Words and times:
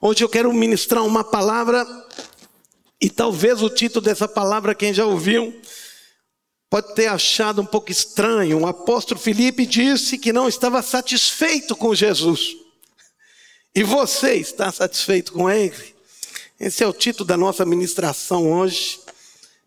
Hoje 0.00 0.22
eu 0.22 0.28
quero 0.28 0.52
ministrar 0.52 1.04
uma 1.04 1.24
palavra, 1.24 1.84
e 3.00 3.10
talvez 3.10 3.60
o 3.62 3.68
título 3.68 4.00
dessa 4.00 4.28
palavra, 4.28 4.72
quem 4.72 4.94
já 4.94 5.04
ouviu, 5.04 5.60
pode 6.70 6.94
ter 6.94 7.08
achado 7.08 7.62
um 7.62 7.66
pouco 7.66 7.90
estranho. 7.90 8.60
O 8.60 8.66
apóstolo 8.68 9.18
Filipe 9.18 9.66
disse 9.66 10.16
que 10.16 10.32
não 10.32 10.46
estava 10.46 10.82
satisfeito 10.82 11.74
com 11.74 11.96
Jesus. 11.96 12.56
E 13.74 13.82
você 13.82 14.34
está 14.34 14.70
satisfeito 14.70 15.32
com 15.32 15.50
ele? 15.50 15.96
Esse 16.60 16.84
é 16.84 16.86
o 16.86 16.92
título 16.92 17.26
da 17.26 17.36
nossa 17.36 17.64
ministração 17.64 18.52
hoje. 18.52 19.00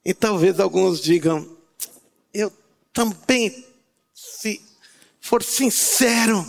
E 0.05 0.13
talvez 0.13 0.61
alguns 0.61 1.01
digam, 1.01 1.57
eu 2.33 2.53
também, 2.93 3.65
se 4.15 4.61
for 5.19 5.43
sincero, 5.43 6.47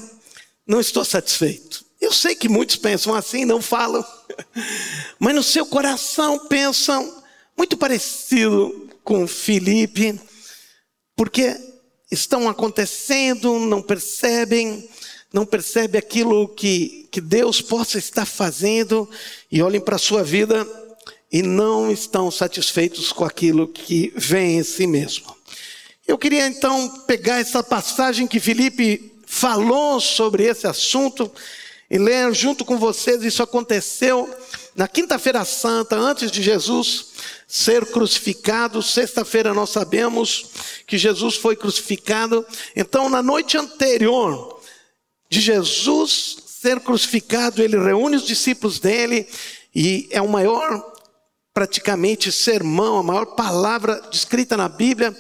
não 0.64 0.78
estou 0.78 1.04
satisfeito. 1.04 1.84
Eu 2.02 2.12
sei 2.12 2.34
que 2.34 2.48
muitos 2.48 2.74
pensam 2.74 3.14
assim, 3.14 3.44
não 3.44 3.62
falam, 3.62 4.04
mas 5.20 5.34
no 5.36 5.42
seu 5.42 5.64
coração 5.64 6.48
pensam 6.48 7.22
muito 7.56 7.76
parecido 7.76 8.90
com 9.04 9.24
Felipe, 9.24 10.20
porque 11.14 11.56
estão 12.10 12.48
acontecendo, 12.48 13.56
não 13.60 13.80
percebem, 13.80 14.90
não 15.32 15.46
percebem 15.46 16.00
aquilo 16.00 16.48
que, 16.48 17.08
que 17.12 17.20
Deus 17.20 17.62
possa 17.62 17.98
estar 17.98 18.26
fazendo 18.26 19.08
e 19.48 19.62
olhem 19.62 19.80
para 19.80 19.94
a 19.94 19.98
sua 19.98 20.24
vida 20.24 20.66
e 21.30 21.40
não 21.40 21.88
estão 21.88 22.32
satisfeitos 22.32 23.12
com 23.12 23.24
aquilo 23.24 23.68
que 23.68 24.12
vem 24.16 24.58
em 24.58 24.64
si 24.64 24.88
mesmo. 24.88 25.36
Eu 26.04 26.18
queria 26.18 26.48
então 26.48 26.88
pegar 27.06 27.38
essa 27.38 27.62
passagem 27.62 28.26
que 28.26 28.40
Felipe 28.40 29.12
falou 29.24 30.00
sobre 30.00 30.42
esse 30.42 30.66
assunto 30.66 31.30
e 31.92 31.98
ler 31.98 32.34
junto 32.34 32.64
com 32.64 32.78
vocês. 32.78 33.22
Isso 33.22 33.42
aconteceu 33.42 34.34
na 34.74 34.88
Quinta-feira 34.88 35.44
Santa, 35.44 35.94
antes 35.94 36.30
de 36.30 36.42
Jesus 36.42 37.08
ser 37.46 37.84
crucificado. 37.84 38.82
Sexta-feira 38.82 39.52
nós 39.52 39.68
sabemos 39.68 40.46
que 40.86 40.96
Jesus 40.96 41.36
foi 41.36 41.54
crucificado. 41.54 42.46
Então, 42.74 43.10
na 43.10 43.22
noite 43.22 43.58
anterior 43.58 44.58
de 45.28 45.38
Jesus 45.38 46.38
ser 46.46 46.80
crucificado, 46.80 47.62
ele 47.62 47.78
reúne 47.78 48.16
os 48.16 48.26
discípulos 48.26 48.78
dele 48.78 49.28
e 49.74 50.08
é 50.10 50.22
o 50.22 50.28
maior, 50.28 50.94
praticamente, 51.52 52.32
sermão, 52.32 52.96
a 52.96 53.02
maior 53.02 53.26
palavra 53.26 54.00
descrita 54.10 54.56
na 54.56 54.68
Bíblia. 54.68 55.14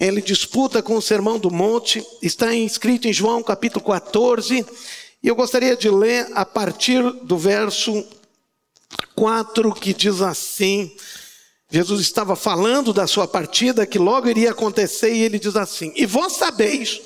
Ele 0.00 0.22
disputa 0.22 0.82
com 0.82 0.96
o 0.96 1.02
Sermão 1.02 1.38
do 1.38 1.50
Monte, 1.50 2.02
está 2.22 2.54
escrito 2.54 3.06
em 3.06 3.12
João 3.12 3.42
capítulo 3.42 3.84
14. 3.84 4.64
E 5.26 5.28
eu 5.28 5.34
gostaria 5.34 5.76
de 5.76 5.90
ler 5.90 6.28
a 6.36 6.46
partir 6.46 7.02
do 7.24 7.36
verso 7.36 8.06
4, 9.16 9.74
que 9.74 9.92
diz 9.92 10.20
assim: 10.22 10.96
Jesus 11.68 12.00
estava 12.00 12.36
falando 12.36 12.92
da 12.92 13.08
sua 13.08 13.26
partida, 13.26 13.84
que 13.84 13.98
logo 13.98 14.28
iria 14.28 14.52
acontecer, 14.52 15.12
e 15.12 15.22
ele 15.22 15.40
diz 15.40 15.56
assim: 15.56 15.92
E 15.96 16.06
vós 16.06 16.34
sabeis 16.34 17.00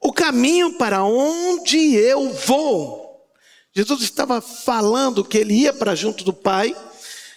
o 0.00 0.12
caminho 0.12 0.74
para 0.74 1.02
onde 1.02 1.96
eu 1.96 2.32
vou. 2.32 3.28
Jesus 3.74 4.02
estava 4.02 4.40
falando 4.40 5.24
que 5.24 5.38
ele 5.38 5.54
ia 5.54 5.72
para 5.72 5.96
junto 5.96 6.22
do 6.22 6.32
Pai, 6.32 6.76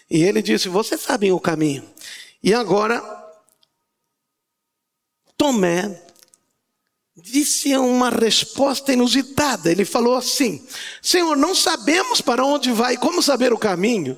e 0.08 0.22
ele 0.22 0.44
disse: 0.44 0.70
Vocês 0.70 1.02
sabem 1.02 1.32
o 1.32 1.40
caminho. 1.40 1.84
E 2.44 2.54
agora, 2.54 3.02
Tomé 5.36 6.11
disse 7.16 7.76
uma 7.78 8.10
resposta 8.10 8.94
inusitada. 8.94 9.72
Ele 9.72 9.86
falou 9.86 10.16
assim: 10.16 10.66
Senhor, 11.02 11.36
não 11.36 11.54
sabemos 11.54 12.22
para 12.22 12.46
onde 12.46 12.72
vai, 12.72 12.98
como 12.98 13.22
saber 13.22 13.54
o 13.54 13.58
caminho? 13.58 14.18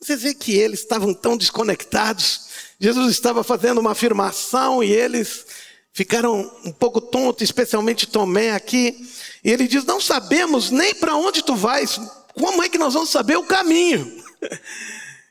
Você 0.00 0.16
vê 0.16 0.34
que 0.34 0.54
eles 0.54 0.80
estavam 0.80 1.14
tão 1.14 1.36
desconectados. 1.36 2.46
Jesus 2.78 3.10
estava 3.10 3.42
fazendo 3.42 3.78
uma 3.78 3.92
afirmação 3.92 4.82
e 4.82 4.92
eles 4.92 5.46
ficaram 5.92 6.50
um 6.64 6.72
pouco 6.72 7.00
tontos, 7.00 7.42
especialmente 7.42 8.06
Tomé 8.06 8.52
aqui. 8.52 9.08
E 9.42 9.50
ele 9.50 9.66
diz: 9.66 9.84
Não 9.84 10.00
sabemos 10.00 10.70
nem 10.70 10.94
para 10.94 11.16
onde 11.16 11.42
tu 11.42 11.54
vais, 11.54 11.98
como 12.34 12.62
é 12.62 12.68
que 12.68 12.78
nós 12.78 12.94
vamos 12.94 13.10
saber 13.10 13.36
o 13.36 13.44
caminho? 13.44 14.24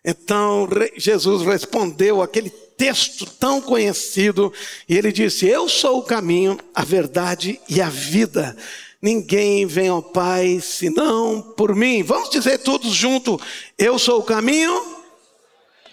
Então 0.07 0.69
Jesus 0.95 1.41
respondeu 1.41 2.21
aquele 2.21 2.51
texto 2.77 3.25
tão 3.25 3.61
conhecido, 3.61 4.51
e 4.87 4.97
ele 4.97 5.11
disse: 5.11 5.45
Eu 5.45 5.67
sou 5.67 5.99
o 5.99 6.03
caminho, 6.03 6.57
a 6.73 6.83
verdade 6.83 7.59
e 7.69 7.81
a 7.81 7.89
vida. 7.89 8.55
Ninguém 9.01 9.65
vem 9.65 9.87
ao 9.87 10.01
Pai 10.01 10.59
senão 10.61 11.53
por 11.55 11.75
mim. 11.75 12.03
Vamos 12.03 12.29
dizer 12.29 12.59
todos 12.59 12.93
juntos: 12.93 13.41
Eu 13.77 13.99
sou 13.99 14.19
o 14.19 14.23
caminho, 14.23 14.73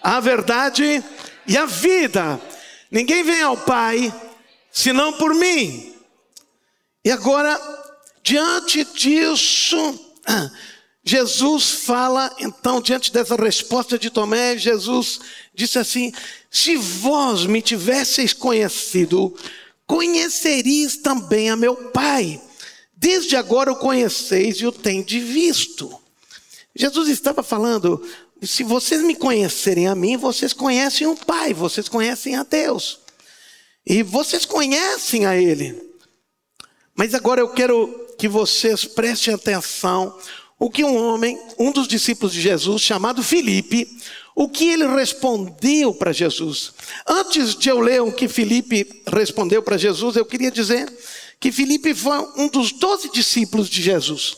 a 0.01 0.19
verdade 0.19 1.03
e 1.47 1.57
a 1.57 1.65
vida. 1.65 2.39
Ninguém 2.89 3.23
vem 3.23 3.41
ao 3.41 3.57
Pai 3.57 4.13
senão 4.71 5.13
por 5.13 5.33
mim. 5.35 5.93
E 7.05 7.11
agora, 7.11 7.59
diante 8.23 8.83
disso, 8.85 9.77
Jesus 11.03 11.69
fala, 11.69 12.33
então, 12.39 12.81
diante 12.81 13.11
dessa 13.11 13.35
resposta 13.35 13.99
de 13.99 14.09
Tomé, 14.09 14.57
Jesus 14.57 15.19
disse 15.53 15.77
assim: 15.77 16.13
Se 16.53 16.75
vós 16.75 17.47
me 17.47 17.63
tivesseis 17.63 18.31
conhecido, 18.31 19.35
conheceríeis 19.87 20.97
também 20.97 21.49
a 21.49 21.55
meu 21.55 21.75
Pai. 21.89 22.39
Desde 22.95 23.35
agora 23.35 23.71
o 23.71 23.75
conheceis 23.75 24.57
e 24.57 24.67
o 24.67 24.71
tendes 24.71 25.21
visto. 25.23 25.99
Jesus 26.75 27.09
estava 27.09 27.41
falando: 27.41 28.07
se 28.39 28.63
vocês 28.63 29.01
me 29.01 29.15
conhecerem 29.15 29.87
a 29.87 29.95
mim, 29.95 30.15
vocês 30.15 30.53
conhecem 30.53 31.07
o 31.07 31.15
Pai, 31.15 31.55
vocês 31.55 31.89
conhecem 31.89 32.35
a 32.35 32.43
Deus. 32.43 32.99
E 33.83 34.03
vocês 34.03 34.45
conhecem 34.45 35.25
a 35.25 35.35
Ele. 35.35 35.81
Mas 36.95 37.15
agora 37.15 37.41
eu 37.41 37.49
quero 37.49 38.13
que 38.15 38.27
vocês 38.27 38.85
prestem 38.85 39.33
atenção 39.33 40.15
o 40.59 40.69
que 40.69 40.83
um 40.83 40.95
homem, 40.95 41.37
um 41.57 41.71
dos 41.71 41.87
discípulos 41.87 42.31
de 42.31 42.39
Jesus, 42.39 42.81
chamado 42.83 43.23
Filipe, 43.23 43.89
o 44.35 44.49
que 44.49 44.69
ele 44.69 44.87
respondeu 44.87 45.93
para 45.93 46.11
Jesus. 46.11 46.73
Antes 47.07 47.55
de 47.55 47.69
eu 47.69 47.79
ler 47.79 48.01
o 48.01 48.11
que 48.11 48.27
Filipe 48.27 49.03
respondeu 49.07 49.61
para 49.61 49.77
Jesus, 49.77 50.15
eu 50.15 50.25
queria 50.25 50.51
dizer 50.51 50.91
que 51.39 51.51
Filipe 51.51 51.93
foi 51.93 52.17
um 52.37 52.47
dos 52.47 52.71
doze 52.71 53.11
discípulos 53.11 53.69
de 53.69 53.81
Jesus. 53.81 54.35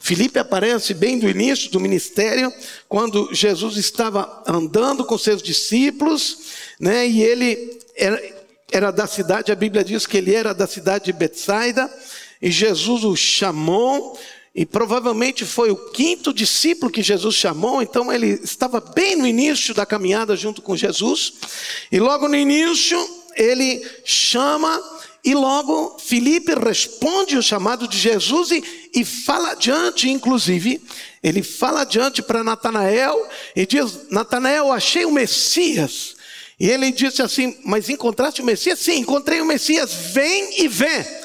Filipe 0.00 0.38
aparece 0.38 0.94
bem 0.94 1.18
do 1.18 1.28
início 1.28 1.70
do 1.70 1.78
ministério, 1.78 2.52
quando 2.88 3.28
Jesus 3.34 3.76
estava 3.76 4.42
andando 4.46 5.04
com 5.04 5.18
seus 5.18 5.42
discípulos, 5.42 6.38
né, 6.80 7.06
e 7.06 7.22
ele 7.22 7.78
era, 7.94 8.34
era 8.72 8.90
da 8.90 9.06
cidade, 9.06 9.52
a 9.52 9.54
Bíblia 9.54 9.84
diz 9.84 10.06
que 10.06 10.16
ele 10.16 10.34
era 10.34 10.54
da 10.54 10.66
cidade 10.66 11.04
de 11.04 11.12
Betsaida, 11.12 11.92
e 12.40 12.50
Jesus 12.50 13.04
o 13.04 13.14
chamou, 13.14 14.18
e 14.54 14.66
provavelmente 14.66 15.44
foi 15.44 15.70
o 15.70 15.76
quinto 15.76 16.32
discípulo 16.32 16.90
que 16.90 17.02
Jesus 17.02 17.36
chamou, 17.36 17.80
então 17.80 18.12
ele 18.12 18.40
estava 18.42 18.80
bem 18.80 19.14
no 19.14 19.26
início 19.26 19.72
da 19.72 19.86
caminhada 19.86 20.36
junto 20.36 20.60
com 20.60 20.76
Jesus. 20.76 21.34
E 21.90 22.00
logo 22.00 22.28
no 22.28 22.34
início, 22.34 22.98
ele 23.36 23.80
chama, 24.04 24.82
e 25.24 25.34
logo 25.34 25.98
Felipe 26.00 26.52
responde 26.54 27.36
o 27.36 27.42
chamado 27.42 27.86
de 27.86 27.96
Jesus 27.96 28.50
e, 28.50 28.90
e 28.92 29.04
fala 29.04 29.52
adiante, 29.52 30.10
inclusive, 30.10 30.82
ele 31.22 31.42
fala 31.42 31.82
adiante 31.82 32.20
para 32.20 32.42
Natanael 32.42 33.28
e 33.54 33.64
diz: 33.64 34.10
Natanael, 34.10 34.72
achei 34.72 35.04
o 35.04 35.12
Messias. 35.12 36.16
E 36.58 36.68
ele 36.68 36.90
disse 36.90 37.22
assim: 37.22 37.56
Mas 37.64 37.88
encontraste 37.88 38.42
o 38.42 38.44
Messias? 38.44 38.80
Sim, 38.80 39.00
encontrei 39.00 39.40
o 39.40 39.46
Messias, 39.46 39.92
vem 40.12 40.62
e 40.62 40.66
vê. 40.66 41.19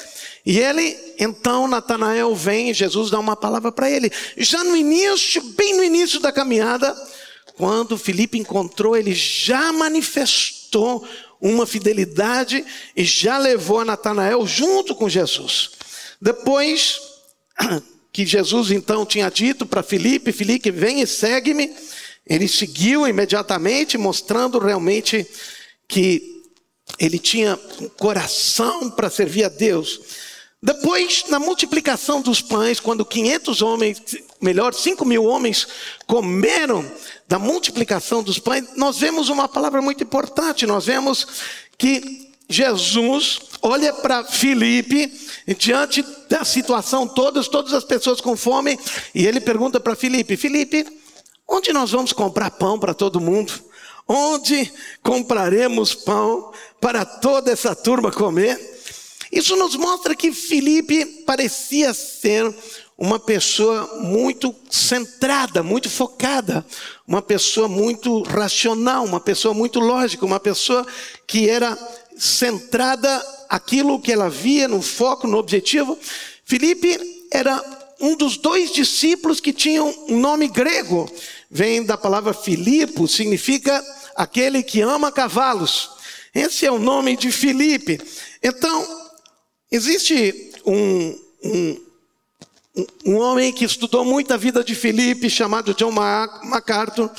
E 0.46 0.60
ele, 0.60 0.96
então, 1.18 1.66
Natanael 1.66 2.32
vem, 2.36 2.72
Jesus 2.72 3.10
dá 3.10 3.18
uma 3.18 3.34
palavra 3.34 3.72
para 3.72 3.90
ele. 3.90 4.12
Já 4.36 4.62
no 4.62 4.76
início, 4.76 5.42
bem 5.42 5.76
no 5.76 5.82
início 5.82 6.20
da 6.20 6.30
caminhada, 6.30 6.94
quando 7.56 7.98
Felipe 7.98 8.38
encontrou, 8.38 8.96
ele 8.96 9.12
já 9.12 9.72
manifestou 9.72 11.04
uma 11.40 11.66
fidelidade 11.66 12.64
e 12.94 13.04
já 13.04 13.38
levou 13.38 13.80
a 13.80 13.84
Natanael 13.84 14.46
junto 14.46 14.94
com 14.94 15.08
Jesus. 15.08 15.70
Depois 16.22 17.00
que 18.12 18.24
Jesus 18.24 18.70
então 18.70 19.04
tinha 19.04 19.28
dito 19.28 19.66
para 19.66 19.82
Felipe, 19.82 20.30
Felipe, 20.30 20.70
vem 20.70 21.00
e 21.00 21.06
segue-me, 21.08 21.74
ele 22.24 22.46
seguiu 22.46 23.06
imediatamente, 23.06 23.98
mostrando 23.98 24.60
realmente 24.60 25.26
que 25.88 26.44
ele 27.00 27.18
tinha 27.18 27.58
um 27.80 27.88
coração 27.88 28.90
para 28.90 29.10
servir 29.10 29.44
a 29.44 29.48
Deus. 29.48 30.00
Depois, 30.66 31.26
na 31.28 31.38
multiplicação 31.38 32.20
dos 32.20 32.42
pães, 32.42 32.80
quando 32.80 33.04
500 33.04 33.62
homens, 33.62 34.02
melhor, 34.40 34.74
5 34.74 35.04
mil 35.04 35.22
homens 35.22 35.64
comeram 36.08 36.84
da 37.28 37.38
multiplicação 37.38 38.20
dos 38.20 38.40
pães, 38.40 38.64
nós 38.74 38.98
vemos 38.98 39.28
uma 39.28 39.46
palavra 39.46 39.80
muito 39.80 40.02
importante. 40.02 40.66
Nós 40.66 40.86
vemos 40.86 41.24
que 41.78 42.32
Jesus 42.50 43.38
olha 43.62 43.92
para 43.92 44.24
Filipe, 44.24 45.08
diante 45.56 46.04
da 46.28 46.44
situação 46.44 47.06
toda, 47.06 47.40
todas 47.44 47.72
as 47.72 47.84
pessoas 47.84 48.20
com 48.20 48.36
fome, 48.36 48.76
e 49.14 49.24
ele 49.24 49.40
pergunta 49.40 49.78
para 49.78 49.94
Filipe: 49.94 50.36
Filipe, 50.36 50.84
onde 51.46 51.72
nós 51.72 51.92
vamos 51.92 52.12
comprar 52.12 52.50
pão 52.50 52.76
para 52.76 52.92
todo 52.92 53.20
mundo? 53.20 53.52
Onde 54.08 54.72
compraremos 55.00 55.94
pão 55.94 56.52
para 56.80 57.04
toda 57.04 57.52
essa 57.52 57.72
turma 57.72 58.10
comer? 58.10 58.75
Isso 59.36 59.54
nos 59.54 59.76
mostra 59.76 60.14
que 60.14 60.32
Filipe 60.32 61.04
parecia 61.26 61.92
ser 61.92 62.50
uma 62.96 63.18
pessoa 63.18 64.00
muito 64.00 64.54
centrada, 64.70 65.62
muito 65.62 65.90
focada, 65.90 66.64
uma 67.06 67.20
pessoa 67.20 67.68
muito 67.68 68.22
racional, 68.22 69.04
uma 69.04 69.20
pessoa 69.20 69.52
muito 69.52 69.78
lógica, 69.78 70.24
uma 70.24 70.40
pessoa 70.40 70.86
que 71.26 71.50
era 71.50 71.76
centrada 72.16 73.22
aquilo 73.46 74.00
que 74.00 74.10
ela 74.10 74.30
via 74.30 74.66
no 74.66 74.80
foco, 74.80 75.26
no 75.26 75.36
objetivo. 75.36 75.98
Filipe 76.42 76.98
era 77.30 77.62
um 78.00 78.16
dos 78.16 78.38
dois 78.38 78.72
discípulos 78.72 79.38
que 79.38 79.52
tinham 79.52 79.94
um 80.08 80.18
nome 80.18 80.48
grego. 80.48 81.12
Vem 81.50 81.84
da 81.84 81.98
palavra 81.98 82.32
Filipo, 82.32 83.06
significa 83.06 83.84
aquele 84.16 84.62
que 84.62 84.80
ama 84.80 85.12
cavalos. 85.12 85.90
Esse 86.34 86.64
é 86.64 86.72
o 86.72 86.78
nome 86.78 87.18
de 87.18 87.30
Filipe. 87.30 88.00
Então, 88.42 89.05
existe 89.70 90.52
um, 90.64 91.18
um, 91.44 91.86
um 93.04 93.16
homem 93.16 93.52
que 93.52 93.64
estudou 93.64 94.04
muito 94.04 94.32
a 94.32 94.36
vida 94.36 94.62
de 94.62 94.74
Filipe, 94.74 95.30
chamado 95.30 95.74
John 95.74 95.92
MacArthur, 95.92 97.10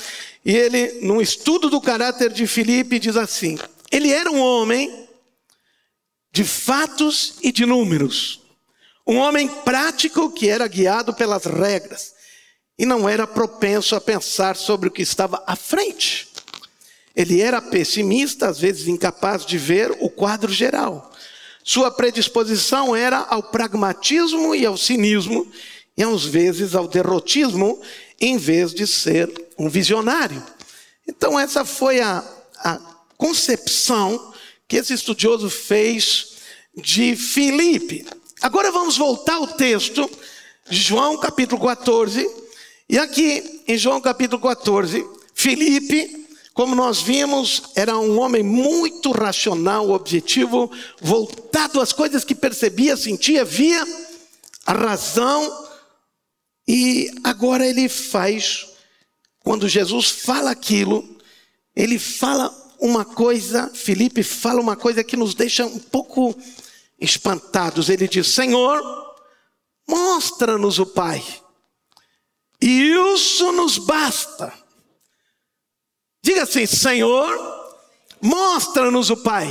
e 0.44 0.56
ele, 0.56 1.00
num 1.02 1.20
estudo 1.20 1.68
do 1.68 1.80
caráter 1.80 2.32
de 2.32 2.46
Filipe, 2.46 2.98
diz 2.98 3.16
assim: 3.16 3.58
ele 3.90 4.10
era 4.10 4.30
um 4.30 4.40
homem 4.40 5.08
de 6.32 6.44
fatos 6.44 7.34
e 7.42 7.50
de 7.50 7.64
números. 7.64 8.40
Um 9.06 9.16
homem 9.16 9.48
prático 9.48 10.30
que 10.30 10.48
era 10.48 10.68
guiado 10.68 11.14
pelas 11.14 11.44
regras 11.44 12.14
e 12.78 12.84
não 12.84 13.08
era 13.08 13.26
propenso 13.26 13.96
a 13.96 14.00
pensar 14.00 14.54
sobre 14.54 14.88
o 14.88 14.92
que 14.92 15.02
estava 15.02 15.42
à 15.46 15.56
frente. 15.56 16.28
Ele 17.16 17.40
era 17.40 17.60
pessimista, 17.60 18.48
às 18.48 18.60
vezes 18.60 18.86
incapaz 18.86 19.44
de 19.44 19.58
ver 19.58 19.90
o 20.00 20.08
quadro 20.08 20.52
geral. 20.52 21.10
Sua 21.68 21.90
predisposição 21.90 22.96
era 22.96 23.18
ao 23.28 23.42
pragmatismo 23.42 24.54
e 24.54 24.64
ao 24.64 24.78
cinismo, 24.78 25.46
e 25.98 26.02
às 26.02 26.24
vezes 26.24 26.74
ao 26.74 26.88
derrotismo, 26.88 27.78
em 28.18 28.38
vez 28.38 28.72
de 28.72 28.86
ser 28.86 29.30
um 29.58 29.68
visionário. 29.68 30.42
Então, 31.06 31.38
essa 31.38 31.66
foi 31.66 32.00
a, 32.00 32.24
a 32.60 32.80
concepção 33.18 34.32
que 34.66 34.76
esse 34.76 34.94
estudioso 34.94 35.50
fez 35.50 36.36
de 36.74 37.14
Filipe. 37.14 38.06
Agora 38.40 38.72
vamos 38.72 38.96
voltar 38.96 39.34
ao 39.34 39.48
texto 39.48 40.10
de 40.70 40.80
João 40.80 41.18
capítulo 41.18 41.62
14. 41.62 42.26
E 42.88 42.96
aqui 42.96 43.62
em 43.68 43.76
João 43.76 44.00
capítulo 44.00 44.40
14, 44.40 45.06
Filipe, 45.34 46.17
como 46.58 46.74
nós 46.74 47.00
vimos, 47.00 47.70
era 47.76 47.96
um 47.96 48.18
homem 48.18 48.42
muito 48.42 49.12
racional, 49.12 49.90
objetivo, 49.90 50.68
voltado 51.00 51.80
às 51.80 51.92
coisas 51.92 52.24
que 52.24 52.34
percebia, 52.34 52.96
sentia, 52.96 53.44
via 53.44 53.80
a 54.66 54.72
razão. 54.72 55.68
E 56.66 57.12
agora 57.22 57.64
ele 57.64 57.88
faz, 57.88 58.66
quando 59.38 59.68
Jesus 59.68 60.10
fala 60.10 60.50
aquilo, 60.50 61.08
ele 61.76 61.96
fala 61.96 62.52
uma 62.80 63.04
coisa, 63.04 63.70
Felipe 63.72 64.24
fala 64.24 64.60
uma 64.60 64.74
coisa 64.74 65.04
que 65.04 65.16
nos 65.16 65.34
deixa 65.34 65.64
um 65.64 65.78
pouco 65.78 66.36
espantados. 67.00 67.88
Ele 67.88 68.08
diz: 68.08 68.34
Senhor, 68.34 68.82
mostra-nos 69.88 70.80
o 70.80 70.86
Pai, 70.86 71.24
e 72.60 72.90
isso 73.14 73.52
nos 73.52 73.78
basta. 73.78 74.66
Diga 76.28 76.42
assim: 76.42 76.66
Senhor, 76.66 77.34
mostra-nos 78.20 79.08
o 79.08 79.16
Pai, 79.16 79.48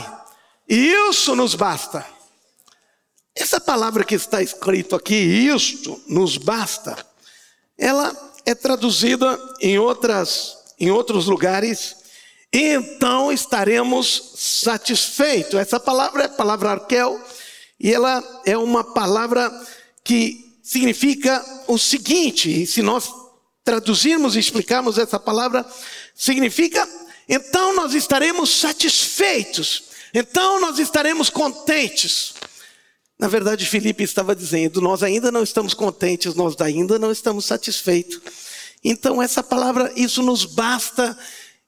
e 0.70 0.94
isso 1.10 1.36
nos 1.36 1.56
basta. 1.56 2.06
Essa 3.36 3.60
palavra 3.60 4.04
que 4.04 4.14
está 4.14 4.44
escrito 4.44 4.96
aqui, 4.96 5.16
isto 5.16 6.00
nos 6.08 6.38
basta, 6.38 6.96
ela 7.76 8.16
é 8.46 8.54
traduzida 8.54 9.40
em 9.60 9.80
outras 9.80 10.56
em 10.80 10.92
outros 10.92 11.26
lugares 11.26 11.96
então 12.54 13.32
estaremos 13.32 14.34
satisfeitos. 14.36 15.60
Essa 15.60 15.80
palavra 15.80 16.24
é 16.24 16.26
a 16.28 16.30
palavra 16.30 16.72
arquel, 16.72 17.20
e 17.80 17.92
ela 17.92 18.24
é 18.46 18.56
uma 18.56 18.84
palavra 18.84 19.52
que 20.04 20.60
significa 20.64 21.44
o 21.68 21.78
seguinte, 21.78 22.64
e 22.64 22.68
se 22.68 22.84
nós 22.84 23.12
traduzirmos 23.64 24.36
e 24.36 24.40
explicarmos 24.40 24.98
essa 24.98 25.20
palavra, 25.20 25.66
significa 26.18 26.88
então 27.30 27.76
nós 27.76 27.94
estaremos 27.94 28.50
satisfeitos, 28.50 29.84
então 30.14 30.60
nós 30.60 30.80
estaremos 30.80 31.30
contentes. 31.30 32.34
Na 33.20 33.28
verdade, 33.28 33.66
Felipe 33.66 34.04
estava 34.04 34.36
dizendo: 34.36 34.82
nós 34.82 35.04
ainda 35.04 35.32
não 35.32 35.44
estamos 35.44 35.74
contentes, 35.74 36.34
nós 36.36 36.60
ainda 36.60 36.98
não 36.98 37.12
estamos 37.12 37.46
satisfeitos. 37.46 38.22
Então, 38.84 39.22
essa 39.22 39.44
palavra, 39.44 39.92
isso 39.96 40.22
nos 40.22 40.46
basta 40.46 41.18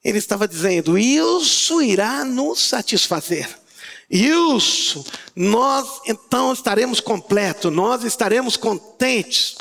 ele 0.03 0.17
estava 0.17 0.47
dizendo: 0.47 0.97
Isso 0.97 1.81
irá 1.81 2.23
nos 2.23 2.59
satisfazer. 2.61 3.47
Isso, 4.09 5.05
nós 5.35 6.01
então 6.07 6.51
estaremos 6.51 6.99
completos, 6.99 7.71
nós 7.71 8.03
estaremos 8.03 8.57
contentes. 8.57 9.55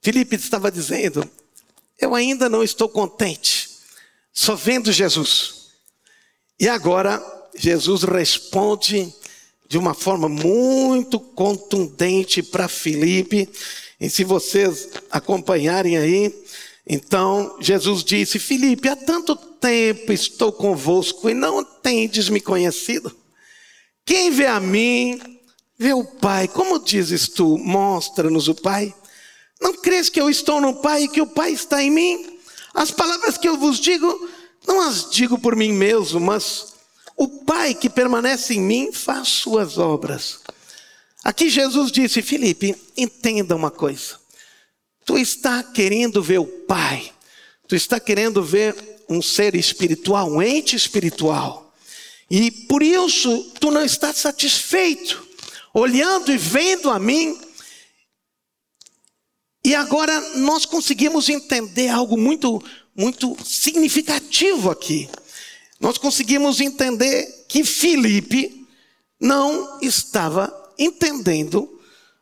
Filipe 0.00 0.36
estava 0.36 0.70
dizendo: 0.70 1.28
Eu 1.98 2.14
ainda 2.14 2.48
não 2.48 2.62
estou 2.62 2.88
contente, 2.88 3.63
só 4.34 4.56
vendo 4.56 4.90
Jesus. 4.90 5.68
E 6.58 6.68
agora, 6.68 7.22
Jesus 7.56 8.02
responde 8.02 9.14
de 9.68 9.78
uma 9.78 9.94
forma 9.94 10.28
muito 10.28 11.20
contundente 11.20 12.42
para 12.42 12.68
Filipe. 12.68 13.48
E 14.00 14.10
se 14.10 14.24
vocês 14.24 14.88
acompanharem 15.08 15.96
aí, 15.96 16.34
então 16.86 17.56
Jesus 17.60 18.02
disse: 18.02 18.40
Filipe, 18.40 18.88
há 18.88 18.96
tanto 18.96 19.36
tempo 19.36 20.12
estou 20.12 20.52
convosco 20.52 21.30
e 21.30 21.34
não 21.34 21.64
tendes 21.64 22.28
me 22.28 22.40
conhecido. 22.40 23.16
Quem 24.04 24.30
vê 24.30 24.46
a 24.46 24.58
mim, 24.60 25.20
vê 25.78 25.94
o 25.94 26.04
Pai. 26.04 26.48
Como 26.48 26.78
dizes 26.78 27.28
tu, 27.28 27.56
mostra-nos 27.56 28.48
o 28.48 28.54
Pai? 28.54 28.92
Não 29.60 29.72
crês 29.74 30.10
que 30.10 30.20
eu 30.20 30.28
estou 30.28 30.60
no 30.60 30.74
Pai 30.82 31.04
e 31.04 31.08
que 31.08 31.22
o 31.22 31.26
Pai 31.26 31.52
está 31.52 31.82
em 31.82 31.90
mim? 31.90 32.33
As 32.74 32.90
palavras 32.90 33.38
que 33.38 33.48
eu 33.48 33.56
vos 33.56 33.78
digo, 33.78 34.28
não 34.66 34.80
as 34.80 35.08
digo 35.08 35.38
por 35.38 35.54
mim 35.54 35.72
mesmo, 35.72 36.20
mas 36.20 36.74
o 37.16 37.28
Pai 37.44 37.74
que 37.74 37.88
permanece 37.88 38.54
em 38.54 38.60
mim 38.60 38.92
faz 38.92 39.28
suas 39.28 39.78
obras. 39.78 40.40
Aqui 41.22 41.48
Jesus 41.48 41.92
disse: 41.92 42.20
Filipe, 42.20 42.74
entenda 42.96 43.54
uma 43.54 43.70
coisa. 43.70 44.18
Tu 45.06 45.16
está 45.18 45.62
querendo 45.62 46.22
ver 46.22 46.40
o 46.40 46.46
Pai, 46.46 47.12
tu 47.68 47.76
está 47.76 48.00
querendo 48.00 48.42
ver 48.42 48.74
um 49.08 49.22
ser 49.22 49.54
espiritual, 49.54 50.30
um 50.30 50.42
ente 50.42 50.74
espiritual. 50.74 51.72
E 52.30 52.50
por 52.50 52.82
isso 52.82 53.52
tu 53.60 53.70
não 53.70 53.84
estás 53.84 54.16
satisfeito, 54.16 55.24
olhando 55.72 56.32
e 56.32 56.36
vendo 56.36 56.90
a 56.90 56.98
mim. 56.98 57.38
E 59.64 59.74
agora 59.74 60.20
nós 60.36 60.66
conseguimos 60.66 61.28
entender 61.30 61.88
algo 61.88 62.18
muito, 62.18 62.62
muito 62.94 63.34
significativo 63.42 64.70
aqui. 64.70 65.08
Nós 65.80 65.96
conseguimos 65.96 66.60
entender 66.60 67.46
que 67.48 67.64
Filipe 67.64 68.66
não 69.18 69.78
estava 69.80 70.52
entendendo 70.78 71.80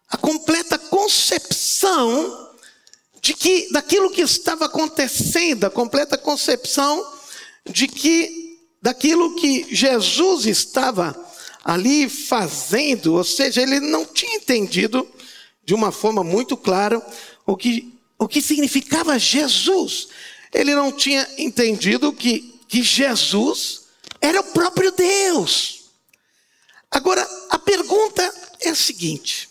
a 0.09 0.17
completa 0.17 0.79
concepção 0.79 2.51
de 3.21 3.35
que 3.35 3.73
daquilo 3.73 4.11
que 4.11 4.21
estava 4.21 4.67
acontecendo, 4.67 5.65
a 5.65 5.71
completa 5.71 6.17
concepção 6.17 7.05
de 7.69 7.89
que 7.89 8.59
daquilo 8.81 9.35
que 9.37 9.67
Jesus 9.75 10.47
estava 10.47 11.17
ali 11.65 12.09
fazendo, 12.09 13.15
ou 13.15 13.25
seja, 13.25 13.63
ele 13.63 13.81
não 13.81 14.05
tinha 14.05 14.37
entendido 14.37 15.09
de 15.65 15.75
uma 15.75 15.93
forma 15.93 16.25
muito 16.25 16.57
clara 16.57 17.01
o 17.47 17.57
que, 17.57 17.93
o 18.19 18.29
que 18.29 18.41
significava 18.41 19.19
Jesus. 19.19 20.09
Ele 20.53 20.75
não 20.75 20.93
tinha 20.93 21.29
entendido 21.39 22.13
que, 22.13 22.61
que 22.69 22.83
Jesus 22.83 23.83
era 24.21 24.41
o 24.41 24.53
próprio 24.53 24.93
Deus. 24.93 25.85
Agora, 26.91 27.27
a 27.51 27.59
pergunta 27.59 28.23
é 28.61 28.71
a 28.71 28.75
seguinte: 28.75 29.49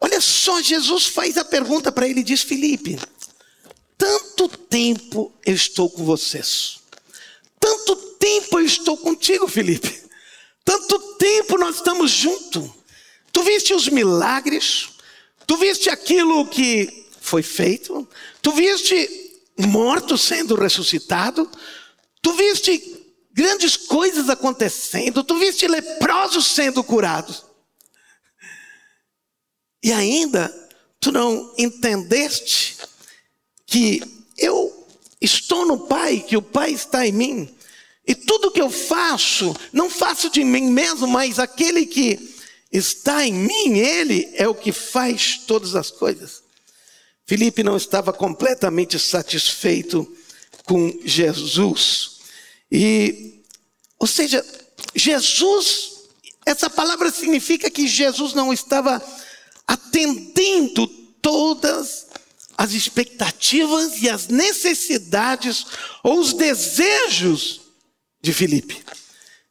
Olha 0.00 0.20
só, 0.20 0.60
Jesus 0.60 1.06
faz 1.06 1.36
a 1.36 1.44
pergunta 1.44 1.90
para 1.90 2.08
ele 2.08 2.20
e 2.20 2.24
diz: 2.24 2.42
Felipe, 2.42 2.98
tanto 3.96 4.48
tempo 4.48 5.32
eu 5.44 5.54
estou 5.54 5.88
com 5.88 6.04
vocês. 6.04 6.78
Tanto 7.58 7.96
tempo 8.18 8.58
eu 8.58 8.66
estou 8.66 8.96
contigo, 8.96 9.48
Felipe. 9.48 10.04
Tanto 10.64 10.98
tempo 11.16 11.58
nós 11.58 11.76
estamos 11.76 12.10
juntos. 12.10 12.70
Tu 13.32 13.42
viste 13.42 13.72
os 13.72 13.88
milagres, 13.88 14.88
tu 15.46 15.56
viste 15.56 15.88
aquilo 15.88 16.46
que 16.46 17.06
foi 17.20 17.42
feito, 17.42 18.08
tu 18.42 18.52
viste 18.52 19.08
morto 19.58 20.18
sendo 20.18 20.54
ressuscitado, 20.54 21.50
tu 22.20 22.32
viste 22.32 23.04
grandes 23.32 23.76
coisas 23.76 24.28
acontecendo, 24.28 25.22
tu 25.22 25.38
viste 25.38 25.66
leprosos 25.68 26.46
sendo 26.46 26.82
curados. 26.82 27.44
E 29.82 29.92
ainda 29.92 30.52
tu 30.98 31.12
não 31.12 31.54
entendeste 31.56 32.76
que 33.66 34.02
eu 34.36 34.86
estou 35.20 35.66
no 35.66 35.86
Pai, 35.86 36.24
que 36.26 36.36
o 36.36 36.42
Pai 36.42 36.72
está 36.72 37.06
em 37.06 37.12
mim. 37.12 37.56
E 38.06 38.14
tudo 38.14 38.50
que 38.50 38.60
eu 38.60 38.70
faço, 38.70 39.54
não 39.72 39.90
faço 39.90 40.30
de 40.30 40.44
mim 40.44 40.70
mesmo, 40.70 41.06
mas 41.06 41.38
aquele 41.38 41.86
que 41.86 42.35
está 42.70 43.26
em 43.26 43.32
mim, 43.32 43.78
ele 43.78 44.30
é 44.34 44.48
o 44.48 44.54
que 44.54 44.72
faz 44.72 45.38
todas 45.46 45.74
as 45.74 45.90
coisas. 45.90 46.42
Felipe 47.26 47.62
não 47.62 47.76
estava 47.76 48.12
completamente 48.12 48.98
satisfeito 48.98 50.06
com 50.64 50.92
Jesus. 51.04 52.18
E, 52.70 53.42
ou 53.98 54.06
seja, 54.06 54.44
Jesus, 54.94 55.92
essa 56.44 56.70
palavra 56.70 57.10
significa 57.10 57.70
que 57.70 57.88
Jesus 57.88 58.32
não 58.34 58.52
estava 58.52 59.02
atendendo 59.66 60.86
todas 61.20 62.06
as 62.56 62.72
expectativas 62.72 64.00
e 64.00 64.08
as 64.08 64.28
necessidades 64.28 65.66
ou 66.02 66.20
os 66.20 66.32
desejos 66.32 67.60
de 68.22 68.32
Filipe. 68.32 68.82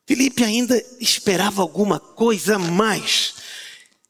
Filipe 0.06 0.44
ainda 0.44 0.84
esperava 1.00 1.62
alguma 1.62 2.00
coisa 2.00 2.60
mais. 2.60 3.36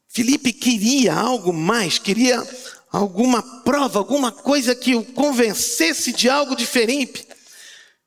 Filipe 0.08 0.52
queria 0.52 1.14
algo 1.14 1.52
mais, 1.52 1.98
queria 1.98 2.46
alguma 2.90 3.42
prova, 3.62 3.98
alguma 3.98 4.30
coisa 4.30 4.74
que 4.74 4.94
o 4.94 5.04
convencesse 5.04 6.12
de 6.12 6.28
algo 6.28 6.54
diferente. 6.54 7.26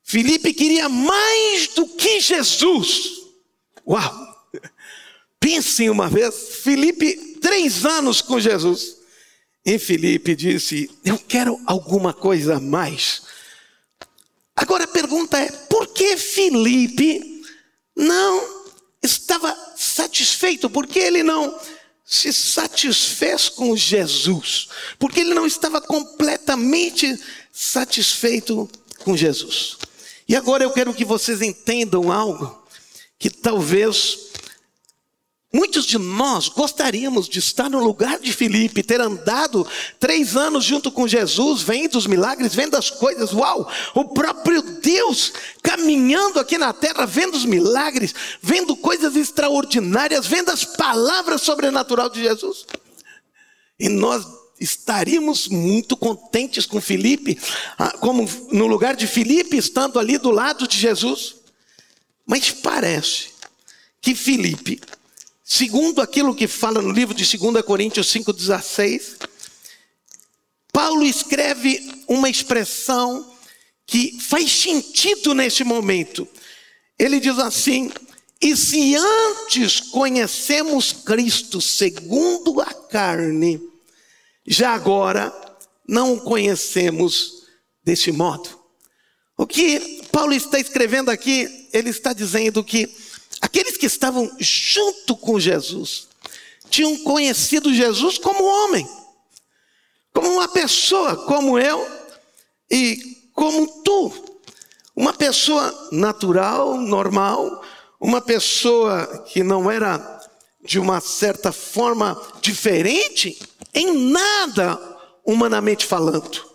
Filipe 0.04 0.52
queria 0.52 0.88
mais 0.88 1.68
do 1.74 1.86
que 1.86 2.20
Jesus. 2.20 3.10
Uau! 3.86 4.30
Pensem 5.38 5.88
uma 5.88 6.08
vez, 6.08 6.34
Filipe, 6.62 7.38
três 7.40 7.84
anos 7.84 8.20
com 8.20 8.38
Jesus. 8.38 8.98
E 9.64 9.78
Filipe 9.78 10.36
disse: 10.36 10.90
Eu 11.04 11.18
quero 11.18 11.60
alguma 11.66 12.12
coisa 12.12 12.56
a 12.56 12.60
mais. 12.60 13.22
Agora 14.54 14.84
a 14.84 14.88
pergunta 14.88 15.38
é: 15.38 15.50
por 15.68 15.88
que 15.88 16.16
Filipe 16.16 17.39
não 18.00 18.64
estava 19.02 19.56
satisfeito? 19.76 20.70
Por 20.70 20.86
que 20.86 20.98
ele 20.98 21.22
não 21.22 21.58
se 22.04 22.32
satisfez 22.32 23.48
com 23.48 23.76
Jesus? 23.76 24.68
Porque 24.98 25.20
ele 25.20 25.34
não 25.34 25.46
estava 25.46 25.80
completamente 25.80 27.18
satisfeito 27.52 28.68
com 29.04 29.16
Jesus. 29.16 29.76
E 30.26 30.34
agora 30.34 30.64
eu 30.64 30.70
quero 30.70 30.94
que 30.94 31.04
vocês 31.04 31.42
entendam 31.42 32.10
algo 32.10 32.66
que 33.18 33.28
talvez 33.28 34.29
Muitos 35.52 35.84
de 35.84 35.98
nós 35.98 36.48
gostaríamos 36.48 37.28
de 37.28 37.40
estar 37.40 37.68
no 37.68 37.82
lugar 37.82 38.20
de 38.20 38.32
Filipe, 38.32 38.84
ter 38.84 39.00
andado 39.00 39.66
três 39.98 40.36
anos 40.36 40.64
junto 40.64 40.92
com 40.92 41.08
Jesus, 41.08 41.60
vendo 41.60 41.98
os 41.98 42.06
milagres, 42.06 42.54
vendo 42.54 42.76
as 42.76 42.88
coisas, 42.88 43.32
uau! 43.32 43.68
O 43.92 44.04
próprio 44.04 44.62
Deus 44.62 45.32
caminhando 45.60 46.38
aqui 46.38 46.56
na 46.56 46.72
terra, 46.72 47.04
vendo 47.04 47.34
os 47.34 47.44
milagres, 47.44 48.14
vendo 48.40 48.76
coisas 48.76 49.16
extraordinárias, 49.16 50.24
vendo 50.24 50.50
as 50.50 50.64
palavras 50.64 51.42
sobrenaturais 51.42 52.12
de 52.12 52.22
Jesus. 52.22 52.64
E 53.76 53.88
nós 53.88 54.24
estaríamos 54.60 55.48
muito 55.48 55.96
contentes 55.96 56.64
com 56.64 56.80
Filipe, 56.80 57.36
ah, 57.76 57.96
como 57.98 58.28
no 58.52 58.68
lugar 58.68 58.94
de 58.94 59.08
Filipe, 59.08 59.56
estando 59.56 59.98
ali 59.98 60.16
do 60.16 60.30
lado 60.30 60.68
de 60.68 60.78
Jesus. 60.78 61.34
Mas 62.24 62.52
parece 62.52 63.30
que 64.00 64.14
Filipe 64.14 64.80
Segundo 65.52 66.00
aquilo 66.00 66.32
que 66.32 66.46
fala 66.46 66.80
no 66.80 66.92
livro 66.92 67.12
de 67.12 67.24
2 67.36 67.64
Coríntios 67.64 68.06
5,16, 68.06 69.16
Paulo 70.72 71.04
escreve 71.04 72.04
uma 72.06 72.30
expressão 72.30 73.34
que 73.84 74.16
faz 74.20 74.48
sentido 74.48 75.34
neste 75.34 75.64
momento. 75.64 76.26
Ele 76.96 77.18
diz 77.18 77.36
assim: 77.40 77.90
E 78.40 78.56
se 78.56 78.94
antes 78.94 79.80
conhecemos 79.80 80.92
Cristo 80.92 81.60
segundo 81.60 82.60
a 82.60 82.72
carne, 82.72 83.60
já 84.46 84.72
agora 84.72 85.34
não 85.84 86.14
o 86.14 86.20
conhecemos 86.20 87.42
deste 87.82 88.12
modo. 88.12 88.48
O 89.36 89.48
que 89.48 90.00
Paulo 90.12 90.32
está 90.32 90.60
escrevendo 90.60 91.10
aqui, 91.10 91.68
ele 91.72 91.90
está 91.90 92.12
dizendo 92.12 92.62
que 92.62 92.99
Aqueles 93.40 93.76
que 93.76 93.86
estavam 93.86 94.30
junto 94.38 95.16
com 95.16 95.40
Jesus 95.40 96.08
tinham 96.68 96.96
conhecido 96.98 97.74
Jesus 97.74 98.18
como 98.18 98.44
homem, 98.44 98.88
como 100.12 100.28
uma 100.28 100.48
pessoa 100.48 101.16
como 101.24 101.58
eu 101.58 101.86
e 102.70 103.30
como 103.34 103.82
tu. 103.82 104.12
Uma 104.94 105.12
pessoa 105.12 105.88
natural, 105.90 106.76
normal, 106.76 107.64
uma 107.98 108.20
pessoa 108.20 109.24
que 109.28 109.42
não 109.42 109.70
era 109.70 110.20
de 110.62 110.78
uma 110.78 111.00
certa 111.00 111.50
forma 111.52 112.20
diferente 112.40 113.38
em 113.72 114.10
nada 114.10 114.78
humanamente 115.24 115.86
falando. 115.86 116.50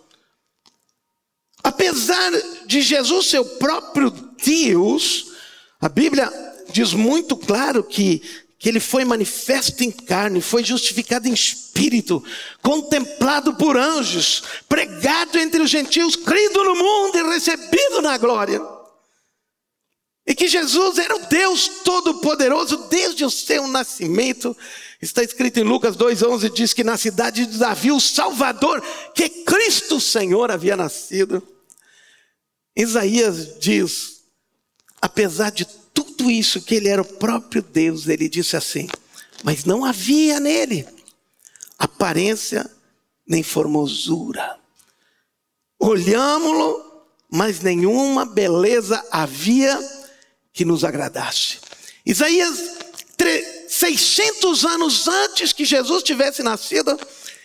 Apesar 1.62 2.30
de 2.66 2.80
Jesus 2.80 3.30
ser 3.30 3.40
o 3.40 3.44
próprio 3.44 4.10
Deus, 4.10 5.32
a 5.80 5.88
Bíblia 5.88 6.30
diz 6.72 6.92
muito 6.92 7.36
claro 7.36 7.82
que, 7.82 8.22
que 8.58 8.68
ele 8.68 8.80
foi 8.80 9.04
manifesto 9.04 9.82
em 9.82 9.90
carne, 9.90 10.40
foi 10.40 10.64
justificado 10.64 11.28
em 11.28 11.32
espírito, 11.32 12.22
contemplado 12.62 13.54
por 13.54 13.76
anjos, 13.76 14.42
pregado 14.68 15.38
entre 15.38 15.60
os 15.62 15.70
gentios, 15.70 16.16
crido 16.16 16.64
no 16.64 16.74
mundo 16.74 17.18
e 17.18 17.22
recebido 17.22 18.02
na 18.02 18.16
glória. 18.18 18.60
E 20.26 20.34
que 20.34 20.48
Jesus 20.48 20.98
era 20.98 21.14
o 21.14 21.26
Deus 21.26 21.68
Todo-Poderoso 21.84 22.88
desde 22.88 23.24
o 23.24 23.30
seu 23.30 23.68
nascimento. 23.68 24.56
Está 25.00 25.22
escrito 25.22 25.60
em 25.60 25.62
Lucas 25.62 25.96
2,11: 25.96 26.52
diz 26.52 26.72
que 26.72 26.82
na 26.82 26.96
cidade 26.96 27.46
de 27.46 27.58
Davi, 27.58 27.92
o 27.92 28.00
Salvador, 28.00 28.82
que 29.14 29.28
Cristo 29.28 30.00
Senhor 30.00 30.50
havia 30.50 30.76
nascido. 30.76 31.46
Isaías 32.74 33.58
diz: 33.60 34.16
apesar 35.00 35.50
de 35.50 35.66
tudo 35.96 36.30
isso, 36.30 36.60
que 36.60 36.74
ele 36.74 36.88
era 36.88 37.00
o 37.00 37.04
próprio 37.04 37.62
Deus, 37.62 38.06
ele 38.06 38.28
disse 38.28 38.54
assim: 38.54 38.86
Mas 39.42 39.64
não 39.64 39.82
havia 39.82 40.38
nele 40.38 40.86
aparência 41.78 42.70
nem 43.26 43.42
formosura. 43.42 44.58
Olhámo-lo, 45.78 46.82
mas 47.30 47.60
nenhuma 47.60 48.26
beleza 48.26 49.02
havia 49.10 49.78
que 50.52 50.64
nos 50.64 50.84
agradasse. 50.84 51.58
Isaías, 52.04 52.76
600 53.68 54.64
anos 54.64 55.08
antes 55.08 55.52
que 55.52 55.64
Jesus 55.64 56.02
tivesse 56.02 56.42
nascido, 56.42 56.98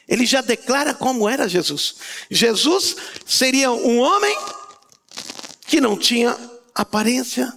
ele 0.07 0.25
já 0.25 0.41
declara 0.41 0.93
como 0.93 1.27
era 1.27 1.47
Jesus. 1.47 1.95
Jesus 2.29 2.95
seria 3.25 3.71
um 3.71 3.99
homem 3.99 4.37
que 5.67 5.81
não 5.81 5.97
tinha 5.97 6.37
aparência 6.75 7.51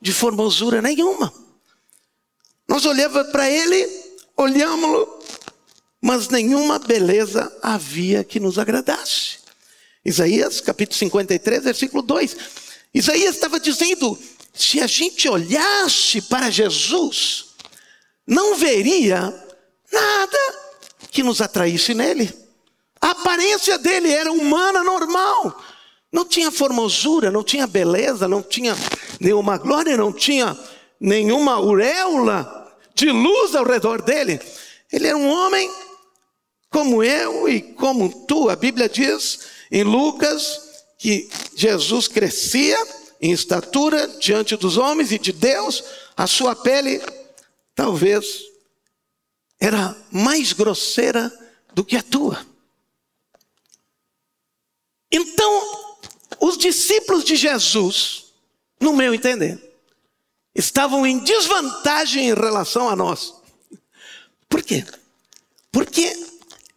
de 0.00 0.12
formosura 0.12 0.80
nenhuma. 0.80 1.32
Nós 2.68 2.86
olhávamos 2.86 3.30
para 3.30 3.50
ele, 3.50 3.86
olhámos-lo, 4.36 5.22
mas 6.00 6.28
nenhuma 6.28 6.78
beleza 6.78 7.52
havia 7.62 8.24
que 8.24 8.40
nos 8.40 8.58
agradasse. 8.58 9.38
Isaías 10.04 10.60
capítulo 10.60 10.98
53, 10.98 11.64
versículo 11.64 12.02
2. 12.02 12.36
Isaías 12.94 13.34
estava 13.34 13.60
dizendo: 13.60 14.18
se 14.54 14.80
a 14.80 14.86
gente 14.86 15.28
olhasse 15.28 16.22
para 16.22 16.50
Jesus, 16.50 17.46
não 18.26 18.56
veria 18.56 19.20
nada 19.92 20.38
que 21.10 21.22
nos 21.22 21.40
atraísse 21.40 21.92
nele. 21.92 22.32
A 23.00 23.10
aparência 23.10 23.78
dele 23.78 24.12
era 24.12 24.30
humana, 24.32 24.84
normal. 24.84 25.60
Não 26.12 26.24
tinha 26.24 26.50
formosura, 26.50 27.30
não 27.30 27.42
tinha 27.42 27.66
beleza, 27.66 28.26
não 28.26 28.42
tinha 28.42 28.74
nenhuma 29.20 29.58
glória, 29.58 29.96
não 29.96 30.12
tinha 30.12 30.58
nenhuma 30.98 31.52
auréola 31.52 32.74
de 32.94 33.10
luz 33.10 33.54
ao 33.54 33.64
redor 33.64 34.02
dele. 34.02 34.40
Ele 34.92 35.06
era 35.06 35.16
um 35.16 35.28
homem 35.28 35.70
como 36.70 37.02
eu 37.02 37.48
e 37.48 37.60
como 37.60 38.26
tu. 38.26 38.48
A 38.48 38.56
Bíblia 38.56 38.88
diz 38.88 39.40
em 39.70 39.82
Lucas 39.84 40.70
que 40.98 41.28
Jesus 41.54 42.08
crescia 42.08 42.76
em 43.20 43.32
estatura 43.32 44.08
diante 44.18 44.56
dos 44.56 44.78
homens 44.78 45.12
e 45.12 45.18
de 45.18 45.32
Deus, 45.32 45.84
a 46.16 46.26
sua 46.26 46.56
pele 46.56 47.00
talvez 47.74 48.44
era 49.58 49.94
mais 50.10 50.54
grosseira 50.54 51.30
do 51.74 51.84
que 51.84 51.96
a 51.96 52.02
tua. 52.02 52.44
Então, 55.12 55.98
os 56.40 56.56
discípulos 56.56 57.24
de 57.24 57.36
Jesus, 57.36 58.29
no 58.80 58.94
meu 58.94 59.14
entender, 59.14 59.58
estavam 60.54 61.06
em 61.06 61.18
desvantagem 61.18 62.30
em 62.30 62.34
relação 62.34 62.88
a 62.88 62.96
nós. 62.96 63.34
Por 64.48 64.62
quê? 64.62 64.84
Porque 65.70 66.12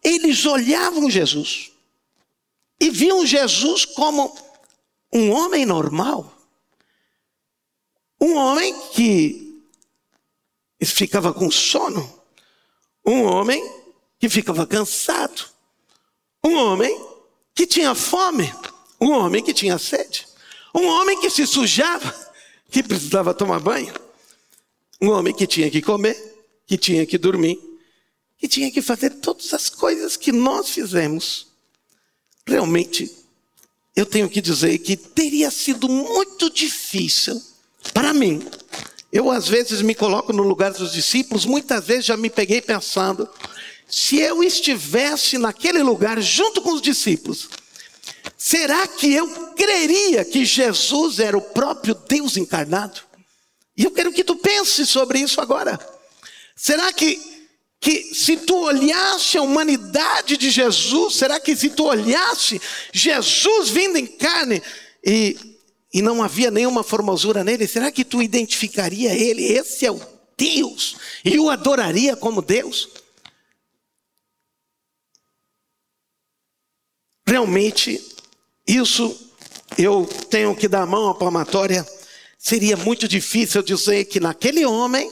eles 0.02 0.44
olhavam 0.44 1.10
Jesus 1.10 1.72
e 2.80 2.90
viam 2.90 3.24
Jesus 3.26 3.84
como 3.84 4.36
um 5.12 5.30
homem 5.30 5.64
normal. 5.64 6.32
Um 8.20 8.34
homem 8.34 8.78
que 8.90 9.64
ficava 10.82 11.32
com 11.32 11.50
sono. 11.50 12.22
Um 13.04 13.24
homem 13.24 13.62
que 14.18 14.28
ficava 14.28 14.66
cansado. 14.66 15.48
Um 16.44 16.56
homem 16.56 16.94
que 17.54 17.66
tinha 17.66 17.94
fome. 17.94 18.52
Um 19.00 19.10
homem 19.12 19.42
que 19.42 19.54
tinha 19.54 19.78
sede. 19.78 20.26
Um 20.74 20.86
homem 20.86 21.20
que 21.20 21.30
se 21.30 21.46
sujava, 21.46 22.12
que 22.70 22.82
precisava 22.82 23.32
tomar 23.32 23.60
banho. 23.60 23.94
Um 25.00 25.10
homem 25.10 25.32
que 25.32 25.46
tinha 25.46 25.70
que 25.70 25.80
comer, 25.80 26.16
que 26.66 26.76
tinha 26.76 27.06
que 27.06 27.16
dormir, 27.16 27.58
que 28.38 28.48
tinha 28.48 28.70
que 28.70 28.82
fazer 28.82 29.10
todas 29.10 29.54
as 29.54 29.68
coisas 29.68 30.16
que 30.16 30.32
nós 30.32 30.70
fizemos. 30.70 31.46
Realmente, 32.46 33.10
eu 33.94 34.04
tenho 34.04 34.28
que 34.28 34.40
dizer 34.40 34.76
que 34.78 34.96
teria 34.96 35.50
sido 35.50 35.88
muito 35.88 36.50
difícil 36.50 37.40
para 37.92 38.12
mim. 38.12 38.44
Eu, 39.12 39.30
às 39.30 39.46
vezes, 39.46 39.80
me 39.80 39.94
coloco 39.94 40.32
no 40.32 40.42
lugar 40.42 40.72
dos 40.72 40.92
discípulos, 40.92 41.46
muitas 41.46 41.86
vezes 41.86 42.06
já 42.06 42.16
me 42.16 42.28
peguei 42.28 42.60
pensando: 42.60 43.28
se 43.88 44.18
eu 44.18 44.42
estivesse 44.42 45.38
naquele 45.38 45.82
lugar 45.82 46.20
junto 46.20 46.60
com 46.60 46.72
os 46.72 46.82
discípulos, 46.82 47.48
será 48.44 48.86
que 48.86 49.10
eu 49.10 49.54
creria 49.54 50.22
que 50.22 50.44
Jesus 50.44 51.18
era 51.18 51.36
o 51.36 51.40
próprio 51.40 51.94
Deus 51.94 52.36
encarnado? 52.36 53.00
E 53.74 53.84
eu 53.84 53.90
quero 53.90 54.12
que 54.12 54.22
tu 54.22 54.36
pense 54.36 54.84
sobre 54.84 55.18
isso 55.18 55.40
agora. 55.40 55.80
Será 56.54 56.92
que 56.92 57.32
que 57.80 58.14
se 58.14 58.38
tu 58.38 58.56
olhasse 58.56 59.36
a 59.36 59.42
humanidade 59.42 60.38
de 60.38 60.48
Jesus, 60.48 61.16
será 61.16 61.38
que 61.38 61.54
se 61.54 61.68
tu 61.68 61.84
olhasse 61.84 62.58
Jesus 62.90 63.68
vindo 63.68 63.98
em 63.98 64.06
carne 64.06 64.62
e, 65.04 65.36
e 65.92 66.00
não 66.00 66.22
havia 66.22 66.50
nenhuma 66.50 66.82
formosura 66.82 67.44
nele, 67.44 67.66
será 67.66 67.92
que 67.92 68.02
tu 68.02 68.22
identificaria 68.22 69.14
ele? 69.14 69.44
Esse 69.44 69.84
é 69.84 69.92
o 69.92 70.00
Deus 70.34 70.96
e 71.22 71.38
o 71.38 71.50
adoraria 71.50 72.16
como 72.16 72.40
Deus? 72.40 72.88
Realmente, 77.26 78.02
isso 78.66 79.14
eu 79.76 80.06
tenho 80.30 80.54
que 80.54 80.68
dar 80.68 80.82
a 80.82 80.86
mão 80.86 81.08
à 81.08 81.14
palmatória. 81.14 81.86
Seria 82.38 82.76
muito 82.76 83.08
difícil 83.08 83.62
dizer 83.62 84.04
que 84.06 84.20
naquele 84.20 84.64
homem, 84.64 85.10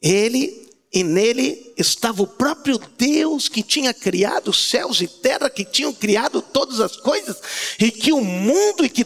ele 0.00 0.70
e 0.92 1.02
nele 1.02 1.72
estava 1.76 2.22
o 2.22 2.26
próprio 2.26 2.78
Deus 2.98 3.48
que 3.48 3.62
tinha 3.62 3.94
criado 3.94 4.52
céus 4.52 5.00
e 5.00 5.08
terra, 5.08 5.48
que 5.48 5.64
tinham 5.64 5.92
criado 5.92 6.42
todas 6.42 6.80
as 6.80 6.96
coisas, 6.96 7.40
e 7.78 7.90
que 7.90 8.12
o 8.12 8.20
mundo 8.20 8.84
e 8.84 8.90
que 8.90 9.04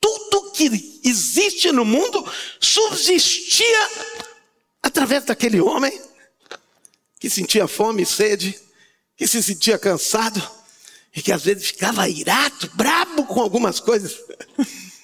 tudo 0.00 0.50
que 0.52 1.00
existe 1.04 1.70
no 1.70 1.84
mundo 1.84 2.26
subsistia 2.58 3.88
através 4.82 5.24
daquele 5.24 5.60
homem 5.60 6.00
que 7.20 7.28
sentia 7.28 7.68
fome 7.68 8.02
e 8.02 8.06
sede, 8.06 8.58
que 9.16 9.26
se 9.26 9.42
sentia 9.42 9.78
cansado 9.78 10.59
e 11.14 11.20
que 11.22 11.32
às 11.32 11.42
vezes 11.42 11.66
ficava 11.68 12.08
irado, 12.08 12.70
brabo 12.74 13.24
com 13.26 13.40
algumas 13.40 13.80
coisas. 13.80 14.16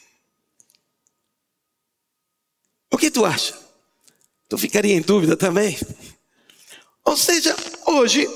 o 2.93 2.99
que 2.99 3.11
tu 3.11 3.25
acha? 3.25 3.59
Tu 4.49 4.57
ficaria 4.57 4.95
em 4.95 5.01
dúvida 5.01 5.37
também? 5.37 5.77
Ou 7.05 7.17
seja, 7.17 7.57
hoje 7.87 8.29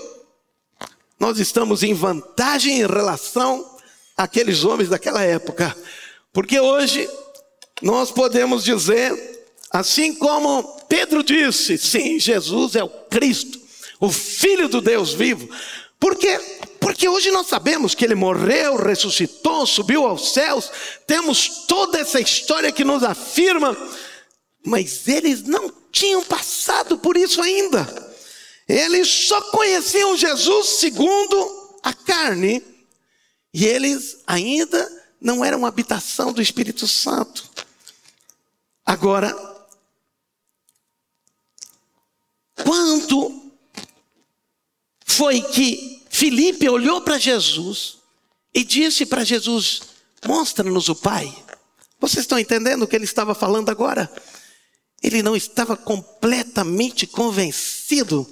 nós 1.19 1.39
estamos 1.39 1.83
em 1.83 1.95
vantagem 1.95 2.81
em 2.81 2.87
relação 2.87 3.79
àqueles 4.17 4.65
homens 4.65 4.89
daquela 4.89 5.23
época, 5.23 5.77
porque 6.33 6.59
hoje 6.59 7.09
nós 7.83 8.11
podemos 8.11 8.65
dizer, 8.65 9.45
assim 9.71 10.15
como 10.15 10.63
Pedro 10.89 11.23
disse, 11.23 11.79
sim, 11.79 12.19
Jesus 12.19 12.75
é 12.75 12.83
o 12.83 12.89
Cristo, 12.89 13.61
o 14.01 14.11
Filho 14.11 14.69
do 14.69 14.81
Deus 14.81 15.13
vivo. 15.13 15.49
Por 15.99 16.17
quê? 16.17 16.39
Porque 16.81 17.07
hoje 17.07 17.31
nós 17.31 17.47
sabemos 17.47 17.95
que 17.95 18.05
ele 18.05 18.15
morreu, 18.15 18.77
ressuscitou, 18.77 19.67
subiu 19.67 20.07
aos 20.07 20.33
céus, 20.33 20.71
temos 21.07 21.67
toda 21.67 21.99
essa 21.99 22.19
história 22.19 22.73
que 22.73 22.85
nos 22.85 23.03
afirma, 23.05 23.77
mas 24.65 25.07
eles 25.07 25.43
não 25.43 25.71
tinham 25.93 26.25
passado 26.25 26.97
por 26.97 27.19
isso 27.19 27.43
ainda. 27.43 27.87
Eles 28.67 29.09
só 29.09 29.41
conheciam 29.51 30.17
Jesus 30.17 30.67
segundo 30.81 31.79
a 31.83 31.93
carne, 31.93 32.65
e 33.53 33.67
eles 33.67 34.23
ainda 34.27 34.89
não 35.21 35.45
eram 35.45 35.67
habitação 35.67 36.33
do 36.33 36.41
Espírito 36.41 36.89
Santo. 36.89 37.49
Agora, 38.87 39.37
quando 42.65 43.53
foi 45.05 45.43
que 45.43 46.00
Felipe 46.21 46.69
olhou 46.69 47.01
para 47.01 47.17
Jesus 47.17 47.97
e 48.53 48.63
disse 48.63 49.07
para 49.07 49.25
Jesus: 49.25 49.81
Mostra-nos 50.27 50.91
o 50.91 50.95
Pai. 50.95 51.35
Vocês 51.99 52.25
estão 52.25 52.39
entendendo 52.39 52.83
o 52.83 52.87
que 52.87 52.95
ele 52.95 53.07
estava 53.07 53.35
falando 53.35 53.71
agora? 53.71 54.13
Ele 55.03 55.23
não 55.23 55.35
estava 55.35 55.79
completamente 55.79 57.07
convencido 57.07 58.31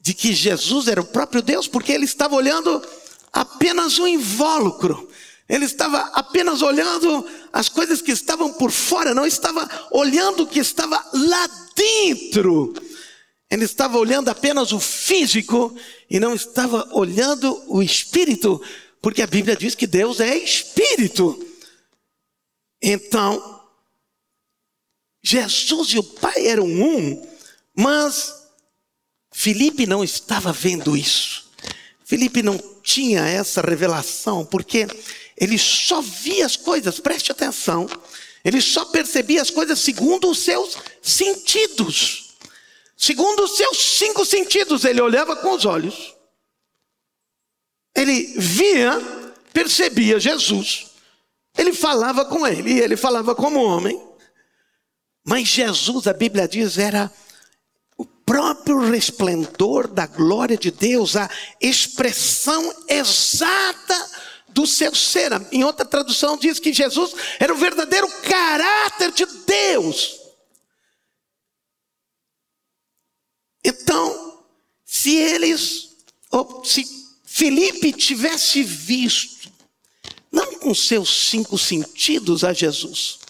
de 0.00 0.14
que 0.14 0.32
Jesus 0.32 0.88
era 0.88 1.02
o 1.02 1.06
próprio 1.06 1.42
Deus, 1.42 1.68
porque 1.68 1.92
ele 1.92 2.06
estava 2.06 2.34
olhando 2.34 2.82
apenas 3.30 3.98
o 3.98 4.08
invólucro. 4.08 5.06
Ele 5.46 5.66
estava 5.66 5.98
apenas 6.14 6.62
olhando 6.62 7.26
as 7.52 7.68
coisas 7.68 8.00
que 8.00 8.10
estavam 8.10 8.54
por 8.54 8.70
fora, 8.70 9.14
não 9.14 9.26
estava 9.26 9.68
olhando 9.90 10.44
o 10.44 10.46
que 10.46 10.60
estava 10.60 10.96
lá 11.12 11.46
dentro. 11.76 12.72
Ele 13.50 13.64
estava 13.64 13.96
olhando 13.96 14.28
apenas 14.28 14.72
o 14.72 14.80
físico 14.80 15.74
e 16.10 16.20
não 16.20 16.34
estava 16.34 16.88
olhando 16.92 17.62
o 17.66 17.82
espírito, 17.82 18.62
porque 19.00 19.22
a 19.22 19.26
Bíblia 19.26 19.56
diz 19.56 19.74
que 19.74 19.86
Deus 19.86 20.20
é 20.20 20.36
espírito. 20.36 21.46
Então, 22.82 23.60
Jesus 25.22 25.88
e 25.88 25.98
o 25.98 26.02
Pai 26.02 26.46
eram 26.46 26.66
um, 26.66 27.26
mas 27.74 28.34
Felipe 29.32 29.86
não 29.86 30.04
estava 30.04 30.52
vendo 30.52 30.96
isso. 30.96 31.48
Felipe 32.04 32.42
não 32.42 32.58
tinha 32.82 33.26
essa 33.26 33.60
revelação, 33.60 34.44
porque 34.44 34.86
ele 35.36 35.58
só 35.58 36.00
via 36.00 36.44
as 36.46 36.56
coisas, 36.56 37.00
preste 37.00 37.32
atenção, 37.32 37.86
ele 38.44 38.60
só 38.60 38.84
percebia 38.86 39.42
as 39.42 39.50
coisas 39.50 39.78
segundo 39.78 40.30
os 40.30 40.38
seus 40.38 40.76
sentidos. 41.02 42.27
Segundo 43.00 43.44
os 43.44 43.56
seus 43.56 43.78
cinco 43.78 44.24
sentidos, 44.24 44.84
ele 44.84 45.00
olhava 45.00 45.36
com 45.36 45.52
os 45.52 45.64
olhos, 45.64 46.14
ele 47.96 48.34
via, 48.36 49.00
percebia 49.52 50.18
Jesus, 50.18 50.88
ele 51.56 51.72
falava 51.72 52.24
com 52.24 52.44
ele, 52.46 52.78
ele 52.78 52.96
falava 52.96 53.36
como 53.36 53.62
homem, 53.62 54.02
mas 55.24 55.46
Jesus, 55.46 56.08
a 56.08 56.12
Bíblia 56.12 56.48
diz, 56.48 56.76
era 56.76 57.10
próprio 58.28 58.90
resplendor 58.90 59.88
da 59.88 60.06
glória 60.06 60.58
de 60.58 60.70
Deus, 60.70 61.16
a 61.16 61.30
expressão 61.58 62.84
exata 62.86 64.10
do 64.48 64.66
seu 64.66 64.94
ser. 64.94 65.30
Em 65.50 65.64
outra 65.64 65.86
tradução 65.86 66.36
diz 66.36 66.60
que 66.60 66.70
Jesus 66.70 67.14
era 67.38 67.54
o 67.54 67.56
verdadeiro 67.56 68.06
caráter 68.22 69.12
de 69.12 69.24
Deus. 69.24 70.20
Então, 73.64 74.44
se 74.98 75.14
eles, 75.14 75.90
se 76.64 76.84
Felipe 77.24 77.92
tivesse 77.92 78.64
visto, 78.64 79.48
não 80.30 80.58
com 80.58 80.74
seus 80.74 81.28
cinco 81.30 81.56
sentidos 81.56 82.42
a 82.42 82.52
Jesus, 82.52 83.20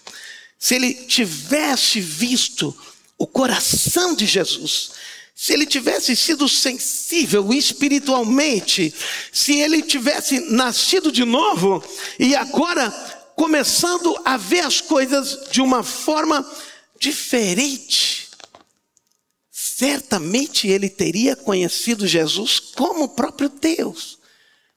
se 0.58 0.74
ele 0.74 0.94
tivesse 0.94 2.00
visto 2.00 2.74
o 3.18 3.26
coração 3.26 4.14
de 4.14 4.24
Jesus, 4.24 4.92
se 5.34 5.52
ele 5.52 5.66
tivesse 5.66 6.16
sido 6.16 6.48
sensível 6.48 7.52
espiritualmente, 7.52 8.94
se 9.30 9.60
ele 9.60 9.82
tivesse 9.82 10.40
nascido 10.50 11.12
de 11.12 11.26
novo 11.26 11.84
e 12.18 12.34
agora 12.34 12.90
começando 13.36 14.18
a 14.24 14.38
ver 14.38 14.60
as 14.60 14.80
coisas 14.80 15.50
de 15.50 15.60
uma 15.60 15.82
forma 15.82 16.50
diferente, 16.98 18.17
certamente 19.78 20.66
ele 20.66 20.90
teria 20.90 21.36
conhecido 21.36 22.04
Jesus 22.04 22.58
como 22.58 23.04
o 23.04 23.08
próprio 23.08 23.48
Deus, 23.48 24.18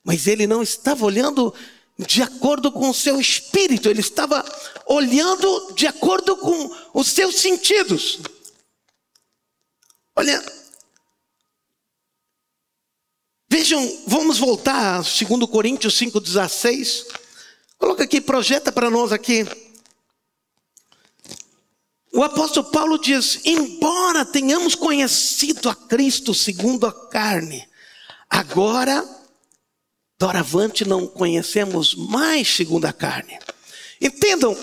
mas 0.03 0.27
ele 0.27 0.45
não 0.45 0.61
estava 0.61 1.03
olhando 1.03 1.51
de 1.97 2.21
acordo 2.21 2.71
com 2.71 2.87
o 2.87 2.93
seu 2.93 3.19
espírito, 3.19 3.89
ele 3.89 3.99
estava 3.99 4.45
olhando 4.85 5.73
de 5.73 5.87
acordo 5.87 6.37
com 6.37 6.77
os 6.93 7.07
seus 7.07 7.37
sentidos. 7.37 8.19
Olha, 10.15 10.39
vejam, 13.49 14.03
vamos 14.05 14.37
voltar 14.37 14.99
a 14.99 15.01
2 15.01 15.49
Coríntios 15.49 15.99
5,16. 15.99 17.07
Coloca 17.79 18.03
aqui, 18.03 18.21
projeta 18.21 18.71
para 18.71 18.91
nós 18.91 19.11
aqui. 19.11 19.47
O 22.13 22.23
apóstolo 22.23 22.69
Paulo 22.69 22.99
diz: 22.99 23.39
embora 23.45 24.25
tenhamos 24.25 24.75
conhecido 24.75 25.69
a 25.69 25.75
Cristo 25.75 26.33
segundo 26.33 26.85
a 26.85 26.91
carne, 27.09 27.67
agora, 28.29 29.07
doravante, 30.19 30.85
não 30.85 31.07
conhecemos 31.07 31.95
mais 31.95 32.53
segundo 32.53 32.85
a 32.85 32.93
carne. 32.93 33.39
Entendam, 33.99 34.57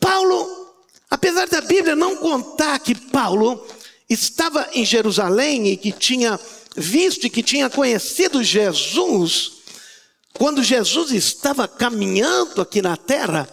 Paulo, 0.00 0.74
apesar 1.08 1.46
da 1.48 1.60
Bíblia 1.60 1.94
não 1.94 2.16
contar 2.16 2.78
que 2.80 2.94
Paulo 2.94 3.64
estava 4.08 4.68
em 4.72 4.84
Jerusalém 4.84 5.68
e 5.68 5.76
que 5.76 5.92
tinha 5.92 6.38
visto 6.76 7.26
e 7.26 7.30
que 7.30 7.42
tinha 7.42 7.70
conhecido 7.70 8.42
Jesus, 8.42 9.52
quando 10.34 10.62
Jesus 10.62 11.12
estava 11.12 11.68
caminhando 11.68 12.60
aqui 12.60 12.82
na 12.82 12.96
terra, 12.96 13.48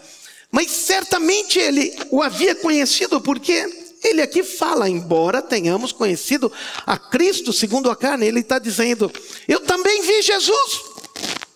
mas 0.52 0.72
certamente 0.72 1.60
ele 1.60 1.94
o 2.10 2.22
havia 2.22 2.56
conhecido, 2.56 3.20
porque 3.22 3.88
ele 4.04 4.22
aqui 4.22 4.44
fala, 4.44 4.90
embora 4.90 5.42
tenhamos 5.42 5.92
conhecido 5.92 6.52
a 6.86 6.98
Cristo 6.98 7.52
segundo 7.52 7.90
a 7.90 7.96
carne, 7.96 8.26
ele 8.26 8.40
está 8.40 8.60
dizendo: 8.60 9.12
Eu 9.48 9.60
também 9.62 10.02
vi 10.02 10.22
Jesus, 10.22 10.82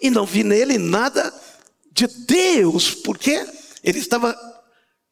e 0.02 0.10
não 0.10 0.26
vi 0.26 0.44
nele 0.44 0.78
nada 0.78 1.34
de 1.92 2.08
Deus, 2.08 2.92
porque 2.92 3.46
ele 3.84 4.00
estava 4.00 4.38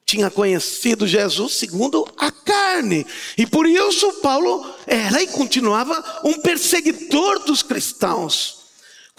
tinha 0.10 0.32
conhecido 0.32 1.06
Jesus 1.06 1.54
segundo 1.54 2.04
a 2.18 2.32
carne. 2.32 3.06
E 3.38 3.46
por 3.46 3.68
isso 3.68 4.12
Paulo 4.13 4.65
era 4.88 5.22
e 5.22 5.28
continuava 5.28 6.22
um 6.24 6.34
perseguidor 6.39 7.44
dos 7.44 7.62
cristãos. 7.62 8.59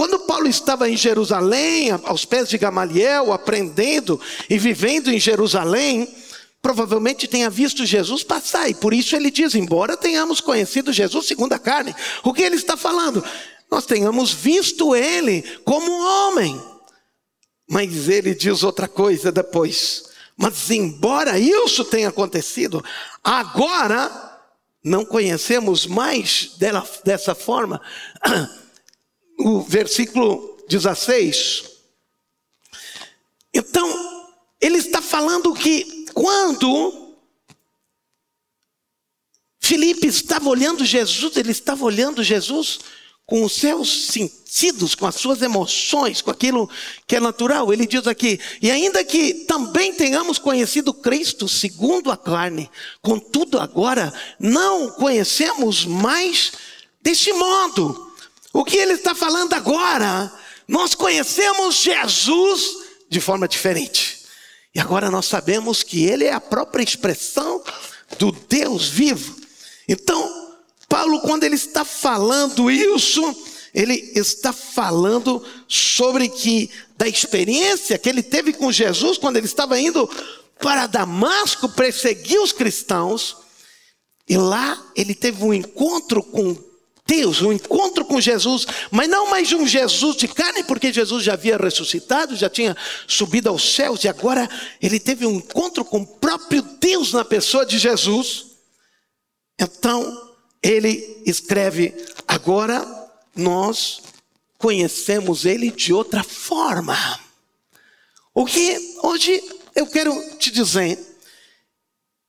Quando 0.00 0.20
Paulo 0.20 0.48
estava 0.48 0.88
em 0.88 0.96
Jerusalém, 0.96 1.90
aos 1.90 2.24
pés 2.24 2.48
de 2.48 2.56
Gamaliel, 2.56 3.34
aprendendo 3.34 4.18
e 4.48 4.56
vivendo 4.56 5.10
em 5.10 5.20
Jerusalém, 5.20 6.08
provavelmente 6.62 7.28
tenha 7.28 7.50
visto 7.50 7.84
Jesus 7.84 8.22
passar, 8.22 8.70
e 8.70 8.74
por 8.74 8.94
isso 8.94 9.14
ele 9.14 9.30
diz: 9.30 9.54
embora 9.54 9.98
tenhamos 9.98 10.40
conhecido 10.40 10.90
Jesus 10.90 11.26
segundo 11.26 11.52
a 11.52 11.58
carne, 11.58 11.94
o 12.24 12.32
que 12.32 12.40
ele 12.40 12.56
está 12.56 12.78
falando? 12.78 13.22
Nós 13.70 13.84
tenhamos 13.84 14.32
visto 14.32 14.96
ele 14.96 15.42
como 15.66 15.92
homem. 15.92 16.58
Mas 17.68 18.08
ele 18.08 18.34
diz 18.34 18.62
outra 18.62 18.88
coisa 18.88 19.30
depois. 19.30 20.04
Mas 20.34 20.70
embora 20.70 21.38
isso 21.38 21.84
tenha 21.84 22.08
acontecido, 22.08 22.82
agora 23.22 24.10
não 24.82 25.04
conhecemos 25.04 25.86
mais 25.86 26.52
dela, 26.56 26.88
dessa 27.04 27.34
forma 27.34 27.82
o 29.40 29.61
versículo 29.61 30.59
16. 30.68 31.64
Então, 33.53 33.88
ele 34.61 34.79
está 34.79 35.03
falando 35.03 35.53
que 35.55 36.07
quando 36.14 37.16
Filipe 39.61 40.07
estava 40.07 40.48
olhando 40.48 40.85
Jesus, 40.85 41.37
ele 41.37 41.53
estava 41.53 41.85
olhando 41.85 42.22
Jesus 42.22 42.81
com 43.31 43.44
os 43.44 43.53
seus 43.53 44.07
sentidos, 44.07 44.96
com 44.96 45.07
as 45.07 45.14
suas 45.14 45.40
emoções, 45.40 46.20
com 46.20 46.33
aquilo 46.33 46.68
que 47.07 47.14
é 47.14 47.20
natural. 47.20 47.72
Ele 47.72 47.87
diz 47.87 48.07
aqui: 48.09 48.40
e 48.61 48.70
ainda 48.70 49.05
que 49.05 49.44
também 49.46 49.94
tenhamos 49.94 50.38
conhecido 50.38 50.92
Cristo 50.92 51.48
segundo 51.48 52.11
a 52.11 52.16
carne, 52.16 52.68
contudo 53.00 53.61
agora 53.61 54.12
não 54.38 54.90
conhecemos 54.90 55.85
mais 55.85 56.53
deste 57.00 57.33
modo. 57.33 58.10
O 58.52 58.64
que 58.64 58.76
ele 58.76 58.94
está 58.94 59.14
falando 59.14 59.54
agora, 59.54 60.32
nós 60.66 60.94
conhecemos 60.94 61.76
Jesus 61.76 62.76
de 63.08 63.20
forma 63.20 63.46
diferente. 63.46 64.20
E 64.74 64.80
agora 64.80 65.10
nós 65.10 65.26
sabemos 65.26 65.82
que 65.82 66.04
ele 66.04 66.24
é 66.24 66.32
a 66.32 66.40
própria 66.40 66.82
expressão 66.82 67.62
do 68.18 68.32
Deus 68.32 68.88
vivo. 68.88 69.36
Então, 69.88 70.56
Paulo, 70.88 71.20
quando 71.20 71.44
ele 71.44 71.56
está 71.56 71.84
falando 71.84 72.70
isso, 72.70 73.22
ele 73.74 74.12
está 74.14 74.52
falando 74.52 75.44
sobre 75.66 76.28
que 76.28 76.70
da 76.96 77.08
experiência 77.08 77.98
que 77.98 78.08
ele 78.08 78.22
teve 78.22 78.52
com 78.52 78.70
Jesus 78.70 79.18
quando 79.18 79.36
ele 79.36 79.46
estava 79.46 79.78
indo 79.78 80.08
para 80.58 80.86
Damasco 80.86 81.68
perseguir 81.68 82.40
os 82.40 82.52
cristãos. 82.52 83.36
E 84.28 84.36
lá 84.36 84.80
ele 84.94 85.14
teve 85.14 85.42
um 85.42 85.54
encontro 85.54 86.22
com 86.22 86.69
Deus, 87.11 87.42
um 87.42 87.53
encontro 87.53 88.05
com 88.05 88.20
Jesus, 88.20 88.64
mas 88.88 89.09
não 89.09 89.29
mais 89.29 89.53
um 89.53 89.66
Jesus 89.66 90.14
de 90.14 90.29
carne, 90.29 90.62
porque 90.62 90.92
Jesus 90.92 91.25
já 91.25 91.33
havia 91.33 91.57
ressuscitado, 91.57 92.37
já 92.37 92.49
tinha 92.49 92.77
subido 93.09 93.49
aos 93.49 93.75
céus, 93.75 94.05
e 94.05 94.09
agora 94.09 94.49
ele 94.81 95.01
teve 95.01 95.27
um 95.27 95.35
encontro 95.35 95.85
com 95.85 96.03
o 96.03 96.07
próprio 96.07 96.62
Deus 96.62 97.12
na 97.12 97.25
pessoa 97.25 97.66
de 97.66 97.81
Jesus. 97.81 98.46
Então, 99.59 100.37
ele 100.62 101.20
escreve: 101.27 101.92
agora 102.29 102.87
nós 103.35 104.03
conhecemos 104.57 105.44
ele 105.44 105.73
de 105.73 105.92
outra 105.92 106.23
forma. 106.23 106.96
O 108.33 108.46
que 108.46 108.99
hoje 109.03 109.42
eu 109.75 109.88
quero 109.88 110.14
te 110.38 110.53
dizer 110.53 110.96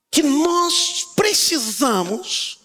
que 0.10 0.24
nós 0.24 1.06
precisamos 1.16 2.61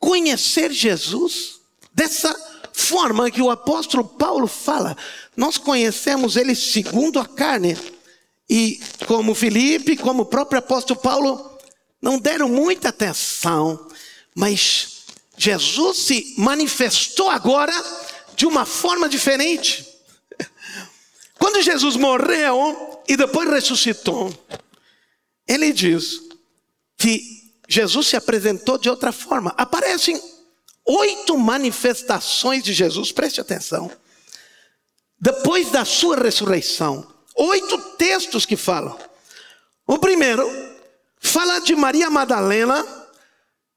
conhecer 0.00 0.72
Jesus 0.72 1.60
dessa 1.94 2.34
forma 2.72 3.30
que 3.30 3.42
o 3.42 3.50
apóstolo 3.50 4.02
Paulo 4.02 4.46
fala. 4.46 4.96
Nós 5.36 5.58
conhecemos 5.58 6.36
ele 6.36 6.54
segundo 6.54 7.20
a 7.20 7.26
carne. 7.26 7.76
E 8.48 8.80
como 9.06 9.34
Felipe, 9.34 9.96
como 9.96 10.22
o 10.22 10.26
próprio 10.26 10.58
apóstolo 10.58 10.98
Paulo, 10.98 11.58
não 12.02 12.18
deram 12.18 12.48
muita 12.48 12.88
atenção, 12.88 13.86
mas 14.34 15.04
Jesus 15.36 15.98
se 15.98 16.34
manifestou 16.38 17.28
agora 17.28 17.72
de 18.34 18.46
uma 18.46 18.64
forma 18.64 19.08
diferente. 19.08 19.86
Quando 21.38 21.62
Jesus 21.62 21.96
morreu 21.96 23.02
e 23.08 23.16
depois 23.16 23.48
ressuscitou, 23.48 24.32
ele 25.46 25.72
diz 25.72 26.20
que 26.98 27.39
Jesus 27.70 28.08
se 28.08 28.16
apresentou 28.16 28.76
de 28.76 28.90
outra 28.90 29.12
forma. 29.12 29.54
Aparecem 29.56 30.20
oito 30.84 31.38
manifestações 31.38 32.64
de 32.64 32.72
Jesus, 32.72 33.12
preste 33.12 33.40
atenção. 33.40 33.88
Depois 35.20 35.70
da 35.70 35.84
sua 35.84 36.16
ressurreição, 36.16 37.06
oito 37.36 37.78
textos 37.96 38.44
que 38.44 38.56
falam. 38.56 38.98
O 39.86 39.98
primeiro 39.98 40.44
fala 41.20 41.60
de 41.60 41.76
Maria 41.76 42.10
Madalena, 42.10 42.84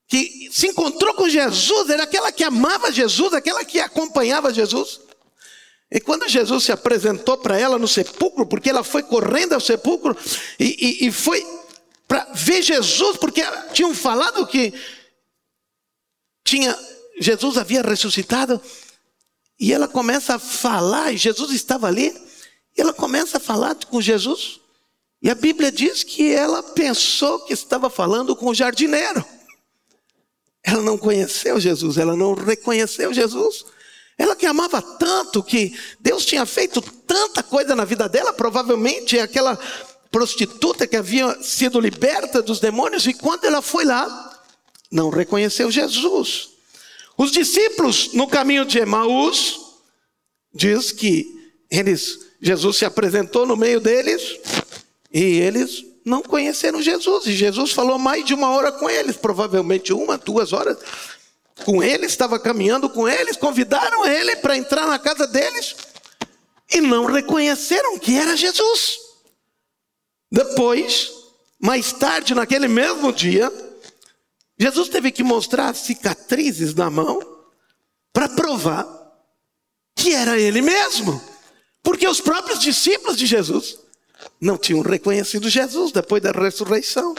que 0.08 0.50
se 0.52 0.70
encontrou 0.70 1.14
com 1.14 1.30
Jesus, 1.30 1.88
era 1.92 2.04
aquela 2.04 2.32
que 2.32 2.44
amava 2.44 2.92
Jesus, 2.92 3.32
aquela 3.32 3.64
que 3.64 3.80
acompanhava 3.80 4.52
Jesus. 4.52 5.02
E 5.92 6.00
quando 6.00 6.28
Jesus 6.28 6.64
se 6.64 6.72
apresentou 6.72 7.38
para 7.38 7.60
ela 7.60 7.78
no 7.78 7.88
sepulcro, 7.88 8.48
porque 8.48 8.72
ela 8.72 8.84
foi 8.84 9.04
correndo 9.04 9.54
ao 9.54 9.62
sepulcro 9.62 10.18
e, 10.60 11.04
e, 11.04 11.08
e 11.08 11.12
foi 11.12 11.46
para 12.14 12.28
ver 12.32 12.62
Jesus, 12.62 13.18
porque 13.18 13.42
tinham 13.74 13.92
falado 13.96 14.46
que 14.46 14.72
tinha 16.44 16.78
Jesus 17.20 17.58
havia 17.58 17.82
ressuscitado, 17.82 18.62
e 19.60 19.74
ela 19.74 19.88
começa 19.88 20.36
a 20.36 20.40
falar, 20.40 21.12
e 21.12 21.18
Jesus 21.18 21.50
estava 21.52 21.88
ali, 21.88 22.16
e 22.78 22.82
ela 22.82 22.94
começa 22.94 23.38
a 23.38 23.40
falar 23.40 23.74
com 23.86 24.00
Jesus. 24.00 24.60
E 25.24 25.30
a 25.30 25.34
Bíblia 25.34 25.72
diz 25.72 26.04
que 26.04 26.32
ela 26.32 26.62
pensou 26.62 27.40
que 27.46 27.54
estava 27.54 27.90
falando 27.90 28.36
com 28.36 28.46
o 28.46 28.54
jardineiro. 28.54 29.26
Ela 30.64 30.84
não 30.84 31.00
conheceu 31.00 31.60
Jesus, 31.60 31.98
ela 31.98 32.16
não 32.16 32.36
reconheceu 32.36 33.12
Jesus. 33.12 33.66
Ela 34.20 34.36
que 34.36 34.46
amava 34.46 34.84
tanto, 34.84 35.42
que 35.42 35.76
Deus 36.00 36.28
tinha 36.28 36.46
feito 36.46 36.80
tanta 36.80 37.42
coisa 37.42 37.76
na 37.76 37.86
vida 37.86 38.08
dela, 38.08 38.34
provavelmente 38.34 39.18
aquela 39.18 39.58
prostituta 40.14 40.86
que 40.86 40.96
havia 40.96 41.42
sido 41.42 41.80
liberta 41.80 42.40
dos 42.40 42.60
demônios, 42.60 43.08
e 43.08 43.16
quando 43.16 43.46
ela 43.46 43.64
foi 43.64 43.84
lá, 43.84 44.40
não 44.92 45.10
reconheceu 45.10 45.72
Jesus. 45.72 46.50
Os 47.18 47.32
discípulos 47.32 48.14
no 48.14 48.28
caminho 48.28 48.64
de 48.64 48.78
Emaús, 48.78 49.60
diz 50.54 50.92
que 50.92 51.26
eles, 51.70 52.20
Jesus 52.40 52.78
se 52.78 52.86
apresentou 52.86 53.48
no 53.48 53.58
meio 53.58 53.80
deles, 53.80 54.40
e 55.12 55.40
eles 55.40 55.84
não 56.06 56.22
conheceram 56.22 56.80
Jesus. 56.80 57.26
E 57.26 57.34
Jesus 57.34 57.72
falou 57.72 57.98
mais 57.98 58.24
de 58.24 58.36
uma 58.36 58.50
hora 58.50 58.72
com 58.72 58.88
eles, 58.88 59.18
provavelmente 59.18 59.92
uma, 59.92 60.16
duas 60.16 60.54
horas 60.54 60.78
com 61.66 61.82
eles, 61.82 62.12
estava 62.12 62.40
caminhando 62.40 62.88
com 62.88 63.10
eles, 63.10 63.36
convidaram 63.36 64.06
ele 64.06 64.36
para 64.36 64.58
entrar 64.58 64.86
na 64.86 65.00
casa 65.00 65.26
deles 65.26 65.76
e 66.72 66.82
não 66.82 67.06
reconheceram 67.06 67.98
que 67.98 68.16
era 68.16 68.38
Jesus. 68.38 69.03
Depois, 70.34 71.12
mais 71.60 71.94
tarde, 71.94 72.34
naquele 72.34 72.68
mesmo 72.68 73.14
dia, 73.14 73.54
Jesus 74.58 74.90
teve 74.90 75.12
que 75.12 75.22
mostrar 75.24 75.76
cicatrizes 75.76 76.74
na 76.74 76.90
mão 76.90 77.22
para 78.12 78.28
provar 78.28 78.84
que 79.96 80.12
era 80.12 80.40
ele 80.40 80.60
mesmo. 80.60 81.22
Porque 81.84 82.08
os 82.08 82.20
próprios 82.20 82.60
discípulos 82.60 83.16
de 83.16 83.28
Jesus 83.28 83.78
não 84.42 84.58
tinham 84.58 84.82
reconhecido 84.82 85.48
Jesus 85.48 85.92
depois 85.92 86.24
da 86.24 86.32
ressurreição. 86.32 87.14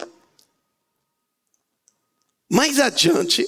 Mais 2.51 2.81
adiante, 2.81 3.47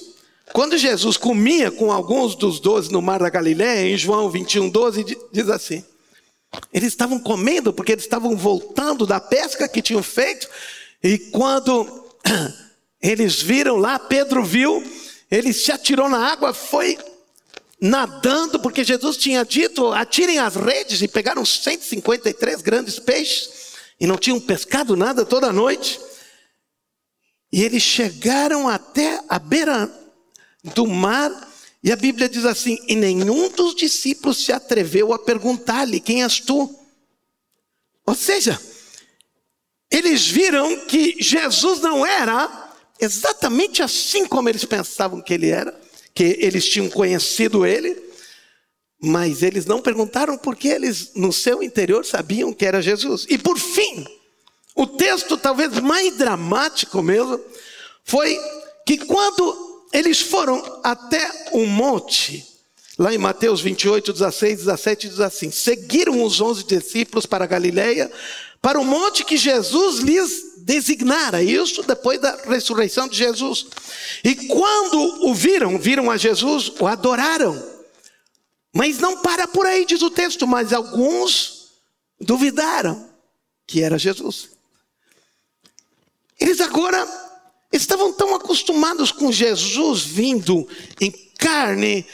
quando 0.53 0.77
Jesus 0.77 1.17
comia 1.17 1.69
com 1.71 1.91
alguns 1.91 2.35
dos 2.35 2.61
doze 2.61 2.89
no 2.89 3.01
mar 3.01 3.19
da 3.19 3.29
Galiléia, 3.29 3.93
em 3.93 3.97
João 3.97 4.29
21, 4.29 4.69
12, 4.69 5.17
diz 5.33 5.49
assim: 5.49 5.83
eles 6.71 6.89
estavam 6.89 7.19
comendo 7.19 7.73
porque 7.73 7.91
eles 7.91 8.03
estavam 8.03 8.35
voltando 8.35 9.05
da 9.05 9.19
pesca 9.19 9.67
que 9.67 9.81
tinham 9.81 10.03
feito, 10.03 10.47
e 11.03 11.17
quando 11.17 12.09
eles 13.01 13.41
viram 13.41 13.77
lá, 13.77 13.99
Pedro 13.99 14.43
viu, 14.43 14.83
ele 15.29 15.53
se 15.53 15.71
atirou 15.71 16.09
na 16.09 16.31
água, 16.31 16.53
foi 16.53 16.97
nadando, 17.79 18.59
porque 18.59 18.83
Jesus 18.83 19.17
tinha 19.17 19.45
dito: 19.45 19.91
atirem 19.91 20.39
as 20.39 20.55
redes, 20.55 21.01
e 21.01 21.07
pegaram 21.07 21.45
153 21.45 22.61
grandes 22.61 22.99
peixes, 22.99 23.49
e 23.99 24.07
não 24.07 24.17
tinham 24.17 24.39
pescado 24.39 24.95
nada 24.95 25.25
toda 25.25 25.47
a 25.47 25.53
noite. 25.53 25.99
E 27.51 27.63
eles 27.63 27.81
chegaram 27.81 28.67
até 28.67 29.21
a 29.29 29.39
beira 29.39 29.89
do 30.63 30.85
mar, 30.85 31.31
e 31.83 31.91
a 31.91 31.95
Bíblia 31.95 32.27
diz 32.27 32.45
assim: 32.45 32.77
e 32.87 32.95
nenhum 32.95 33.49
dos 33.49 33.75
discípulos 33.75 34.43
se 34.43 34.51
atreveu 34.51 35.13
a 35.13 35.19
perguntar-lhe: 35.19 35.99
quem 35.99 36.23
és 36.23 36.39
tu? 36.39 36.73
Ou 38.05 38.15
seja, 38.15 38.59
eles 39.91 40.27
viram 40.27 40.85
que 40.85 41.17
Jesus 41.19 41.79
não 41.81 42.05
era 42.05 42.73
exatamente 42.99 43.83
assim 43.83 44.25
como 44.25 44.49
eles 44.49 44.65
pensavam 44.65 45.21
que 45.21 45.33
ele 45.33 45.49
era, 45.49 45.79
que 46.13 46.37
eles 46.39 46.67
tinham 46.67 46.89
conhecido 46.89 47.65
ele, 47.65 47.95
mas 49.01 49.43
eles 49.43 49.65
não 49.65 49.81
perguntaram 49.81 50.37
porque 50.37 50.67
eles, 50.67 51.11
no 51.15 51.31
seu 51.31 51.61
interior, 51.61 52.05
sabiam 52.05 52.51
que 52.51 52.65
era 52.65 52.81
Jesus. 52.81 53.25
E 53.29 53.37
por 53.37 53.59
fim, 53.59 54.05
o 54.75 54.87
texto 54.87 55.37
talvez 55.37 55.79
mais 55.79 56.17
dramático 56.17 57.01
mesmo, 57.03 57.39
foi 58.03 58.37
que 58.85 58.97
quando 58.97 59.66
eles 59.93 60.19
foram 60.21 60.63
até 60.83 61.49
um 61.53 61.65
monte, 61.65 62.45
lá 62.97 63.13
em 63.13 63.17
Mateus 63.17 63.61
28, 63.61 64.13
16, 64.13 64.59
17, 64.59 65.09
diz 65.09 65.19
assim: 65.19 65.51
seguiram 65.51 66.23
os 66.23 66.41
onze 66.41 66.63
discípulos 66.63 67.25
para 67.25 67.45
a 67.45 67.47
Galileia, 67.47 68.11
para 68.61 68.79
o 68.79 68.85
monte 68.85 69.23
que 69.23 69.37
Jesus 69.37 69.99
lhes 69.99 70.57
designara, 70.57 71.41
isso 71.41 71.83
depois 71.83 72.19
da 72.19 72.35
ressurreição 72.45 73.07
de 73.07 73.15
Jesus. 73.15 73.67
E 74.23 74.35
quando 74.47 75.27
o 75.27 75.33
viram, 75.33 75.79
viram 75.79 76.11
a 76.11 76.17
Jesus, 76.17 76.71
o 76.79 76.85
adoraram. 76.85 77.77
Mas 78.73 78.99
não 78.99 79.21
para 79.21 79.47
por 79.47 79.65
aí, 79.65 79.85
diz 79.85 80.01
o 80.01 80.09
texto, 80.09 80.45
mas 80.45 80.73
alguns 80.73 81.69
duvidaram 82.19 83.09
que 83.65 83.81
era 83.81 83.97
Jesus. 83.97 84.49
Eles 86.39 86.61
agora 86.61 87.26
estavam 87.71 88.13
tão 88.13 88.35
acostumados 88.35 89.11
com 89.11 89.31
Jesus 89.31 90.03
vindo 90.03 90.67
em 90.99 91.11
carne, 91.37 92.05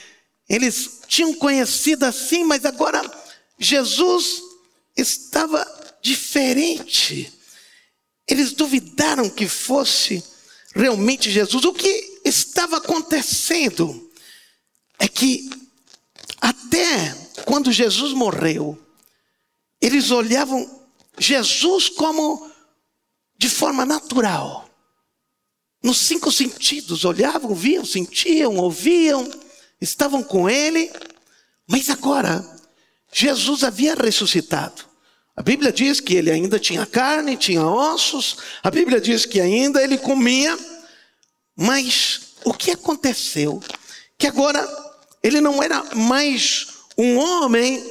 eles 0.50 1.02
tinham 1.08 1.34
conhecido 1.34 2.06
assim, 2.06 2.44
mas 2.44 2.66
agora 2.66 3.02
Jesus 3.58 4.42
estava 4.96 5.66
diferente. 6.02 7.32
Eles 8.28 8.54
duvidaram 8.54 9.30
que 9.30 9.48
fosse 9.48 10.24
realmente 10.76 11.32
Jesus. 11.32 11.64
O 11.66 11.74
que 11.74 12.22
estava 12.26 12.78
acontecendo 12.78 14.12
é 15.00 15.08
que 15.08 15.50
até 16.40 17.14
quando 17.46 17.72
Jesus 17.72 18.14
morreu, 18.14 18.78
eles 19.82 20.12
olhavam 20.12 20.82
Jesus 21.18 21.90
como 21.90 22.52
de 23.38 23.50
forma 23.50 23.86
natural. 23.86 24.70
Nos 25.84 25.98
cinco 25.98 26.32
sentidos, 26.32 27.04
olhavam, 27.04 27.54
viam, 27.54 27.84
sentiam, 27.84 28.56
ouviam, 28.56 29.30
estavam 29.82 30.24
com 30.24 30.50
ele, 30.50 30.90
mas 31.68 31.90
agora 31.90 32.44
Jesus 33.12 33.64
havia 33.64 33.94
ressuscitado. 33.94 34.86
A 35.36 35.42
Bíblia 35.42 35.72
diz 35.72 36.00
que 36.00 36.16
ele 36.16 36.32
ainda 36.32 36.58
tinha 36.58 36.86
carne, 36.86 37.36
tinha 37.36 37.66
ossos, 37.66 38.38
a 38.64 38.72
Bíblia 38.72 39.02
diz 39.02 39.26
que 39.26 39.42
ainda 39.42 39.84
ele 39.84 39.98
comia, 39.98 40.58
mas 41.56 42.36
o 42.46 42.54
que 42.54 42.72
aconteceu? 42.72 43.62
Que 44.18 44.28
agora 44.28 44.66
ele 45.22 45.42
não 45.42 45.62
era 45.62 45.84
mais 45.96 46.68
um 46.98 47.18
homem 47.18 47.84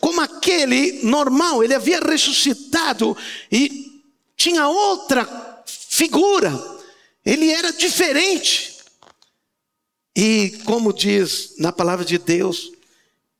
como 0.00 0.20
aquele 0.20 1.04
normal, 1.04 1.62
ele 1.62 1.74
havia 1.74 2.00
ressuscitado 2.00 3.16
e 3.52 4.02
tinha 4.36 4.66
outra 4.66 5.64
figura, 5.66 6.52
ele 7.26 7.50
era 7.50 7.72
diferente. 7.72 8.76
E 10.16 10.60
como 10.64 10.92
diz 10.92 11.54
na 11.58 11.72
palavra 11.72 12.04
de 12.04 12.16
Deus, 12.16 12.70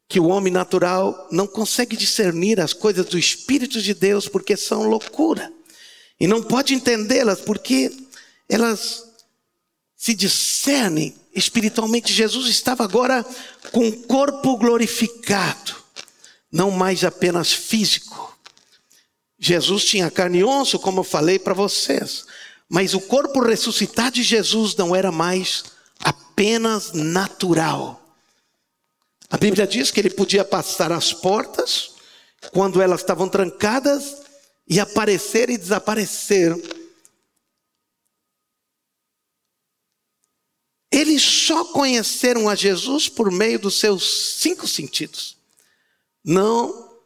que 0.09 0.19
o 0.19 0.27
homem 0.27 0.53
natural 0.53 1.29
não 1.31 1.47
consegue 1.47 1.97
discernir 1.97 2.61
as 2.61 2.73
coisas 2.73 3.07
do 3.07 3.19
Espírito 3.19 3.81
de 3.81 3.95
Deus 3.95 4.29
porque 4.29 4.57
são 4.57 4.83
loucura. 4.83 5.53
E 6.19 6.27
não 6.27 6.43
pode 6.43 6.75
entendê-las 6.75 7.41
porque 7.41 7.91
elas 8.49 9.05
se 9.97 10.15
discernem 10.15 11.15
espiritualmente. 11.35 12.13
Jesus 12.13 12.49
estava 12.49 12.85
agora 12.85 13.25
com 13.73 13.89
o 13.89 14.03
corpo 14.05 14.57
glorificado, 14.57 15.75
não 16.51 16.71
mais 16.71 17.05
apenas 17.05 17.53
físico. 17.53 18.37
Jesus 19.39 19.85
tinha 19.85 20.11
carne 20.11 20.39
e 20.39 20.45
osso, 20.45 20.79
como 20.79 21.01
eu 21.01 21.05
falei 21.05 21.39
para 21.39 21.53
vocês, 21.53 22.25
mas 22.69 22.95
o 22.95 23.01
corpo 23.01 23.41
ressuscitado 23.41 24.17
de 24.17 24.23
Jesus 24.23 24.75
não 24.75 24.95
era 24.95 25.13
mais 25.13 25.65
apenas 26.01 26.93
natural 26.93 28.07
a 29.29 29.37
Bíblia 29.37 29.67
diz 29.67 29.91
que 29.91 30.01
ele 30.01 30.11
podia 30.11 30.45
passar 30.45 30.93
as 30.93 31.13
portas 31.13 31.95
quando 32.53 32.81
elas 32.81 33.01
estavam 33.01 33.29
trancadas 33.29 34.23
e 34.69 34.79
aparecer 34.79 35.51
e 35.51 35.59
desaparecer. 35.59 36.55
Eles 40.91 41.23
só 41.23 41.65
conheceram 41.67 42.49
a 42.49 42.55
Jesus 42.55 43.09
por 43.09 43.31
meio 43.33 43.59
dos 43.59 43.81
seus 43.81 44.37
cinco 44.39 44.67
sentidos. 44.69 45.37
Não 46.25 46.97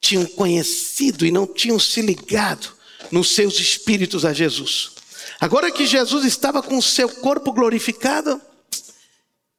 tinham 0.00 0.26
conhecido 0.26 1.26
e 1.26 1.30
não 1.30 1.46
tinham 1.46 1.78
se 1.78 2.00
ligado 2.00 2.74
nos 3.10 3.30
seus 3.34 3.58
espíritos 3.58 4.24
a 4.24 4.32
Jesus. 4.32 4.92
Agora 5.40 5.70
que 5.70 5.86
Jesus 5.86 6.24
estava 6.24 6.62
com 6.62 6.78
o 6.78 6.82
seu 6.82 7.08
corpo 7.08 7.52
glorificado, 7.52 8.40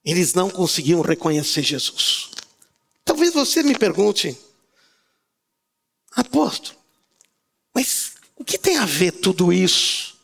eles 0.04 0.34
não 0.34 0.50
conseguiam 0.50 1.02
reconhecer 1.02 1.64
Jesus. 1.64 2.30
Talvez 3.04 3.34
você 3.34 3.64
me 3.64 3.78
pergunte, 3.78 4.38
apóstolo, 6.12 6.78
mas 7.74 8.14
o 8.36 8.44
que 8.44 8.58
tem 8.58 8.78
a 8.78 8.86
ver 8.86 9.12
tudo 9.12 9.52
isso? 9.52 10.16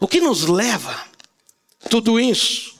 O 0.00 0.08
que 0.08 0.20
nos 0.20 0.42
leva 0.42 1.06
tudo 1.88 2.18
isso? 2.18 2.74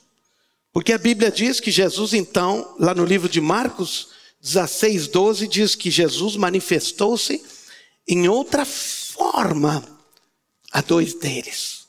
Porque 0.73 0.93
a 0.93 0.99
Bíblia 0.99 1.31
diz 1.31 1.61
que 1.61 1.71
Jesus, 1.71 2.15
então, 2.15 2.75
lá 2.79 2.95
no 2.95 3.05
livro 3.05 3.29
de 3.29 3.41
Marcos 3.41 4.09
16, 4.41 5.09
12, 5.09 5.47
diz 5.47 5.75
que 5.75 5.91
Jesus 5.91 6.35
manifestou-se 6.37 7.45
em 8.09 8.29
outra 8.29 8.65
a 10.73 10.81
dois 10.81 11.15
deles. 11.15 11.87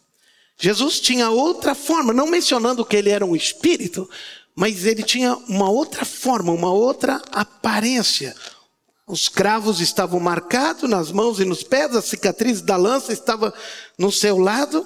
Jesus 0.57 0.99
tinha 0.99 1.29
outra 1.29 1.73
forma, 1.73 2.13
não 2.13 2.27
mencionando 2.27 2.86
que 2.86 2.95
ele 2.95 3.09
era 3.09 3.25
um 3.25 3.36
espírito, 3.36 4.09
mas 4.55 4.86
ele 4.86 5.03
tinha 5.03 5.36
uma 5.36 5.69
outra 5.69 6.05
forma, 6.05 6.51
uma 6.51 6.71
outra 6.71 7.21
aparência. 7.31 8.36
Os 9.07 9.27
cravos 9.27 9.79
estavam 9.79 10.19
marcados 10.19 10.89
nas 10.89 11.12
mãos 11.12 11.39
e 11.39 11.45
nos 11.45 11.63
pés, 11.63 11.95
a 11.95 12.01
cicatriz 12.01 12.62
da 12.62 12.77
lança 12.77 13.12
estava 13.12 13.53
no 13.97 14.12
seu 14.12 14.38
lado. 14.38 14.86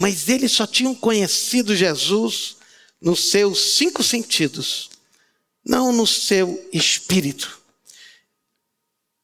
Mas 0.00 0.28
eles 0.28 0.52
só 0.52 0.66
tinham 0.66 0.94
conhecido 0.94 1.76
Jesus 1.76 2.56
nos 3.00 3.30
seus 3.30 3.74
cinco 3.74 4.02
sentidos, 4.02 4.90
não 5.64 5.92
no 5.92 6.06
seu 6.06 6.68
espírito. 6.72 7.57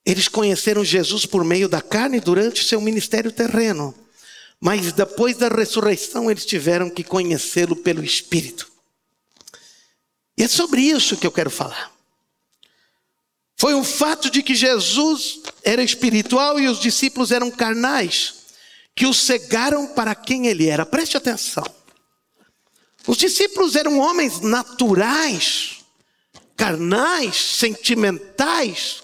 Eles 0.04 0.28
conheceram 0.28 0.84
Jesus 0.84 1.24
por 1.24 1.44
meio 1.44 1.68
da 1.68 1.80
carne 1.80 2.20
durante 2.20 2.64
seu 2.64 2.80
ministério 2.80 3.32
terreno. 3.32 3.94
Mas 4.60 4.92
depois 4.92 5.36
da 5.36 5.48
ressurreição, 5.48 6.30
eles 6.30 6.44
tiveram 6.44 6.90
que 6.90 7.02
conhecê-lo 7.02 7.76
pelo 7.76 8.04
Espírito. 8.04 8.70
E 10.36 10.42
é 10.42 10.48
sobre 10.48 10.82
isso 10.82 11.16
que 11.16 11.26
eu 11.26 11.32
quero 11.32 11.50
falar. 11.50 11.92
Foi 13.56 13.74
o 13.74 13.84
fato 13.84 14.30
de 14.30 14.42
que 14.42 14.54
Jesus 14.54 15.40
era 15.62 15.82
espiritual 15.82 16.58
e 16.60 16.68
os 16.68 16.80
discípulos 16.80 17.30
eram 17.30 17.50
carnais, 17.50 18.34
que 18.94 19.06
o 19.06 19.14
cegaram 19.14 19.86
para 19.86 20.14
quem 20.14 20.48
ele 20.48 20.68
era. 20.68 20.84
Preste 20.84 21.16
atenção. 21.16 21.64
Os 23.06 23.16
discípulos 23.16 23.76
eram 23.76 23.98
homens 23.98 24.40
naturais, 24.40 25.84
carnais, 26.56 27.36
sentimentais. 27.36 29.02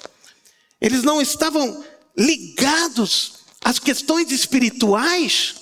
Eles 0.81 1.03
não 1.03 1.21
estavam 1.21 1.85
ligados 2.17 3.41
às 3.61 3.79
questões 3.79 4.31
espirituais. 4.33 5.57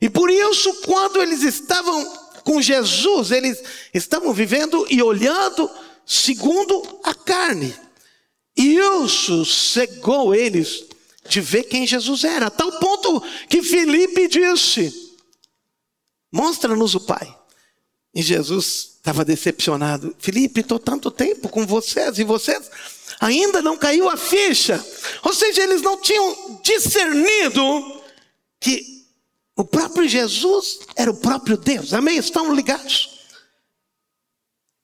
E 0.00 0.08
por 0.08 0.30
isso, 0.30 0.72
quando 0.82 1.20
eles 1.20 1.42
estavam 1.42 2.04
com 2.44 2.62
Jesus, 2.62 3.30
eles 3.30 3.62
estavam 3.92 4.32
vivendo 4.32 4.86
e 4.88 5.02
olhando 5.02 5.70
segundo 6.06 7.00
a 7.04 7.14
carne. 7.14 7.74
E 8.56 8.76
isso 8.76 9.44
cegou 9.44 10.34
eles 10.34 10.84
de 11.28 11.40
ver 11.40 11.64
quem 11.64 11.86
Jesus 11.86 12.24
era, 12.24 12.46
a 12.46 12.50
tal 12.50 12.72
ponto 12.78 13.22
que 13.48 13.62
Felipe 13.62 14.26
disse: 14.28 15.16
Mostra-nos 16.32 16.94
o 16.94 17.00
Pai. 17.00 17.36
E 18.14 18.22
Jesus 18.22 18.96
estava 18.96 19.24
decepcionado. 19.24 20.14
Felipe, 20.18 20.60
estou 20.60 20.78
tanto 20.78 21.10
tempo 21.10 21.48
com 21.48 21.64
vocês 21.64 22.18
e 22.18 22.24
vocês 22.24 22.68
ainda 23.18 23.62
não 23.62 23.76
caiu 23.76 24.08
a 24.08 24.16
ficha. 24.16 24.84
Ou 25.22 25.32
seja, 25.32 25.62
eles 25.62 25.82
não 25.82 26.00
tinham 26.00 26.60
discernido 26.62 28.02
que 28.60 29.06
o 29.56 29.64
próprio 29.64 30.08
Jesus 30.08 30.80
era 30.96 31.10
o 31.10 31.16
próprio 31.16 31.56
Deus. 31.56 31.92
Amém? 31.92 32.16
Estão 32.16 32.54
ligados? 32.54 33.20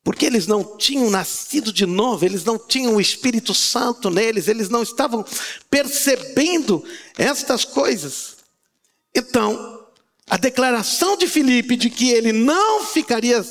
Porque 0.03 0.25
eles 0.25 0.47
não 0.47 0.77
tinham 0.77 1.11
nascido 1.11 1.73
de 1.73 1.85
novo, 1.85 2.25
eles 2.25 2.45
não 2.45 2.59
tinham 2.59 2.95
o 2.95 3.01
Espírito 3.01 3.53
Santo 3.53 4.09
neles, 4.09 4.47
eles 4.47 4.69
não 4.69 4.83
estavam 4.83 5.25
percebendo 5.69 6.85
estas 7.19 7.65
coisas. 7.65 8.37
Então, 9.15 9.85
a 10.29 10.37
declaração 10.37 11.17
de 11.17 11.27
Filipe 11.27 11.77
de 11.77 11.91
que 11.91 12.11
ele 12.11 12.33
não 12.33 12.85
ficaria 12.85 13.45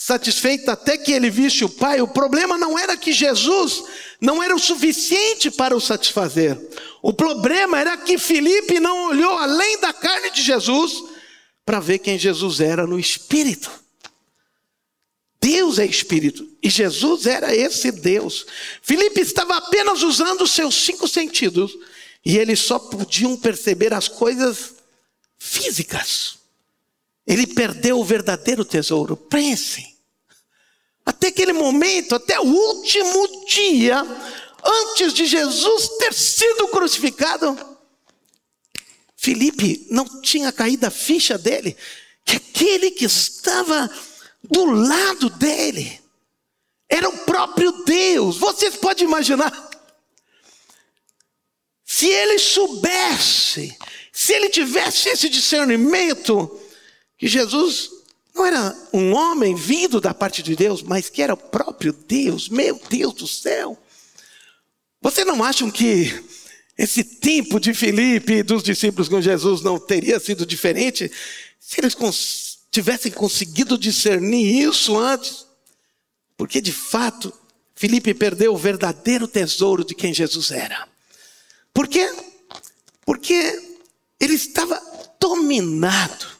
satisfeito 0.00 0.70
até 0.70 0.96
que 0.96 1.12
ele 1.12 1.28
visse 1.28 1.62
o 1.62 1.68
Pai, 1.68 2.00
o 2.00 2.08
problema 2.08 2.56
não 2.56 2.78
era 2.78 2.96
que 2.96 3.12
Jesus 3.12 3.84
não 4.18 4.42
era 4.42 4.56
o 4.56 4.58
suficiente 4.58 5.50
para 5.50 5.76
o 5.76 5.80
satisfazer. 5.80 6.58
O 7.02 7.12
problema 7.12 7.78
era 7.78 7.98
que 7.98 8.16
Filipe 8.16 8.80
não 8.80 9.10
olhou 9.10 9.36
além 9.36 9.78
da 9.78 9.92
carne 9.92 10.30
de 10.30 10.42
Jesus 10.42 11.04
para 11.66 11.80
ver 11.80 11.98
quem 11.98 12.18
Jesus 12.18 12.60
era 12.60 12.86
no 12.86 12.98
espírito. 12.98 13.70
Deus 15.38 15.78
é 15.78 15.84
espírito 15.84 16.48
e 16.62 16.70
Jesus 16.70 17.26
era 17.26 17.54
esse 17.54 17.92
Deus. 17.92 18.46
Filipe 18.80 19.20
estava 19.20 19.58
apenas 19.58 20.02
usando 20.02 20.44
os 20.44 20.52
seus 20.52 20.76
cinco 20.76 21.06
sentidos 21.06 21.76
e 22.24 22.38
eles 22.38 22.60
só 22.60 22.78
podiam 22.78 23.36
perceber 23.36 23.92
as 23.92 24.08
coisas 24.08 24.76
físicas. 25.38 26.38
Ele 27.26 27.46
perdeu 27.46 28.00
o 28.00 28.04
verdadeiro 28.04 28.64
tesouro. 28.64 29.14
Pensem. 29.14 29.89
Até 31.04 31.28
aquele 31.28 31.52
momento, 31.52 32.14
até 32.14 32.38
o 32.38 32.44
último 32.44 33.46
dia, 33.46 34.00
antes 34.64 35.12
de 35.12 35.26
Jesus 35.26 35.88
ter 35.98 36.12
sido 36.12 36.68
crucificado, 36.68 37.58
Felipe 39.16 39.86
não 39.90 40.20
tinha 40.20 40.52
caído 40.52 40.86
a 40.86 40.90
ficha 40.90 41.36
dele, 41.36 41.76
que 42.24 42.36
aquele 42.36 42.90
que 42.90 43.04
estava 43.04 43.90
do 44.42 44.64
lado 44.64 45.30
dele 45.30 46.00
era 46.88 47.08
o 47.08 47.18
próprio 47.18 47.72
Deus. 47.84 48.38
Vocês 48.38 48.76
podem 48.76 49.06
imaginar? 49.06 49.68
Se 51.84 52.06
ele 52.06 52.38
soubesse 52.38 53.76
se 54.20 54.34
ele 54.34 54.50
tivesse 54.50 55.08
esse 55.08 55.30
discernimento, 55.30 56.60
que 57.16 57.26
Jesus 57.26 57.90
não 58.34 58.46
era 58.46 58.76
um 58.92 59.12
homem 59.12 59.54
vindo 59.54 60.00
da 60.00 60.14
parte 60.14 60.42
de 60.42 60.54
Deus, 60.54 60.82
mas 60.82 61.08
que 61.08 61.22
era 61.22 61.34
o 61.34 61.36
próprio 61.36 61.92
Deus, 61.92 62.48
meu 62.48 62.80
Deus 62.88 63.14
do 63.14 63.26
céu. 63.26 63.78
Você 65.02 65.24
não 65.24 65.42
acham 65.42 65.70
que 65.70 66.22
esse 66.76 67.02
tempo 67.02 67.58
de 67.58 67.74
Filipe 67.74 68.34
e 68.34 68.42
dos 68.42 68.62
discípulos 68.62 69.08
com 69.08 69.20
Jesus 69.20 69.62
não 69.62 69.78
teria 69.78 70.20
sido 70.20 70.46
diferente 70.46 71.10
se 71.58 71.80
eles 71.80 71.94
cons 71.94 72.60
tivessem 72.70 73.10
conseguido 73.10 73.76
discernir 73.76 74.62
isso 74.62 74.96
antes? 74.96 75.46
Porque 76.36 76.60
de 76.60 76.72
fato, 76.72 77.32
Filipe 77.74 78.14
perdeu 78.14 78.54
o 78.54 78.58
verdadeiro 78.58 79.26
tesouro 79.26 79.84
de 79.84 79.94
quem 79.94 80.14
Jesus 80.14 80.50
era. 80.50 80.88
Por 81.72 81.88
quê? 81.88 82.10
Porque 83.04 83.34
ele 84.18 84.34
estava 84.34 84.80
dominado. 85.18 86.39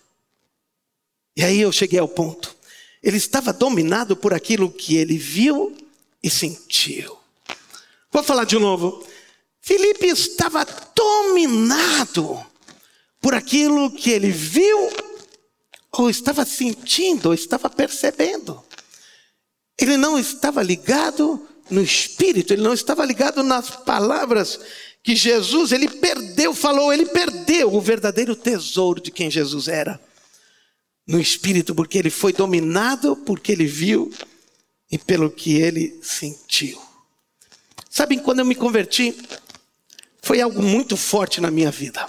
E 1.36 1.44
aí 1.44 1.60
eu 1.60 1.72
cheguei 1.72 1.98
ao 1.98 2.08
ponto. 2.08 2.54
Ele 3.02 3.16
estava 3.16 3.52
dominado 3.52 4.16
por 4.16 4.34
aquilo 4.34 4.70
que 4.70 4.96
ele 4.96 5.16
viu 5.16 5.76
e 6.22 6.28
sentiu. 6.28 7.16
Vou 8.12 8.22
falar 8.22 8.44
de 8.44 8.58
novo. 8.58 9.04
Filipe 9.60 10.06
estava 10.06 10.66
dominado 10.94 12.44
por 13.20 13.34
aquilo 13.34 13.90
que 13.90 14.10
ele 14.10 14.30
viu, 14.30 14.90
ou 15.92 16.08
estava 16.08 16.44
sentindo, 16.44 17.26
ou 17.26 17.34
estava 17.34 17.68
percebendo. 17.68 18.62
Ele 19.78 19.96
não 19.96 20.18
estava 20.18 20.62
ligado 20.62 21.46
no 21.70 21.82
espírito, 21.82 22.52
ele 22.52 22.62
não 22.62 22.74
estava 22.74 23.04
ligado 23.04 23.42
nas 23.42 23.70
palavras 23.70 24.58
que 25.02 25.14
Jesus, 25.14 25.72
ele 25.72 25.88
perdeu, 25.88 26.54
falou, 26.54 26.92
ele 26.92 27.06
perdeu 27.06 27.72
o 27.72 27.80
verdadeiro 27.80 28.34
tesouro 28.36 29.00
de 29.00 29.10
quem 29.10 29.30
Jesus 29.30 29.68
era. 29.68 30.00
No 31.10 31.20
espírito, 31.20 31.74
porque 31.74 31.98
ele 31.98 32.10
foi 32.10 32.32
dominado 32.32 33.16
porque 33.16 33.52
ele 33.52 33.66
viu 33.66 34.12
e 34.90 34.98
pelo 34.98 35.30
que 35.30 35.56
ele 35.56 35.98
sentiu. 36.02 36.80
Sabem, 37.88 38.18
quando 38.18 38.40
eu 38.40 38.44
me 38.44 38.54
converti, 38.54 39.16
foi 40.22 40.40
algo 40.40 40.62
muito 40.62 40.96
forte 40.96 41.40
na 41.40 41.50
minha 41.50 41.70
vida. 41.70 42.06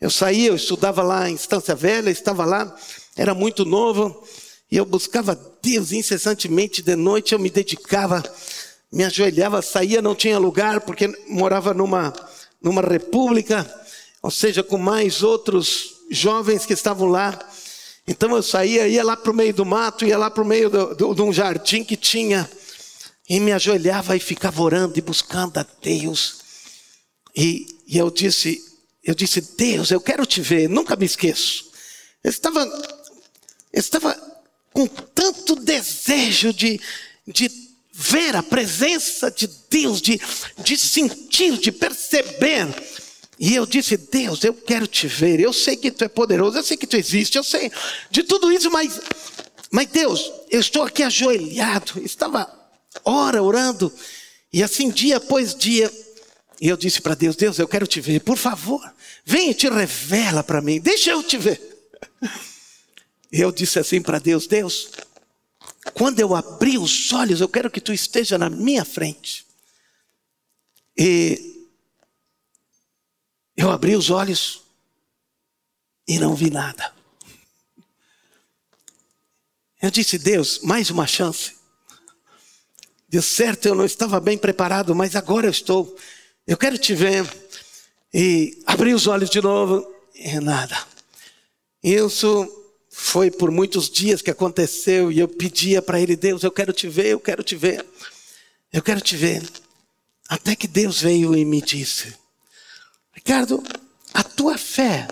Eu 0.00 0.10
saía, 0.10 0.48
eu 0.48 0.56
estudava 0.56 1.02
lá 1.02 1.30
em 1.30 1.34
Estância 1.34 1.74
Velha, 1.74 2.10
estava 2.10 2.44
lá, 2.44 2.76
era 3.16 3.34
muito 3.34 3.64
novo, 3.64 4.26
e 4.70 4.76
eu 4.76 4.84
buscava 4.84 5.34
Deus 5.62 5.92
incessantemente, 5.92 6.82
de 6.82 6.96
noite 6.96 7.32
eu 7.32 7.38
me 7.38 7.48
dedicava 7.48 8.22
me 8.92 9.04
ajoelhava, 9.04 9.62
saía, 9.62 10.02
não 10.02 10.14
tinha 10.14 10.38
lugar, 10.38 10.82
porque 10.82 11.08
morava 11.26 11.72
numa, 11.72 12.12
numa 12.60 12.82
república, 12.82 13.68
ou 14.20 14.30
seja, 14.30 14.62
com 14.62 14.76
mais 14.76 15.22
outros 15.22 15.94
jovens 16.10 16.66
que 16.66 16.74
estavam 16.74 17.08
lá. 17.08 17.38
Então 18.12 18.36
eu 18.36 18.42
saía, 18.42 18.86
ia 18.86 19.02
lá 19.02 19.16
para 19.16 19.32
o 19.32 19.34
meio 19.34 19.54
do 19.54 19.64
mato, 19.64 20.04
ia 20.04 20.18
lá 20.18 20.30
para 20.30 20.42
o 20.42 20.46
meio 20.46 20.70
de 20.94 21.22
um 21.22 21.32
jardim 21.32 21.82
que 21.82 21.96
tinha, 21.96 22.48
e 23.26 23.40
me 23.40 23.52
ajoelhava 23.52 24.14
e 24.14 24.20
ficava 24.20 24.60
orando 24.60 24.98
e 24.98 25.00
buscando 25.00 25.56
a 25.56 25.66
Deus. 25.80 26.42
E, 27.34 27.66
e 27.86 27.96
eu 27.96 28.10
disse, 28.10 28.62
eu 29.02 29.14
disse, 29.14 29.40
Deus, 29.56 29.90
eu 29.90 29.98
quero 29.98 30.26
te 30.26 30.42
ver, 30.42 30.68
nunca 30.68 30.94
me 30.94 31.06
esqueço. 31.06 31.70
Eu 32.22 32.28
estava, 32.28 32.62
eu 33.72 33.80
estava 33.80 34.14
com 34.74 34.86
tanto 34.86 35.56
desejo 35.56 36.52
de, 36.52 36.78
de 37.26 37.50
ver 37.94 38.36
a 38.36 38.42
presença 38.42 39.30
de 39.30 39.48
Deus, 39.70 40.02
de, 40.02 40.20
de 40.58 40.76
sentir, 40.76 41.56
de 41.56 41.72
perceber. 41.72 42.66
E 43.42 43.56
eu 43.56 43.66
disse: 43.66 43.96
Deus, 43.96 44.44
eu 44.44 44.54
quero 44.54 44.86
te 44.86 45.08
ver. 45.08 45.40
Eu 45.40 45.52
sei 45.52 45.76
que 45.76 45.90
tu 45.90 46.04
é 46.04 46.08
poderoso, 46.08 46.56
eu 46.56 46.62
sei 46.62 46.76
que 46.76 46.86
tu 46.86 46.96
existe, 46.96 47.36
eu 47.36 47.42
sei 47.42 47.72
de 48.08 48.22
tudo 48.22 48.52
isso, 48.52 48.70
mas, 48.70 49.00
mas 49.68 49.88
Deus, 49.88 50.32
eu 50.48 50.60
estou 50.60 50.84
aqui 50.84 51.02
ajoelhado. 51.02 52.00
Estava 52.04 52.48
hora 53.04 53.42
orando, 53.42 53.92
e 54.52 54.62
assim, 54.62 54.90
dia 54.90 55.16
após 55.16 55.56
dia. 55.56 55.90
E 56.60 56.68
eu 56.68 56.76
disse 56.76 57.02
para 57.02 57.16
Deus: 57.16 57.34
Deus, 57.34 57.58
eu 57.58 57.66
quero 57.66 57.84
te 57.84 58.00
ver, 58.00 58.20
por 58.20 58.38
favor, 58.38 58.80
vem 59.24 59.50
e 59.50 59.54
te 59.54 59.68
revela 59.68 60.44
para 60.44 60.62
mim, 60.62 60.80
deixa 60.80 61.10
eu 61.10 61.20
te 61.20 61.36
ver. 61.36 61.60
E 63.32 63.40
eu 63.40 63.50
disse 63.50 63.76
assim 63.76 64.00
para 64.00 64.20
Deus: 64.20 64.46
Deus, 64.46 64.90
quando 65.94 66.20
eu 66.20 66.32
abrir 66.32 66.78
os 66.78 67.12
olhos, 67.12 67.40
eu 67.40 67.48
quero 67.48 67.72
que 67.72 67.80
tu 67.80 67.92
esteja 67.92 68.38
na 68.38 68.48
minha 68.48 68.84
frente. 68.84 69.44
E 70.96 71.51
eu 73.56 73.70
abri 73.70 73.96
os 73.96 74.10
olhos 74.10 74.62
e 76.06 76.18
não 76.18 76.34
vi 76.34 76.50
nada. 76.50 76.92
Eu 79.80 79.90
disse, 79.90 80.16
Deus, 80.16 80.60
mais 80.60 80.90
uma 80.90 81.06
chance. 81.06 81.54
Deu 83.08 83.20
certo, 83.20 83.66
eu 83.66 83.74
não 83.74 83.84
estava 83.84 84.20
bem 84.20 84.38
preparado, 84.38 84.94
mas 84.94 85.16
agora 85.16 85.46
eu 85.46 85.50
estou. 85.50 85.96
eu 86.46 86.56
quero 86.56 86.78
te 86.78 86.94
ver. 86.94 87.26
E 88.14 88.62
abri 88.66 88.94
os 88.94 89.06
olhos 89.06 89.28
de 89.28 89.40
novo 89.40 89.86
e 90.14 90.38
nada. 90.38 90.76
Isso 91.82 92.48
foi 92.90 93.30
por 93.30 93.50
muitos 93.50 93.90
dias 93.90 94.22
que 94.22 94.30
aconteceu 94.30 95.10
e 95.10 95.18
eu 95.18 95.26
pedia 95.26 95.82
para 95.82 96.00
ele, 96.00 96.14
Deus, 96.14 96.42
eu 96.42 96.50
quero 96.50 96.72
te 96.72 96.88
ver, 96.88 97.06
eu 97.06 97.20
quero 97.20 97.42
te 97.42 97.56
ver. 97.56 97.84
Eu 98.72 98.82
quero 98.82 99.00
te 99.00 99.16
ver. 99.16 99.42
Até 100.28 100.54
que 100.54 100.68
Deus 100.68 101.00
veio 101.00 101.34
e 101.34 101.44
me 101.44 101.60
disse: 101.60 102.14
Ricardo, 103.24 103.62
a 104.12 104.24
tua 104.24 104.58
fé 104.58 105.06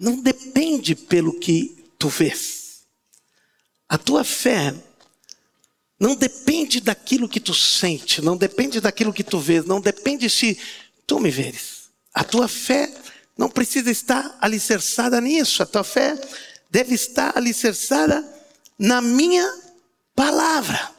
não 0.00 0.20
depende 0.20 0.96
pelo 0.96 1.38
que 1.38 1.86
tu 1.96 2.08
vês. 2.08 2.82
A 3.88 3.96
tua 3.96 4.24
fé 4.24 4.74
não 5.98 6.16
depende 6.16 6.80
daquilo 6.80 7.28
que 7.28 7.38
tu 7.38 7.54
sente, 7.54 8.20
não 8.20 8.36
depende 8.36 8.80
daquilo 8.80 9.12
que 9.12 9.22
tu 9.22 9.38
vês, 9.38 9.64
não 9.64 9.80
depende 9.80 10.28
se 10.28 10.58
tu 11.06 11.20
me 11.20 11.30
veres. 11.30 11.88
A 12.12 12.24
tua 12.24 12.48
fé 12.48 12.92
não 13.38 13.48
precisa 13.48 13.92
estar 13.92 14.36
alicerçada 14.40 15.20
nisso, 15.20 15.62
a 15.62 15.66
tua 15.66 15.84
fé 15.84 16.20
deve 16.68 16.96
estar 16.96 17.38
alicerçada 17.38 18.28
na 18.76 19.00
minha 19.00 19.48
palavra. 20.16 20.90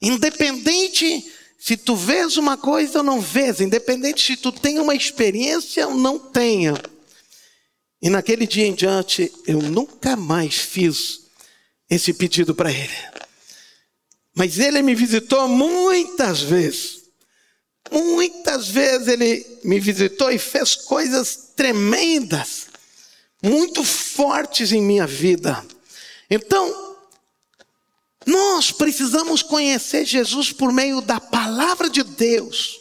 Independente 0.00 1.30
se 1.64 1.78
tu 1.78 1.96
vês 1.96 2.36
uma 2.36 2.58
coisa 2.58 2.98
ou 2.98 3.02
não 3.02 3.22
vês, 3.22 3.58
independente 3.58 4.20
se 4.20 4.36
tu 4.36 4.52
tem 4.52 4.78
uma 4.78 4.94
experiência 4.94 5.88
ou 5.88 5.94
não 5.94 6.18
tenha. 6.18 6.74
E 8.02 8.10
naquele 8.10 8.46
dia 8.46 8.66
em 8.66 8.74
diante, 8.74 9.32
eu 9.46 9.62
nunca 9.62 10.14
mais 10.14 10.56
fiz 10.56 11.22
esse 11.88 12.12
pedido 12.12 12.54
para 12.54 12.70
ele. 12.70 12.92
Mas 14.34 14.58
ele 14.58 14.82
me 14.82 14.94
visitou 14.94 15.48
muitas 15.48 16.42
vezes. 16.42 17.04
Muitas 17.90 18.68
vezes 18.68 19.08
ele 19.08 19.46
me 19.64 19.80
visitou 19.80 20.30
e 20.30 20.38
fez 20.38 20.74
coisas 20.74 21.52
tremendas, 21.56 22.66
muito 23.42 23.82
fortes 23.82 24.70
em 24.70 24.82
minha 24.82 25.06
vida. 25.06 25.64
Então, 26.28 26.93
nós 28.26 28.72
precisamos 28.72 29.42
conhecer 29.42 30.04
Jesus 30.04 30.52
por 30.52 30.72
meio 30.72 31.00
da 31.00 31.20
palavra 31.20 31.88
de 31.88 32.02
Deus. 32.02 32.80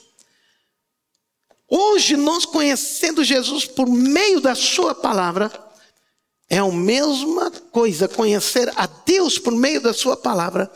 Hoje, 1.68 2.16
nós 2.16 2.46
conhecendo 2.46 3.24
Jesus 3.24 3.66
por 3.66 3.88
meio 3.88 4.40
da 4.40 4.56
Sua 4.56 4.94
palavra, 4.94 5.52
é 6.50 6.60
a 6.60 6.68
mesma 6.68 7.50
coisa, 7.50 8.08
conhecer 8.08 8.72
a 8.76 8.86
Deus 8.86 9.40
por 9.40 9.54
meio 9.54 9.82
da 9.82 9.94
Sua 9.94 10.16
palavra, 10.16 10.72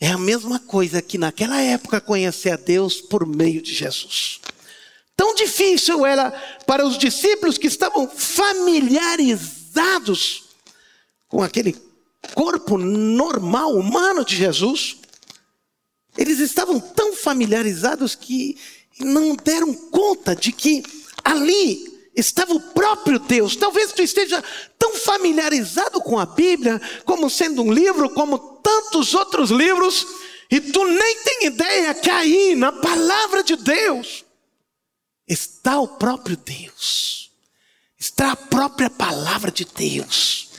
é 0.00 0.08
a 0.08 0.16
mesma 0.16 0.58
coisa 0.58 1.02
que 1.02 1.18
naquela 1.18 1.60
época 1.60 2.00
conhecer 2.00 2.48
a 2.50 2.56
Deus 2.56 3.02
por 3.02 3.26
meio 3.26 3.60
de 3.60 3.74
Jesus. 3.74 4.40
Tão 5.14 5.34
difícil 5.34 6.06
era 6.06 6.30
para 6.66 6.86
os 6.86 6.96
discípulos 6.96 7.58
que 7.58 7.66
estavam 7.66 8.08
familiarizados 8.08 10.44
com 11.28 11.42
aquele 11.42 11.76
corpo 12.34 12.78
normal, 12.78 13.74
humano 13.74 14.24
de 14.24 14.36
Jesus, 14.36 14.96
eles 16.16 16.38
estavam 16.38 16.80
tão 16.80 17.14
familiarizados 17.14 18.14
que 18.14 18.58
não 18.98 19.34
deram 19.34 19.72
conta 19.72 20.34
de 20.34 20.52
que 20.52 20.82
ali 21.24 21.90
estava 22.14 22.52
o 22.52 22.60
próprio 22.60 23.18
Deus. 23.18 23.56
Talvez 23.56 23.92
tu 23.92 24.02
esteja 24.02 24.42
tão 24.78 24.94
familiarizado 24.94 26.00
com 26.00 26.18
a 26.18 26.26
Bíblia, 26.26 26.80
como 27.04 27.30
sendo 27.30 27.62
um 27.62 27.72
livro, 27.72 28.10
como 28.10 28.38
tantos 28.38 29.14
outros 29.14 29.50
livros, 29.50 30.06
e 30.50 30.60
tu 30.60 30.84
nem 30.84 31.16
tem 31.22 31.46
ideia 31.46 31.94
que 31.94 32.10
aí, 32.10 32.54
na 32.56 32.72
palavra 32.72 33.42
de 33.42 33.56
Deus, 33.56 34.24
está 35.26 35.78
o 35.78 35.86
próprio 35.86 36.36
Deus, 36.36 37.30
está 37.98 38.32
a 38.32 38.36
própria 38.36 38.90
palavra 38.90 39.50
de 39.50 39.64
Deus. 39.64 40.49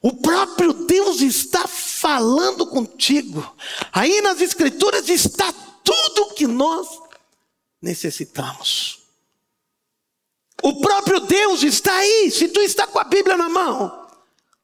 O 0.00 0.12
próprio 0.12 0.72
Deus 0.72 1.20
está 1.20 1.66
falando 1.66 2.66
contigo. 2.66 3.56
Aí 3.92 4.20
nas 4.20 4.40
Escrituras 4.40 5.08
está 5.08 5.52
tudo 5.82 6.22
o 6.22 6.34
que 6.34 6.46
nós 6.46 6.86
necessitamos. 7.82 8.98
O 10.62 10.80
próprio 10.80 11.20
Deus 11.20 11.62
está 11.62 11.94
aí. 11.96 12.30
Se 12.30 12.48
tu 12.48 12.60
está 12.60 12.86
com 12.86 12.98
a 12.98 13.04
Bíblia 13.04 13.36
na 13.36 13.48
mão, 13.48 14.06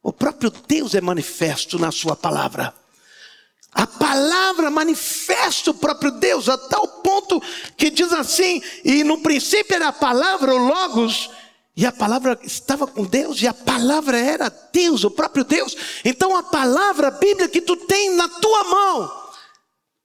o 0.02 0.12
próprio 0.12 0.50
Deus 0.50 0.94
é 0.94 1.00
manifesto 1.00 1.78
na 1.78 1.90
Sua 1.90 2.14
palavra. 2.14 2.74
A 3.72 3.88
palavra 3.88 4.70
manifesta 4.70 5.72
o 5.72 5.74
próprio 5.74 6.12
Deus, 6.12 6.48
a 6.48 6.56
tal 6.56 6.86
ponto 6.86 7.42
que 7.76 7.90
diz 7.90 8.12
assim: 8.12 8.62
e 8.84 9.02
no 9.02 9.18
princípio 9.18 9.74
era 9.74 9.88
a 9.88 9.92
palavra, 9.92 10.54
o 10.54 10.58
Logos, 10.58 11.28
e 11.76 11.84
a 11.84 11.90
palavra 11.90 12.38
estava 12.42 12.86
com 12.86 13.04
Deus, 13.04 13.42
e 13.42 13.48
a 13.48 13.54
palavra 13.54 14.16
era 14.16 14.48
Deus, 14.72 15.02
o 15.02 15.10
próprio 15.10 15.42
Deus. 15.42 15.76
Então 16.04 16.36
a 16.36 16.42
palavra, 16.42 17.08
a 17.08 17.10
Bíblia 17.10 17.48
que 17.48 17.60
tu 17.60 17.76
tem 17.76 18.14
na 18.14 18.28
tua 18.28 18.64
mão, 18.64 19.24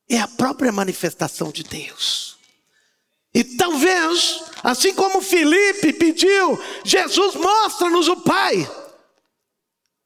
é 0.09 0.19
a 0.19 0.27
própria 0.27 0.71
manifestação 0.71 1.51
de 1.51 1.63
Deus. 1.63 2.37
E 3.31 3.43
talvez, 3.43 4.43
assim 4.63 4.93
como 4.95 5.21
Felipe 5.21 5.93
pediu, 5.93 6.59
Jesus 6.83 7.35
mostra-nos 7.35 8.07
o 8.07 8.17
Pai. 8.17 8.69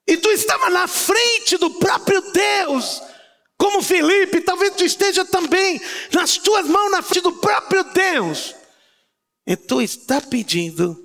E 0.06 0.18
tu 0.18 0.30
estava 0.32 0.70
na 0.70 0.86
frente 0.86 1.56
do 1.56 1.72
próprio 1.72 2.20
Deus, 2.34 3.02
como 3.58 3.82
Felipe, 3.82 4.42
talvez 4.42 4.76
tu 4.76 4.84
esteja 4.84 5.24
também 5.24 5.82
nas 6.12 6.38
tuas 6.38 6.68
mãos 6.68 6.92
na 6.92 7.02
frente 7.02 7.24
do 7.24 7.32
próprio 7.32 7.86
Deus. 7.86 8.54
E 9.48 9.56
tu 9.56 9.82
está 9.82 10.20
pedindo 10.20 11.03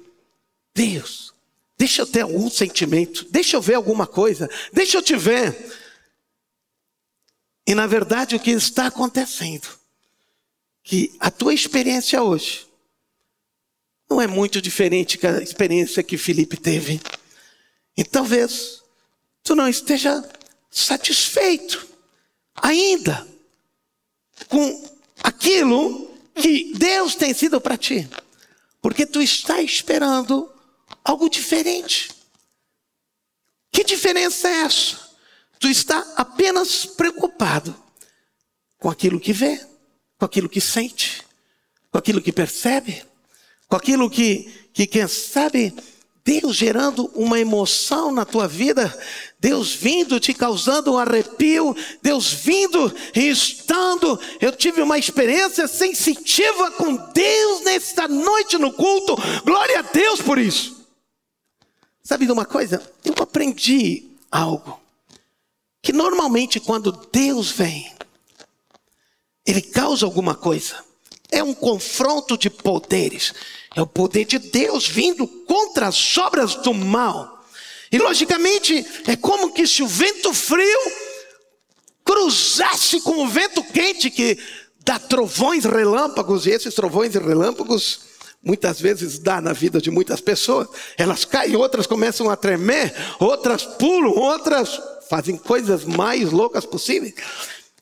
Deus, 0.79 1.35
deixa 1.77 2.03
eu 2.03 2.07
ter 2.07 2.21
algum 2.21 2.49
sentimento, 2.49 3.27
deixa 3.33 3.57
eu 3.57 3.61
ver 3.61 3.75
alguma 3.75 4.07
coisa, 4.07 4.49
deixa 4.73 4.97
eu 4.97 5.03
te 5.03 5.17
ver. 5.17 5.77
E 7.67 7.75
na 7.75 7.85
verdade 7.89 8.37
o 8.37 8.41
que 8.41 8.53
está 8.53 8.87
acontecendo, 8.87 9.69
que 10.85 11.17
a 11.19 11.33
tua 11.33 11.53
experiência 11.53 12.23
hoje 12.23 12.69
não 14.09 14.23
é 14.23 14.29
muito 14.29 14.63
diferente 14.63 15.19
da 15.19 15.43
experiência 15.43 16.01
que 16.01 16.17
Felipe 16.17 16.57
teve. 16.57 17.01
E 17.97 18.05
talvez 18.05 18.81
tu 19.43 19.57
não 19.57 19.69
esteja 19.69 20.23
satisfeito 20.71 21.89
ainda 22.55 23.27
com 24.49 24.97
aquilo 25.25 26.09
que 26.37 26.73
Deus 26.75 27.17
tem 27.17 27.35
sido 27.35 27.61
para 27.61 27.77
ti, 27.77 28.09
porque 28.81 29.05
tu 29.05 29.21
está 29.21 29.61
esperando 29.61 30.49
algo 31.09 31.31
diferente. 31.31 32.11
Que 33.73 33.83
diferença 33.83 34.47
é 34.47 34.61
essa? 34.63 35.09
Tu 35.59 35.69
está 35.69 35.99
apenas 36.17 36.85
preocupado 36.85 37.75
com 38.79 38.91
aquilo 38.91 39.19
que 39.19 39.33
vê, 39.33 39.59
com 40.19 40.25
aquilo 40.27 40.49
que 40.49 40.61
sente, 40.61 41.25
com 41.91 41.99
aquilo 41.99 42.21
que 42.21 42.31
percebe, 42.31 43.03
com 43.67 43.77
aquilo 43.77 44.11
que, 44.11 44.53
que 44.73 44.87
quem 44.87 45.09
sabe, 45.09 45.75
Deus 46.23 46.55
gerando 46.55 47.07
uma 47.15 47.41
emoção 47.41 48.13
na 48.13 48.27
tua 48.27 48.47
vida, 48.47 48.95
Deus 49.41 49.73
vindo 49.73 50.21
te 50.21 50.35
causando 50.35 50.93
um 50.93 50.99
arrepio, 50.99 51.75
Deus 52.03 52.33
vindo 52.33 52.95
e 53.17 53.31
estando. 53.31 54.21
Eu 54.41 54.53
tive 54.53 54.83
uma 54.83 54.99
experiência 54.99 55.67
sensitiva 55.67 56.71
com 56.73 56.97
Deus 57.13 57.63
nesta 57.63 58.07
noite 58.07 58.59
no 58.59 58.73
culto, 58.75 59.17
glória 59.43 59.79
a 59.79 59.83
Deus 59.83 60.21
por 60.21 60.39
isso. 60.39 60.78
Sabe 62.09 62.25
de 62.25 62.33
uma 62.33 62.47
coisa? 62.47 62.83
Eu 63.05 63.13
aprendi 63.23 64.03
algo. 64.33 64.81
Que 65.83 65.93
normalmente 65.93 66.59
quando 66.59 66.91
Deus 67.13 67.51
vem, 67.51 67.93
Ele 69.45 69.61
causa 69.61 70.07
alguma 70.07 70.35
coisa. 70.35 70.83
É 71.31 71.43
um 71.43 71.53
confronto 71.53 72.39
de 72.39 72.49
poderes. 72.49 73.35
É 73.77 73.83
o 73.83 73.87
poder 73.87 74.25
de 74.25 74.39
Deus 74.39 74.89
vindo 74.89 75.27
contra 75.27 75.89
as 75.89 76.17
obras 76.17 76.55
do 76.55 76.73
mal. 76.73 77.45
E 77.93 77.99
logicamente 77.99 78.87
é 79.07 79.15
como 79.15 79.53
que 79.53 79.67
se 79.67 79.83
o 79.83 79.87
vento 79.87 80.33
frio 80.33 80.93
cruzasse 82.03 83.03
com 83.03 83.23
o 83.23 83.29
vento 83.29 83.63
quente 83.65 84.09
que 84.09 84.39
dá 84.81 84.99
trovões, 84.99 85.67
relâmpagos, 85.67 86.47
e 86.47 86.53
esses 86.53 86.73
trovões 86.73 87.15
e 87.15 87.19
relâmpagos 87.19 88.08
muitas 88.49 88.81
vezes 88.81 89.19
dá 89.19 89.43
na 89.43 89.53
vida 89.53 89.79
de 89.79 89.91
muitas 89.91 90.23
pessoas. 90.23 90.69
Elas 90.97 91.27
caem, 91.27 91.55
outras 91.55 91.87
começam 91.87 92.31
a 92.31 92.37
tremer, 92.37 92.95
outras 93.21 93.63
pulam, 93.63 94.17
outras 94.17 94.81
fazem 95.11 95.37
coisas 95.37 95.85
mais 95.85 96.33
loucas 96.33 96.65
possíveis. 96.65 97.15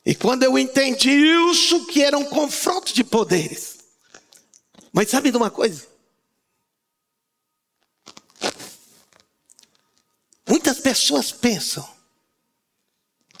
E 0.05 0.13
quando 0.13 0.43
eu 0.43 0.57
entendi 0.57 1.09
isso, 1.09 1.85
que 1.85 2.03
era 2.03 2.17
um 2.17 2.25
confronto 2.25 2.93
de 2.93 3.01
poderes. 3.01 3.77
Mas 4.91 5.09
sabe 5.09 5.31
de 5.31 5.37
uma 5.37 5.49
coisa? 5.49 5.87
Muitas 10.45 10.81
pessoas 10.81 11.31
pensam 11.31 11.87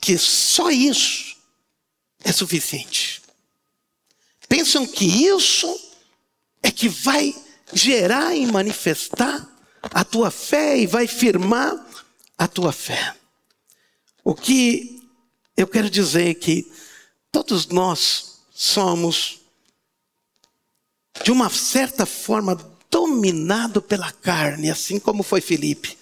que 0.01 0.17
só 0.17 0.69
isso 0.69 1.35
é 2.23 2.31
suficiente. 2.31 3.21
Pensam 4.47 4.87
que 4.87 5.05
isso 5.05 5.86
que 6.71 6.89
vai 6.89 7.35
gerar 7.73 8.35
e 8.35 8.45
manifestar 8.45 9.47
a 9.91 10.03
tua 10.03 10.31
fé 10.31 10.77
e 10.77 10.87
vai 10.87 11.07
firmar 11.07 11.75
a 12.37 12.47
tua 12.47 12.71
fé. 12.71 13.15
O 14.23 14.35
que 14.35 15.01
eu 15.55 15.67
quero 15.67 15.89
dizer 15.89 16.27
é 16.27 16.33
que 16.33 16.71
todos 17.31 17.67
nós 17.67 18.39
somos, 18.53 19.39
de 21.23 21.31
uma 21.31 21.49
certa 21.49 22.05
forma, 22.05 22.55
dominado 22.89 23.81
pela 23.81 24.11
carne, 24.11 24.69
assim 24.69 24.99
como 24.99 25.23
foi 25.23 25.41
Felipe. 25.41 25.97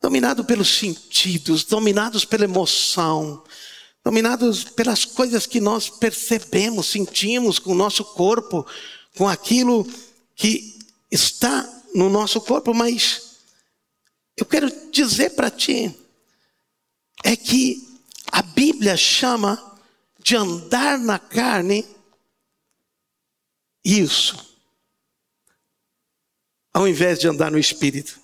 Dominado 0.00 0.44
pelos 0.44 0.68
sentidos, 0.68 1.64
dominados 1.64 2.24
pela 2.24 2.44
emoção, 2.44 3.44
dominados 4.02 4.64
pelas 4.64 5.04
coisas 5.04 5.46
que 5.46 5.60
nós 5.60 5.90
percebemos, 5.90 6.86
sentimos 6.86 7.58
com 7.58 7.72
o 7.72 7.76
nosso 7.76 8.04
corpo, 8.04 8.66
com 9.16 9.28
aquilo 9.28 9.84
que 10.34 10.78
está 11.10 11.68
no 11.94 12.08
nosso 12.08 12.40
corpo, 12.40 12.72
mas 12.72 13.38
eu 14.36 14.46
quero 14.46 14.70
dizer 14.90 15.30
para 15.30 15.50
ti 15.50 15.94
é 17.24 17.36
que 17.36 18.00
a 18.30 18.42
Bíblia 18.42 18.96
chama 18.96 19.78
de 20.22 20.36
andar 20.36 20.98
na 20.98 21.18
carne 21.18 21.84
isso 23.84 24.50
ao 26.72 26.86
invés 26.86 27.18
de 27.18 27.28
andar 27.28 27.50
no 27.50 27.58
espírito. 27.58 28.20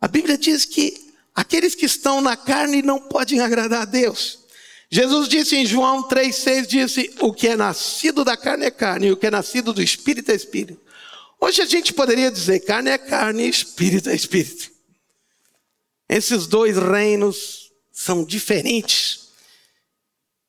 A 0.00 0.06
Bíblia 0.06 0.36
diz 0.36 0.64
que 0.64 1.12
aqueles 1.34 1.74
que 1.74 1.86
estão 1.86 2.20
na 2.20 2.36
carne 2.36 2.82
não 2.82 3.00
podem 3.00 3.40
agradar 3.40 3.82
a 3.82 3.86
Deus. 3.86 4.39
Jesus 4.90 5.28
disse 5.28 5.56
em 5.56 5.64
João 5.64 6.08
3,6: 6.08 6.66
disse: 6.66 7.14
O 7.20 7.32
que 7.32 7.46
é 7.46 7.56
nascido 7.56 8.24
da 8.24 8.36
carne 8.36 8.66
é 8.66 8.70
carne, 8.70 9.06
e 9.06 9.12
o 9.12 9.16
que 9.16 9.26
é 9.26 9.30
nascido 9.30 9.72
do 9.72 9.80
espírito 9.80 10.32
é 10.32 10.34
espírito. 10.34 10.80
Hoje 11.40 11.62
a 11.62 11.66
gente 11.66 11.92
poderia 11.92 12.30
dizer: 12.30 12.60
carne 12.60 12.90
é 12.90 12.98
carne, 12.98 13.48
espírito 13.48 14.10
é 14.10 14.14
espírito. 14.14 14.70
Esses 16.08 16.48
dois 16.48 16.76
reinos 16.76 17.70
são 17.92 18.24
diferentes. 18.24 19.30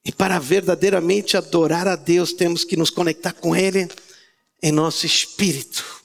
E 0.03 0.11
para 0.11 0.39
verdadeiramente 0.39 1.37
adorar 1.37 1.87
a 1.87 1.95
Deus, 1.95 2.33
temos 2.33 2.63
que 2.63 2.75
nos 2.75 2.89
conectar 2.89 3.33
com 3.33 3.55
Ele 3.55 3.87
em 4.63 4.71
nosso 4.71 5.05
espírito. 5.05 6.01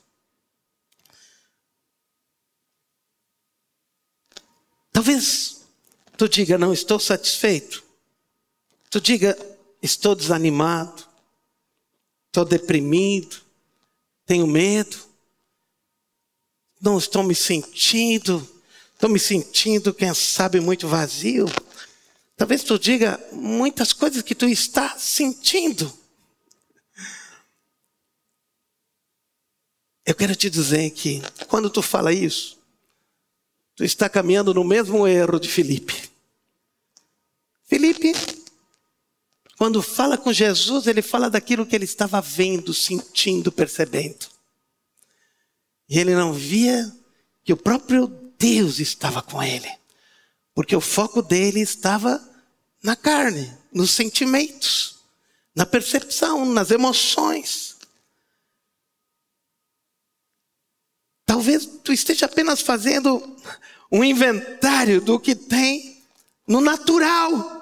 Talvez 4.93 5.63
tu 6.19 6.29
diga, 6.29 6.59
não 6.59 6.75
estou 6.75 7.01
satisfeito. 7.01 7.86
Tu 8.97 9.01
diga, 9.03 9.37
estou 9.83 10.15
desanimado, 10.15 11.05
estou 12.29 12.47
deprimido, 12.47 13.37
tenho 14.25 14.47
medo, 14.47 14.97
não 16.81 16.97
estou 16.97 17.23
me 17.23 17.35
sentindo, 17.35 18.39
estou 18.95 19.11
me 19.11 19.19
sentindo, 19.19 19.93
quem 19.93 20.15
sabe, 20.15 20.61
muito 20.61 20.89
vazio. 20.89 21.45
Talvez 22.39 22.65
tu 22.65 22.79
diga 22.79 23.23
muitas 23.33 23.93
coisas 23.93 24.23
que 24.23 24.35
tu 24.35 24.49
está 24.49 24.97
sentindo. 24.99 25.93
Eu 30.07 30.15
quero 30.15 30.35
te 30.35 30.49
dizer 30.49 30.89
que 30.93 31.21
quando 31.49 31.69
tu 31.69 31.83
fala 31.83 32.15
isso, 32.15 32.59
tu 33.75 33.85
está 33.85 34.09
caminhando 34.09 34.55
no 34.55 34.65
mesmo 34.65 35.07
erro 35.07 35.39
de 35.39 35.51
Felipe. 35.51 36.09
Felipe, 37.67 38.15
quando 39.57 39.83
fala 39.83 40.19
com 40.19 40.33
Jesus, 40.33 40.87
ele 40.87 41.01
fala 41.01 41.31
daquilo 41.31 41.65
que 41.65 41.75
ele 41.75 41.87
estava 41.87 42.21
vendo, 42.21 42.75
sentindo, 42.75 43.51
percebendo. 43.51 44.27
E 45.89 45.99
ele 45.99 46.15
não 46.15 46.33
via 46.33 46.93
que 47.43 47.53
o 47.53 47.57
próprio 47.57 48.07
Deus 48.39 48.81
estava 48.81 49.23
com 49.23 49.43
ele, 49.43 49.71
porque 50.55 50.77
o 50.77 50.81
foco 50.81 51.23
dele 51.23 51.61
estava 51.61 52.23
na 52.83 52.95
carne, 52.95 53.57
nos 53.73 53.93
sentimentos, 53.93 54.97
na 55.55 55.65
percepção, 55.65 56.45
nas 56.45 56.71
emoções. 56.71 57.77
Talvez 61.25 61.67
tu 61.83 61.93
esteja 61.93 62.27
apenas 62.27 62.61
fazendo 62.61 63.37
um 63.91 64.05
inventário 64.05 65.01
do 65.01 65.19
que 65.19 65.35
tem 65.35 66.03
no 66.47 66.61
natural. 66.61 67.56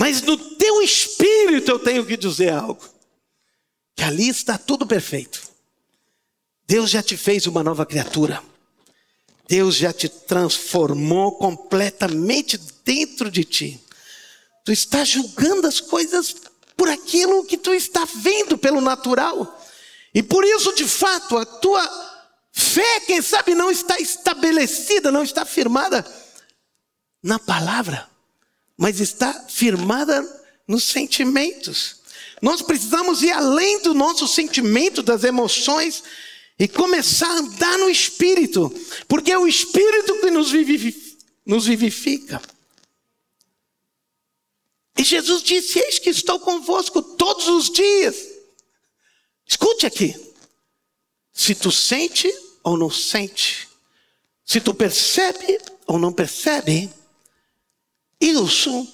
Mas 0.00 0.22
no 0.22 0.34
teu 0.56 0.80
espírito 0.80 1.70
eu 1.70 1.78
tenho 1.78 2.06
que 2.06 2.16
dizer 2.16 2.54
algo. 2.54 2.82
Que 3.94 4.02
ali 4.02 4.30
está 4.30 4.56
tudo 4.56 4.86
perfeito. 4.86 5.42
Deus 6.66 6.88
já 6.88 7.02
te 7.02 7.18
fez 7.18 7.46
uma 7.46 7.62
nova 7.62 7.84
criatura. 7.84 8.42
Deus 9.46 9.74
já 9.76 9.92
te 9.92 10.08
transformou 10.08 11.36
completamente 11.36 12.58
dentro 12.82 13.30
de 13.30 13.44
ti. 13.44 13.80
Tu 14.64 14.72
está 14.72 15.04
julgando 15.04 15.66
as 15.66 15.80
coisas 15.80 16.34
por 16.74 16.88
aquilo 16.88 17.44
que 17.44 17.58
tu 17.58 17.74
está 17.74 18.06
vendo 18.06 18.56
pelo 18.56 18.80
natural. 18.80 19.62
E 20.14 20.22
por 20.22 20.42
isso, 20.44 20.74
de 20.74 20.86
fato, 20.86 21.36
a 21.36 21.44
tua 21.44 22.10
Fé, 22.52 23.00
quem 23.00 23.22
sabe, 23.22 23.54
não 23.54 23.70
está 23.70 23.98
estabelecida, 23.98 25.12
não 25.12 25.22
está 25.22 25.44
firmada 25.44 26.04
na 27.22 27.38
palavra, 27.38 28.08
mas 28.80 28.98
está 28.98 29.44
firmada 29.46 30.26
nos 30.66 30.84
sentimentos. 30.84 31.96
Nós 32.40 32.62
precisamos 32.62 33.22
ir 33.22 33.30
além 33.30 33.82
do 33.82 33.92
nosso 33.92 34.26
sentimento, 34.26 35.02
das 35.02 35.22
emoções, 35.22 36.02
e 36.58 36.66
começar 36.66 37.28
a 37.28 37.40
andar 37.40 37.76
no 37.76 37.90
Espírito, 37.90 38.72
porque 39.06 39.32
é 39.32 39.38
o 39.38 39.46
Espírito 39.46 40.18
que 40.20 40.30
nos 40.30 40.50
vivifica. 40.50 41.18
Nos 41.44 41.66
vivifica. 41.66 42.40
E 44.96 45.04
Jesus 45.04 45.42
disse: 45.42 45.78
Eis 45.78 45.98
que 45.98 46.08
estou 46.08 46.40
convosco 46.40 47.02
todos 47.02 47.48
os 47.48 47.70
dias. 47.70 48.16
Escute 49.46 49.84
aqui. 49.84 50.16
Se 51.34 51.54
tu 51.54 51.70
sente 51.70 52.32
ou 52.62 52.78
não 52.78 52.90
sente, 52.90 53.68
se 54.42 54.58
tu 54.58 54.72
percebe 54.72 55.60
ou 55.86 55.98
não 55.98 56.12
percebe, 56.12 56.90
isso 58.20 58.86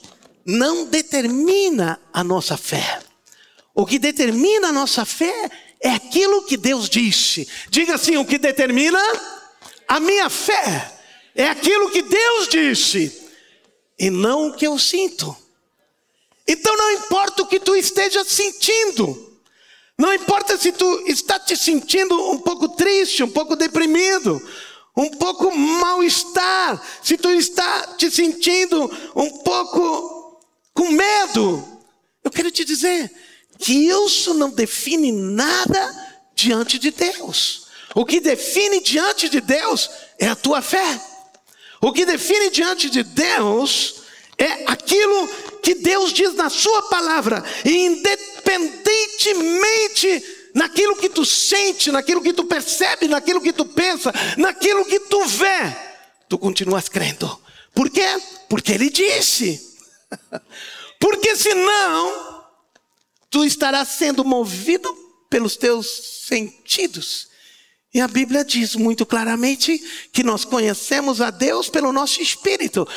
não 0.44 0.86
determina 0.86 2.00
a 2.12 2.22
nossa 2.22 2.56
fé. 2.56 3.00
O 3.74 3.84
que 3.84 3.98
determina 3.98 4.68
a 4.68 4.72
nossa 4.72 5.04
fé 5.04 5.50
é 5.80 5.90
aquilo 5.90 6.44
que 6.44 6.56
Deus 6.56 6.88
disse. 6.88 7.48
Diga 7.68 7.96
assim: 7.96 8.16
o 8.16 8.24
que 8.24 8.38
determina 8.38 8.98
a 9.88 10.00
minha 10.00 10.30
fé 10.30 10.92
é 11.34 11.48
aquilo 11.48 11.90
que 11.90 12.02
Deus 12.02 12.48
disse 12.48 13.26
e 13.98 14.10
não 14.10 14.48
o 14.48 14.52
que 14.54 14.66
eu 14.66 14.78
sinto. 14.78 15.36
Então 16.46 16.76
não 16.76 16.92
importa 16.92 17.42
o 17.42 17.46
que 17.46 17.58
tu 17.58 17.74
esteja 17.74 18.24
sentindo, 18.24 19.26
não 19.98 20.12
importa 20.12 20.56
se 20.58 20.72
tu 20.72 21.04
está 21.06 21.38
te 21.40 21.56
sentindo 21.56 22.14
um 22.30 22.38
pouco 22.38 22.68
triste, 22.68 23.22
um 23.22 23.30
pouco 23.30 23.56
deprimido, 23.56 24.40
um 24.96 25.10
pouco 25.10 25.54
mal-estar, 25.54 26.82
se 27.02 27.18
tu 27.18 27.28
está 27.30 27.94
te 27.98 28.10
sentindo 28.10 28.90
um 29.14 29.30
pouco 29.38 30.40
com 30.72 30.90
medo, 30.90 31.62
eu 32.24 32.30
quero 32.30 32.50
te 32.50 32.64
dizer 32.64 33.12
que 33.58 33.88
isso 33.88 34.32
não 34.34 34.50
define 34.50 35.10
nada 35.12 36.06
diante 36.34 36.78
de 36.78 36.90
Deus. 36.90 37.66
O 37.94 38.04
que 38.04 38.20
define 38.20 38.80
diante 38.80 39.28
de 39.28 39.40
Deus 39.40 39.88
é 40.18 40.26
a 40.28 40.36
tua 40.36 40.62
fé. 40.62 41.00
O 41.80 41.92
que 41.92 42.04
define 42.04 42.50
diante 42.50 42.90
de 42.90 43.02
Deus 43.02 44.02
é 44.38 44.64
aquilo 44.66 45.28
que 45.62 45.74
Deus 45.74 46.12
diz 46.12 46.34
na 46.34 46.50
Sua 46.50 46.82
palavra, 46.82 47.42
e 47.64 47.86
independentemente 47.86 50.35
naquilo 50.56 50.96
que 50.96 51.10
tu 51.10 51.22
sente, 51.22 51.92
naquilo 51.92 52.22
que 52.22 52.32
tu 52.32 52.44
percebe, 52.44 53.06
naquilo 53.06 53.42
que 53.42 53.52
tu 53.52 53.66
pensa, 53.66 54.10
naquilo 54.38 54.86
que 54.86 55.00
tu 55.00 55.22
vê, 55.26 55.76
tu 56.30 56.38
continuas 56.38 56.88
crendo. 56.88 57.38
Por 57.74 57.90
quê? 57.90 58.06
Porque 58.48 58.72
Ele 58.72 58.88
disse. 58.88 59.76
Porque 60.98 61.36
senão, 61.36 62.42
tu 63.28 63.44
estarás 63.44 63.88
sendo 63.88 64.24
movido 64.24 64.90
pelos 65.28 65.56
teus 65.56 65.86
sentidos. 66.26 67.28
E 67.92 68.00
a 68.00 68.08
Bíblia 68.08 68.42
diz 68.42 68.74
muito 68.74 69.04
claramente 69.04 69.78
que 70.10 70.22
nós 70.22 70.46
conhecemos 70.46 71.20
a 71.20 71.28
Deus 71.30 71.68
pelo 71.68 71.92
nosso 71.92 72.22
espírito. 72.22 72.88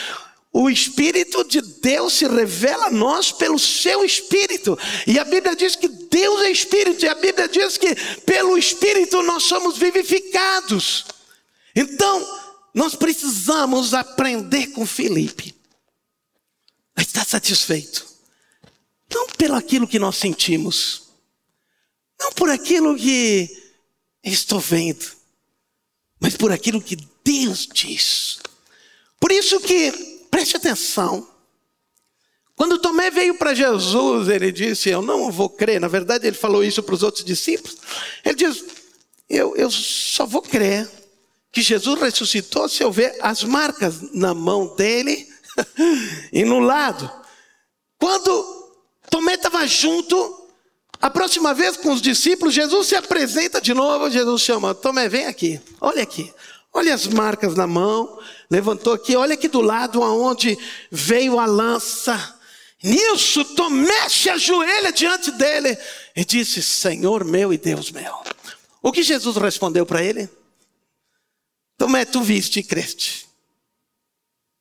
O 0.51 0.69
Espírito 0.69 1.43
de 1.43 1.61
Deus 1.61 2.13
se 2.13 2.27
revela 2.27 2.87
a 2.87 2.91
nós 2.91 3.31
pelo 3.31 3.59
seu 3.59 4.03
Espírito. 4.03 4.77
E 5.05 5.19
a 5.19 5.23
Bíblia 5.23 5.55
diz 5.55 5.75
que 5.75 5.87
Deus 5.87 6.41
é 6.41 6.51
Espírito, 6.51 7.05
e 7.05 7.07
a 7.07 7.15
Bíblia 7.15 7.47
diz 7.47 7.77
que 7.77 7.93
pelo 8.21 8.57
Espírito 8.57 9.21
nós 9.21 9.43
somos 9.43 9.77
vivificados. 9.77 11.05
Então, 11.75 12.25
nós 12.73 12.95
precisamos 12.95 13.93
aprender 13.93 14.67
com 14.67 14.85
Felipe 14.85 15.55
a 16.95 17.01
estar 17.01 17.25
satisfeito. 17.25 18.07
Não 19.13 19.27
pelo 19.27 19.55
aquilo 19.55 19.87
que 19.87 19.99
nós 19.99 20.17
sentimos, 20.17 21.09
Não 22.19 22.33
por 22.33 22.49
aquilo 22.49 22.97
que 22.97 23.49
estou 24.23 24.59
vendo, 24.59 25.05
mas 26.19 26.35
por 26.35 26.51
aquilo 26.51 26.81
que 26.81 26.97
Deus 27.23 27.67
diz. 27.73 28.39
Por 29.19 29.31
isso 29.31 29.59
que, 29.61 29.91
preste 30.39 30.55
atenção, 30.55 31.27
quando 32.55 32.79
Tomé 32.79 33.11
veio 33.11 33.35
para 33.35 33.53
Jesus, 33.53 34.29
ele 34.29 34.53
disse: 34.53 34.89
Eu 34.89 35.01
não 35.01 35.29
vou 35.29 35.49
crer. 35.49 35.81
Na 35.81 35.89
verdade, 35.89 36.27
ele 36.27 36.35
falou 36.35 36.63
isso 36.63 36.81
para 36.81 36.95
os 36.95 37.03
outros 37.03 37.25
discípulos. 37.25 37.77
Ele 38.23 38.35
diz: 38.35 38.63
eu, 39.29 39.55
eu 39.57 39.69
só 39.69 40.25
vou 40.25 40.41
crer 40.41 40.89
que 41.51 41.61
Jesus 41.61 41.99
ressuscitou 41.99 42.69
se 42.69 42.81
eu 42.81 42.91
ver 42.91 43.17
as 43.21 43.43
marcas 43.43 44.13
na 44.13 44.33
mão 44.33 44.75
dele 44.75 45.27
e 46.31 46.45
no 46.45 46.59
lado. 46.59 47.11
Quando 47.97 48.71
Tomé 49.09 49.33
estava 49.33 49.67
junto, 49.67 50.47
a 51.01 51.09
próxima 51.09 51.53
vez 51.53 51.75
com 51.75 51.91
os 51.91 52.01
discípulos, 52.01 52.53
Jesus 52.53 52.87
se 52.87 52.95
apresenta 52.95 53.59
de 53.59 53.73
novo. 53.73 54.09
Jesus 54.09 54.41
chama: 54.41 54.73
Tomé, 54.73 55.09
vem 55.09 55.25
aqui, 55.25 55.59
olha 55.81 56.03
aqui. 56.03 56.33
Olha 56.71 56.93
as 56.93 57.07
marcas 57.07 57.55
na 57.55 57.65
mão, 57.65 58.19
levantou 58.49 58.93
aqui, 58.93 59.15
olha 59.15 59.35
aqui 59.35 59.47
do 59.47 59.61
lado 59.61 60.03
aonde 60.03 60.57
veio 60.91 61.39
a 61.39 61.45
lança. 61.45 62.37
Nisso, 62.81 63.43
Tomé 63.55 64.09
se 64.09 64.29
ajoelha 64.29 64.91
diante 64.91 65.31
dele 65.31 65.77
e 66.15 66.23
disse: 66.23 66.63
Senhor 66.63 67.23
meu 67.23 67.53
e 67.53 67.57
Deus 67.57 67.91
meu. 67.91 68.23
O 68.81 68.91
que 68.91 69.03
Jesus 69.03 69.35
respondeu 69.35 69.85
para 69.85 70.03
ele? 70.03 70.29
Tomé, 71.77 72.05
tu 72.05 72.21
viste 72.21 72.59
e 72.59 72.63
creste. 72.63 73.27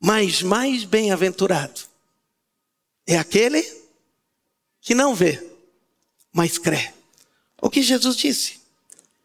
Mas 0.01 0.43
mais 0.43 0.85
bem-aventurado 0.85 1.81
é 3.07 3.17
aquele 3.17 3.63
que 4.81 4.95
não 4.95 5.15
vê, 5.15 5.45
mas 6.33 6.59
crê. 6.59 6.93
O 7.61 7.69
que 7.69 7.83
Jesus 7.83 8.17
disse? 8.17 8.61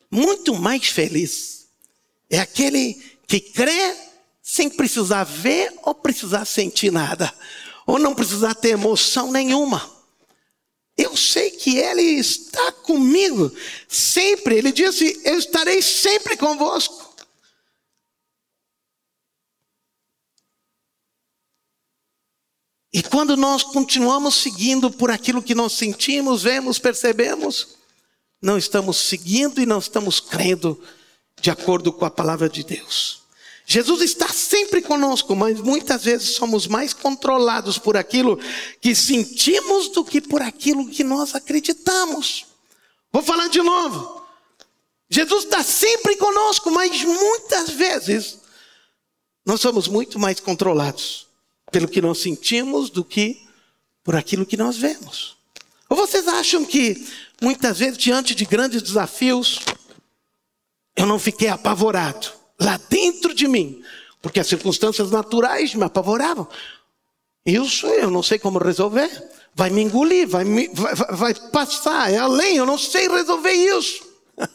Muito 0.10 0.56
mais 0.56 0.88
feliz 0.88 1.68
é 2.30 2.40
aquele 2.40 2.96
que 3.28 3.40
crê 3.40 3.96
sem 4.44 4.70
precisar 4.70 5.24
ver 5.24 5.74
ou 5.84 5.96
precisar 5.96 6.44
sentir 6.44 6.92
nada 6.92 7.34
ou 7.88 7.98
não 7.98 8.14
precisar 8.14 8.54
ter 8.54 8.70
emoção 8.70 9.32
nenhuma. 9.32 9.90
Eu 10.98 11.18
sei 11.18 11.50
que 11.50 11.78
Ele 11.78 12.02
está 12.02 12.72
comigo 12.72 13.52
sempre. 13.88 14.58
Ele 14.58 14.72
disse: 14.72 15.22
Eu 15.24 15.40
estarei 15.40 15.82
sempre 15.82 16.38
convosco. 16.38 17.14
E 22.94 23.02
quando 23.02 23.36
nós 23.36 23.64
continuamos 23.64 24.36
seguindo 24.36 24.92
por 24.92 25.10
aquilo 25.10 25.42
que 25.42 25.56
nós 25.56 25.74
sentimos, 25.74 26.44
vemos, 26.44 26.78
percebemos, 26.78 27.70
não 28.40 28.56
estamos 28.56 28.98
seguindo 28.98 29.60
e 29.60 29.66
não 29.66 29.80
estamos 29.80 30.20
crendo 30.20 30.80
de 31.42 31.50
acordo 31.50 31.92
com 31.92 32.06
a 32.06 32.12
palavra 32.12 32.48
de 32.48 32.64
Deus. 32.64 33.23
Jesus 33.66 34.02
está 34.02 34.28
sempre 34.28 34.82
conosco, 34.82 35.36
mas 35.36 35.60
muitas 35.62 36.04
vezes 36.04 36.36
somos 36.36 36.68
mais 36.68 36.94
controlados 36.94 37.78
por 37.78 37.96
aquilo 37.96 38.38
que 38.82 38.94
sentimos 38.94 39.90
do 39.90 40.04
que 40.04 40.20
por 40.20 40.42
aquilo 40.42 40.90
que 40.90 41.04
nós 41.04 41.34
acreditamos. 41.34 42.46
Vou 43.12 43.24
falar 43.24 43.48
de 43.48 43.62
novo. 43.62 44.22
Jesus 45.10 45.46
está 45.46 45.64
sempre 45.64 46.16
conosco, 46.18 46.72
mas 46.72 47.04
muitas 47.04 47.70
vezes 47.70 48.40
nós 49.46 49.62
somos 49.62 49.88
muito 49.88 50.20
mais 50.20 50.40
controlados 50.40 51.28
pelo 51.72 51.88
que 51.88 52.02
nós 52.02 52.20
sentimos 52.20 52.90
do 52.90 53.04
que 53.04 53.42
por 54.04 54.16
aquilo 54.16 54.46
que 54.46 54.58
nós 54.58 54.78
vemos. 54.78 55.38
Ou 55.90 55.96
vocês 55.96 56.28
acham 56.28 56.66
que 56.66 57.08
muitas 57.42 57.80
vezes, 57.80 57.98
diante 57.98 58.36
de 58.36 58.46
grandes 58.46 58.82
desafios, 58.82 59.60
eu 60.96 61.06
não 61.06 61.20
fiquei 61.20 61.48
apavorado? 61.48 62.43
Lá 62.64 62.80
dentro 62.90 63.34
de 63.34 63.48
mim, 63.48 63.84
porque 64.22 64.40
as 64.40 64.48
circunstâncias 64.48 65.12
naturais 65.12 65.76
me 65.76 65.84
apavoravam. 65.84 66.48
Isso 67.46 67.86
eu 67.88 68.10
não 68.10 68.24
sei 68.24 68.40
como 68.40 68.58
resolver. 68.58 69.10
Vai 69.56 69.70
me 69.70 69.84
engolir, 69.84 70.28
vai, 70.28 70.44
me, 70.44 70.68
vai, 70.70 70.96
vai 70.96 71.34
passar, 71.52 72.12
é 72.12 72.18
além, 72.18 72.58
eu 72.58 72.66
não 72.66 72.78
sei 72.78 73.08
resolver 73.08 73.52
isso. 73.52 74.04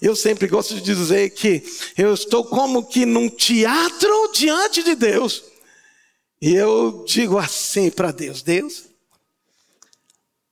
Eu 0.00 0.14
sempre 0.14 0.46
gosto 0.46 0.74
de 0.74 0.82
dizer 0.82 1.30
que 1.30 1.64
eu 1.96 2.12
estou 2.12 2.44
como 2.44 2.86
que 2.86 3.06
num 3.06 3.30
teatro 3.30 4.30
diante 4.34 4.82
de 4.82 4.94
Deus. 4.94 5.42
E 6.38 6.54
eu 6.54 7.02
digo 7.08 7.38
assim 7.38 7.90
para 7.90 8.12
Deus: 8.12 8.42
Deus, 8.42 8.84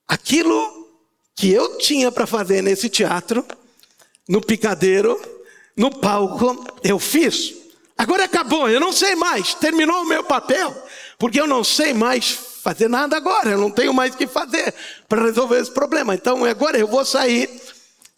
aquilo 0.08 0.88
que 1.36 1.50
eu 1.50 1.76
tinha 1.76 2.10
para 2.10 2.26
fazer 2.26 2.62
nesse 2.62 2.88
teatro, 2.88 3.44
no 4.26 4.40
picadeiro, 4.40 5.20
no 5.76 5.90
palco, 5.90 6.64
eu 6.82 6.98
fiz. 6.98 7.54
Agora 7.96 8.24
acabou, 8.24 8.68
eu 8.68 8.80
não 8.80 8.92
sei 8.92 9.14
mais, 9.14 9.54
terminou 9.54 10.02
o 10.02 10.06
meu 10.06 10.24
papel, 10.24 10.74
porque 11.18 11.40
eu 11.40 11.46
não 11.46 11.62
sei 11.62 11.94
mais 11.94 12.30
fazer 12.62 12.88
nada 12.88 13.16
agora, 13.16 13.50
eu 13.50 13.58
não 13.58 13.70
tenho 13.70 13.94
mais 13.94 14.14
o 14.14 14.16
que 14.16 14.26
fazer 14.26 14.74
para 15.08 15.22
resolver 15.22 15.60
esse 15.60 15.70
problema. 15.70 16.14
Então 16.14 16.44
agora 16.44 16.76
eu 16.76 16.88
vou 16.88 17.04
sair 17.04 17.48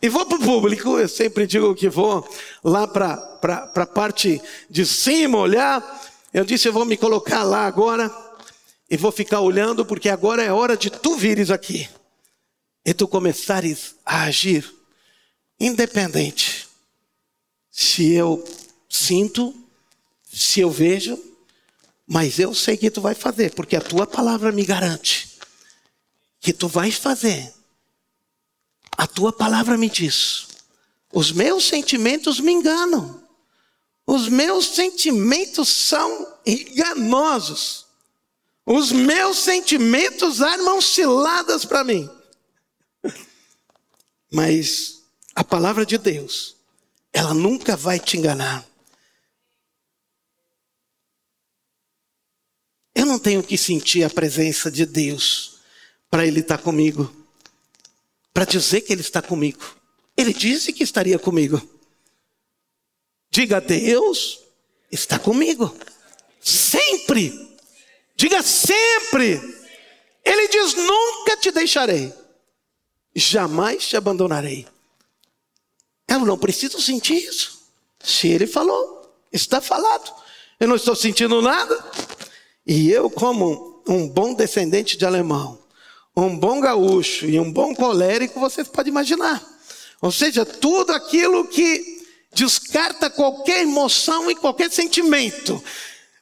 e 0.00 0.08
vou 0.08 0.24
para 0.24 0.38
o 0.38 0.40
público, 0.40 0.98
eu 0.98 1.08
sempre 1.08 1.46
digo 1.46 1.74
que 1.74 1.88
vou 1.88 2.26
lá 2.62 2.86
para 2.86 3.38
a 3.74 3.86
parte 3.86 4.40
de 4.70 4.86
cima 4.86 5.38
olhar. 5.38 5.82
Eu 6.32 6.44
disse, 6.44 6.68
eu 6.68 6.72
vou 6.72 6.84
me 6.84 6.96
colocar 6.96 7.42
lá 7.42 7.66
agora 7.66 8.10
e 8.88 8.96
vou 8.96 9.10
ficar 9.10 9.40
olhando, 9.40 9.84
porque 9.84 10.08
agora 10.08 10.42
é 10.42 10.52
hora 10.52 10.76
de 10.76 10.90
tu 10.90 11.16
vires 11.16 11.50
aqui 11.50 11.88
e 12.84 12.94
tu 12.94 13.08
começares 13.08 13.96
a 14.06 14.22
agir 14.24 14.70
independente 15.58 16.65
se 17.78 18.14
eu 18.14 18.42
sinto, 18.88 19.54
se 20.24 20.60
eu 20.60 20.70
vejo, 20.70 21.22
mas 22.06 22.38
eu 22.38 22.54
sei 22.54 22.74
que 22.74 22.90
tu 22.90 23.02
vai 23.02 23.14
fazer, 23.14 23.54
porque 23.54 23.76
a 23.76 23.82
tua 23.82 24.06
palavra 24.06 24.50
me 24.50 24.64
garante 24.64 25.36
que 26.40 26.54
tu 26.54 26.68
vais 26.68 26.94
fazer. 26.94 27.52
A 28.92 29.06
tua 29.06 29.30
palavra 29.30 29.76
me 29.76 29.90
diz. 29.90 30.46
Os 31.12 31.30
meus 31.30 31.66
sentimentos 31.66 32.40
me 32.40 32.50
enganam. 32.50 33.22
Os 34.06 34.26
meus 34.26 34.68
sentimentos 34.68 35.68
são 35.68 36.34
enganosos. 36.46 37.84
Os 38.64 38.90
meus 38.90 39.36
sentimentos 39.36 40.40
armam 40.40 40.80
ciladas 40.80 41.66
para 41.66 41.84
mim. 41.84 42.08
Mas 44.32 45.02
a 45.34 45.44
palavra 45.44 45.84
de 45.84 45.98
Deus 45.98 46.55
ela 47.16 47.32
nunca 47.32 47.74
vai 47.74 47.98
te 47.98 48.18
enganar. 48.18 48.62
Eu 52.94 53.06
não 53.06 53.18
tenho 53.18 53.42
que 53.42 53.56
sentir 53.56 54.04
a 54.04 54.10
presença 54.10 54.70
de 54.70 54.84
Deus 54.84 55.60
para 56.10 56.26
Ele 56.26 56.40
estar 56.40 56.58
comigo, 56.58 57.10
para 58.34 58.44
dizer 58.44 58.82
que 58.82 58.92
Ele 58.92 59.00
está 59.00 59.22
comigo. 59.22 59.64
Ele 60.14 60.34
disse 60.34 60.74
que 60.74 60.82
estaria 60.82 61.18
comigo. 61.18 61.58
Diga, 63.30 63.62
Deus 63.62 64.38
está 64.92 65.18
comigo. 65.18 65.74
Sempre. 66.38 67.32
Diga 68.14 68.42
sempre. 68.42 69.40
Ele 70.22 70.48
diz: 70.48 70.74
nunca 70.74 71.38
te 71.38 71.50
deixarei, 71.50 72.12
jamais 73.14 73.88
te 73.88 73.96
abandonarei. 73.96 74.66
Eu 76.08 76.20
não 76.20 76.38
preciso 76.38 76.80
sentir 76.80 77.16
isso. 77.16 77.58
Se 78.02 78.28
ele 78.28 78.46
falou, 78.46 79.10
está 79.32 79.60
falado. 79.60 80.12
Eu 80.58 80.68
não 80.68 80.76
estou 80.76 80.94
sentindo 80.94 81.42
nada. 81.42 81.84
E 82.66 82.90
eu, 82.90 83.10
como 83.10 83.82
um 83.86 84.08
bom 84.08 84.34
descendente 84.34 84.96
de 84.96 85.04
alemão, 85.04 85.58
um 86.16 86.36
bom 86.36 86.60
gaúcho 86.60 87.26
e 87.26 87.38
um 87.38 87.52
bom 87.52 87.74
colérico, 87.74 88.40
vocês 88.40 88.68
podem 88.68 88.90
imaginar. 88.90 89.44
Ou 90.00 90.10
seja, 90.10 90.44
tudo 90.44 90.92
aquilo 90.92 91.46
que 91.46 91.96
descarta 92.32 93.10
qualquer 93.10 93.62
emoção 93.62 94.30
e 94.30 94.34
qualquer 94.34 94.70
sentimento. 94.70 95.62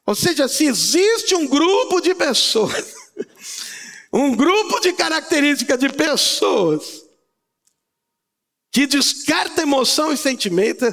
Ou 0.06 0.14
seja, 0.14 0.48
se 0.48 0.64
existe 0.66 1.34
um 1.34 1.46
grupo 1.46 2.00
de 2.00 2.14
pessoas, 2.14 2.94
um 4.12 4.34
grupo 4.34 4.80
de 4.80 4.92
características 4.92 5.78
de 5.78 5.88
pessoas 5.90 7.03
que 8.74 8.88
descarta 8.88 9.62
emoção 9.62 10.12
e 10.12 10.16
sentimento. 10.16 10.92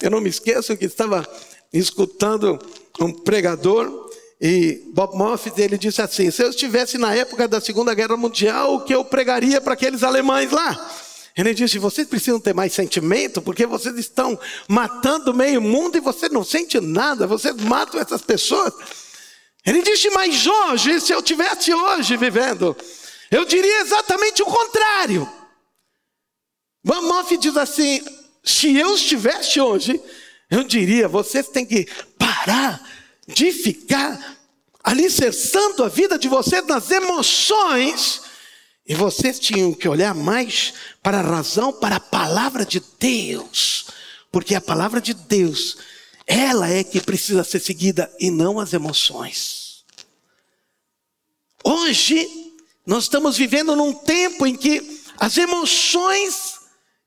Eu 0.00 0.08
não 0.08 0.20
me 0.20 0.30
esqueço 0.30 0.76
que 0.76 0.84
estava 0.84 1.28
escutando 1.72 2.56
um 3.00 3.12
pregador 3.12 4.08
e 4.40 4.84
Bob 4.94 5.16
Moffat 5.16 5.60
ele 5.60 5.76
disse 5.76 6.00
assim: 6.00 6.30
se 6.30 6.44
eu 6.44 6.50
estivesse 6.50 6.96
na 6.96 7.12
época 7.12 7.48
da 7.48 7.60
Segunda 7.60 7.92
Guerra 7.92 8.16
Mundial, 8.16 8.76
o 8.76 8.80
que 8.82 8.94
eu 8.94 9.04
pregaria 9.04 9.60
para 9.60 9.74
aqueles 9.74 10.04
alemães 10.04 10.52
lá? 10.52 10.92
Ele 11.36 11.52
disse: 11.52 11.76
vocês 11.76 12.06
precisam 12.06 12.38
ter 12.38 12.54
mais 12.54 12.72
sentimento, 12.72 13.42
porque 13.42 13.66
vocês 13.66 13.96
estão 13.96 14.38
matando 14.68 15.34
meio 15.34 15.60
mundo 15.60 15.98
e 15.98 16.00
você 16.00 16.28
não 16.28 16.44
sente 16.44 16.78
nada, 16.78 17.26
vocês 17.26 17.56
matam 17.56 18.00
essas 18.00 18.22
pessoas. 18.22 18.72
Ele 19.66 19.82
disse: 19.82 20.08
mas 20.10 20.46
hoje, 20.46 21.00
se 21.00 21.12
eu 21.12 21.20
tivesse 21.20 21.74
hoje 21.74 22.16
vivendo, 22.16 22.76
eu 23.28 23.44
diria 23.44 23.80
exatamente 23.80 24.40
o 24.40 24.46
contrário. 24.46 25.37
Moff 26.84 27.36
diz 27.36 27.56
assim: 27.56 28.00
se 28.42 28.76
eu 28.76 28.94
estivesse 28.94 29.60
hoje, 29.60 30.00
eu 30.50 30.64
diria, 30.64 31.08
vocês 31.08 31.48
têm 31.48 31.66
que 31.66 31.86
parar 32.18 32.82
de 33.26 33.52
ficar 33.52 34.38
alicerçando 34.82 35.84
a 35.84 35.88
vida 35.88 36.18
de 36.18 36.28
vocês 36.28 36.66
nas 36.66 36.90
emoções, 36.90 38.22
e 38.86 38.94
vocês 38.94 39.38
tinham 39.38 39.74
que 39.74 39.86
olhar 39.86 40.14
mais 40.14 40.72
para 41.02 41.18
a 41.18 41.22
razão, 41.22 41.72
para 41.72 41.96
a 41.96 42.00
palavra 42.00 42.64
de 42.64 42.82
Deus, 42.98 43.86
porque 44.32 44.54
a 44.54 44.60
palavra 44.60 44.98
de 45.00 45.12
Deus, 45.12 45.76
ela 46.26 46.70
é 46.70 46.82
que 46.82 47.00
precisa 47.00 47.44
ser 47.44 47.60
seguida 47.60 48.10
e 48.18 48.30
não 48.30 48.58
as 48.58 48.72
emoções. 48.72 49.84
Hoje, 51.62 52.26
nós 52.86 53.04
estamos 53.04 53.36
vivendo 53.36 53.76
num 53.76 53.92
tempo 53.92 54.46
em 54.46 54.56
que 54.56 55.02
as 55.18 55.36
emoções 55.36 56.57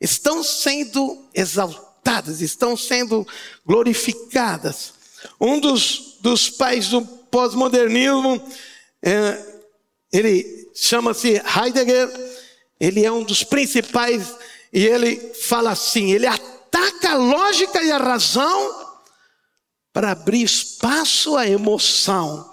estão 0.02 0.44
sendo 0.44 1.24
exaltadas, 1.34 2.42
estão 2.42 2.76
sendo 2.76 3.26
glorificadas. 3.64 4.94
Um 5.40 5.60
dos, 5.60 6.18
dos 6.20 6.50
pais 6.50 6.90
do 6.90 7.04
pós-modernismo, 7.04 8.42
é, 9.04 9.46
ele 10.12 10.72
chama-se 10.74 11.40
Heidegger, 11.40 12.10
ele 12.80 13.06
é 13.06 13.12
um 13.12 13.24
dos 13.24 13.44
principais, 13.44 14.36
e 14.74 14.84
ele 14.84 15.18
fala 15.36 15.72
assim: 15.72 16.12
ele 16.12 16.26
ataca 16.26 17.12
a 17.12 17.18
lógica 17.18 17.84
e 17.84 17.92
a 17.92 17.98
razão 17.98 18.92
para 19.94 20.12
abrir 20.12 20.42
espaço 20.42 21.38
à 21.38 21.48
emoção. 21.48 22.52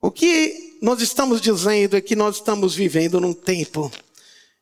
O 0.00 0.10
que 0.10 0.78
nós 0.80 1.00
estamos 1.00 1.40
dizendo 1.40 1.96
é 1.96 2.00
que 2.00 2.14
nós 2.14 2.36
estamos 2.36 2.74
vivendo 2.74 3.20
num 3.20 3.32
tempo 3.32 3.90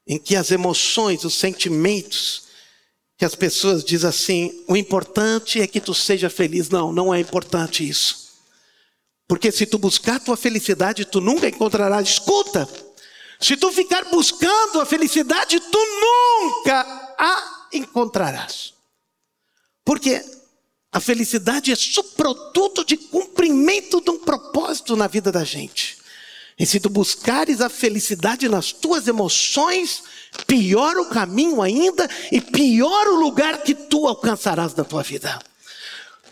em 0.07 0.19
que 0.19 0.37
as 0.37 0.51
emoções, 0.51 1.25
os 1.25 1.35
sentimentos, 1.35 2.45
que 3.17 3.25
as 3.25 3.35
pessoas 3.35 3.85
dizem 3.85 4.09
assim: 4.09 4.65
o 4.67 4.77
importante 4.77 5.61
é 5.61 5.67
que 5.67 5.81
tu 5.81 5.95
seja 5.95 6.31
feliz. 6.31 6.69
Não, 6.69 6.93
não 6.93 7.13
é 7.13 7.21
importante 7.21 7.87
isso. 7.89 8.31
Porque 9.29 9.53
se 9.53 9.67
tu 9.67 9.79
buscar 9.79 10.17
a 10.17 10.21
tua 10.21 10.37
felicidade, 10.37 11.05
tu 11.05 11.21
nunca 11.21 11.47
encontrarás. 11.47 12.09
Escuta, 12.09 12.69
se 13.39 13.57
tu 13.57 13.71
ficar 13.71 14.07
buscando 14.07 14.81
a 14.81 14.87
felicidade, 14.87 15.61
tu 15.61 15.79
nunca 15.79 17.15
a 17.17 17.69
encontrarás. 17.73 18.75
Porque 19.85 20.25
a 20.91 20.99
felicidade 20.99 21.71
é 21.71 21.77
subproduto 21.77 22.85
de 22.85 22.97
cumprimento 22.97 24.01
de 24.01 24.11
um 24.11 24.19
propósito 24.19 24.97
na 24.97 25.07
vida 25.07 25.31
da 25.31 25.45
gente. 25.45 26.00
E 26.61 26.67
se 26.67 26.79
tu 26.79 26.91
buscares 26.91 27.63
a 27.63 27.71
felicidade 27.71 28.47
nas 28.47 28.71
tuas 28.71 29.09
emoções, 29.09 30.03
pior 30.47 30.95
o 30.99 31.07
caminho 31.07 31.63
ainda 31.63 32.07
e 32.31 32.39
pior 32.39 33.09
o 33.09 33.15
lugar 33.15 33.63
que 33.63 33.75
tu 33.75 34.07
alcançarás 34.07 34.75
na 34.75 34.85
tua 34.85 35.03
vida. 35.03 35.39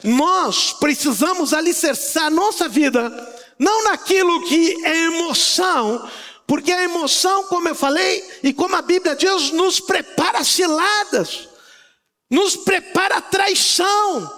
Nós 0.04 0.74
precisamos 0.74 1.54
alicerçar 1.54 2.30
nossa 2.30 2.68
vida, 2.68 3.08
não 3.58 3.84
naquilo 3.84 4.44
que 4.44 4.84
é 4.84 5.06
emoção, 5.06 6.06
porque 6.46 6.72
a 6.72 6.84
emoção, 6.84 7.44
como 7.44 7.66
eu 7.66 7.74
falei, 7.74 8.22
e 8.42 8.52
como 8.52 8.76
a 8.76 8.82
Bíblia 8.82 9.16
diz, 9.16 9.50
nos 9.52 9.80
prepara 9.80 10.44
ciladas, 10.44 11.48
nos 12.30 12.54
prepara 12.54 13.22
traição, 13.22 14.30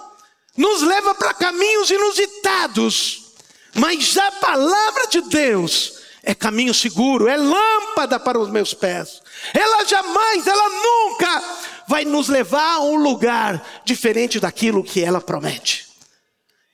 nos 0.55 0.83
leva 0.83 1.13
para 1.13 1.33
caminhos 1.33 1.91
inusitados. 1.91 3.30
Mas 3.73 4.17
a 4.17 4.31
palavra 4.33 5.07
de 5.07 5.21
Deus 5.21 6.01
é 6.23 6.35
caminho 6.35 6.73
seguro, 6.73 7.27
é 7.27 7.37
lâmpada 7.37 8.19
para 8.19 8.39
os 8.39 8.49
meus 8.49 8.73
pés. 8.73 9.21
Ela 9.53 9.85
jamais, 9.85 10.45
ela 10.45 10.69
nunca 10.69 11.43
vai 11.87 12.05
nos 12.05 12.27
levar 12.27 12.75
a 12.75 12.81
um 12.81 12.95
lugar 12.95 13.81
diferente 13.83 14.39
daquilo 14.39 14.83
que 14.83 15.03
ela 15.03 15.19
promete. 15.19 15.87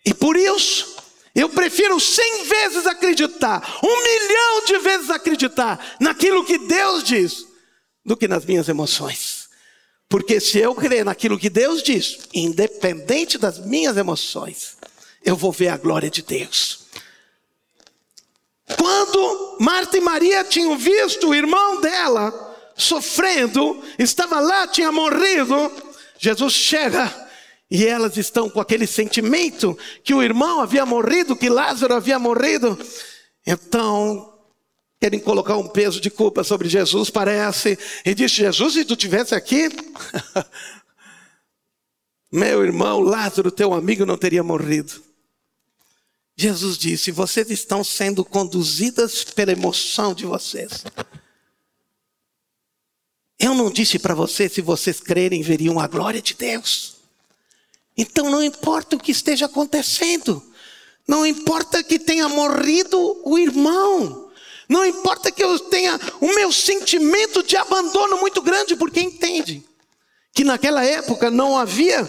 E 0.05 0.13
por 0.13 0.35
isso, 0.35 0.97
eu 1.33 1.49
prefiro 1.49 1.99
cem 1.99 2.45
vezes 2.45 2.87
acreditar, 2.87 3.77
um 3.83 4.03
milhão 4.03 4.65
de 4.65 4.77
vezes 4.79 5.09
acreditar 5.09 5.95
naquilo 5.99 6.45
que 6.45 6.57
Deus 6.57 7.03
diz, 7.03 7.45
do 8.05 8.17
que 8.17 8.27
nas 8.27 8.45
minhas 8.45 8.67
emoções. 8.67 9.47
Porque 10.09 10.39
se 10.39 10.57
eu 10.57 10.73
crer 10.73 11.05
naquilo 11.05 11.37
que 11.37 11.49
Deus 11.49 11.83
diz, 11.83 12.19
independente 12.33 13.37
das 13.37 13.59
minhas 13.59 13.97
emoções, 13.97 14.77
eu 15.23 15.35
vou 15.35 15.51
ver 15.51 15.67
a 15.67 15.77
glória 15.77 16.09
de 16.09 16.21
Deus. 16.21 16.86
Quando 18.75 19.57
Marta 19.59 19.97
e 19.97 20.01
Maria 20.01 20.43
tinham 20.43 20.77
visto 20.77 21.29
o 21.29 21.35
irmão 21.35 21.79
dela 21.79 22.33
sofrendo, 22.75 23.81
estava 23.97 24.39
lá, 24.39 24.67
tinha 24.67 24.91
morrido. 24.91 25.71
Jesus 26.19 26.53
chega 26.53 27.27
e 27.69 27.85
elas 27.85 28.17
estão 28.17 28.49
com 28.49 28.59
aquele 28.59 28.85
sentimento 28.85 29.77
que 30.03 30.13
o 30.13 30.21
irmão 30.21 30.61
havia 30.61 30.85
morrido, 30.85 31.35
que 31.35 31.49
Lázaro 31.49 31.93
havia 31.93 32.19
morrido. 32.19 32.77
Então, 33.45 34.33
querem 34.99 35.19
colocar 35.19 35.55
um 35.55 35.67
peso 35.67 36.01
de 36.01 36.09
culpa 36.09 36.43
sobre 36.43 36.67
Jesus, 36.67 37.09
parece. 37.09 37.77
E 38.05 38.13
disse: 38.13 38.35
Jesus, 38.35 38.73
se 38.73 38.85
tu 38.85 38.95
tivesse 38.95 39.33
aqui, 39.33 39.69
meu 42.31 42.65
irmão 42.65 42.99
Lázaro, 42.99 43.49
teu 43.49 43.73
amigo, 43.73 44.05
não 44.05 44.17
teria 44.17 44.43
morrido. 44.43 45.06
Jesus 46.37 46.77
disse: 46.77 47.11
vocês 47.11 47.49
estão 47.49 47.83
sendo 47.83 48.23
conduzidas 48.23 49.23
pela 49.23 49.51
emoção 49.51 50.13
de 50.13 50.25
vocês. 50.25 50.83
Eu 53.39 53.55
não 53.55 53.71
disse 53.71 53.97
para 53.97 54.13
vocês, 54.13 54.53
se 54.53 54.61
vocês 54.61 54.99
crerem, 54.99 55.41
veriam 55.41 55.79
a 55.79 55.87
glória 55.87 56.21
de 56.21 56.35
Deus. 56.35 56.97
Então 57.97 58.29
não 58.29 58.43
importa 58.43 58.95
o 58.95 58.99
que 58.99 59.11
esteja 59.11 59.47
acontecendo, 59.47 60.43
não 61.07 61.25
importa 61.25 61.83
que 61.83 61.97
tenha 61.97 62.29
morrido 62.29 63.19
o 63.23 63.39
irmão, 63.39 64.29
não 64.69 64.85
importa 64.85 65.31
que 65.31 65.43
eu 65.43 65.59
tenha 65.59 65.99
o 66.21 66.35
meu 66.35 66.51
sentimento 66.51 67.41
de 67.41 67.57
abandono 67.57 68.17
muito 68.17 68.41
grande, 68.41 68.75
porque 68.75 68.99
entende 68.99 69.63
que 70.33 70.43
naquela 70.43 70.83
época 70.83 71.31
não 71.31 71.57
havia, 71.57 72.07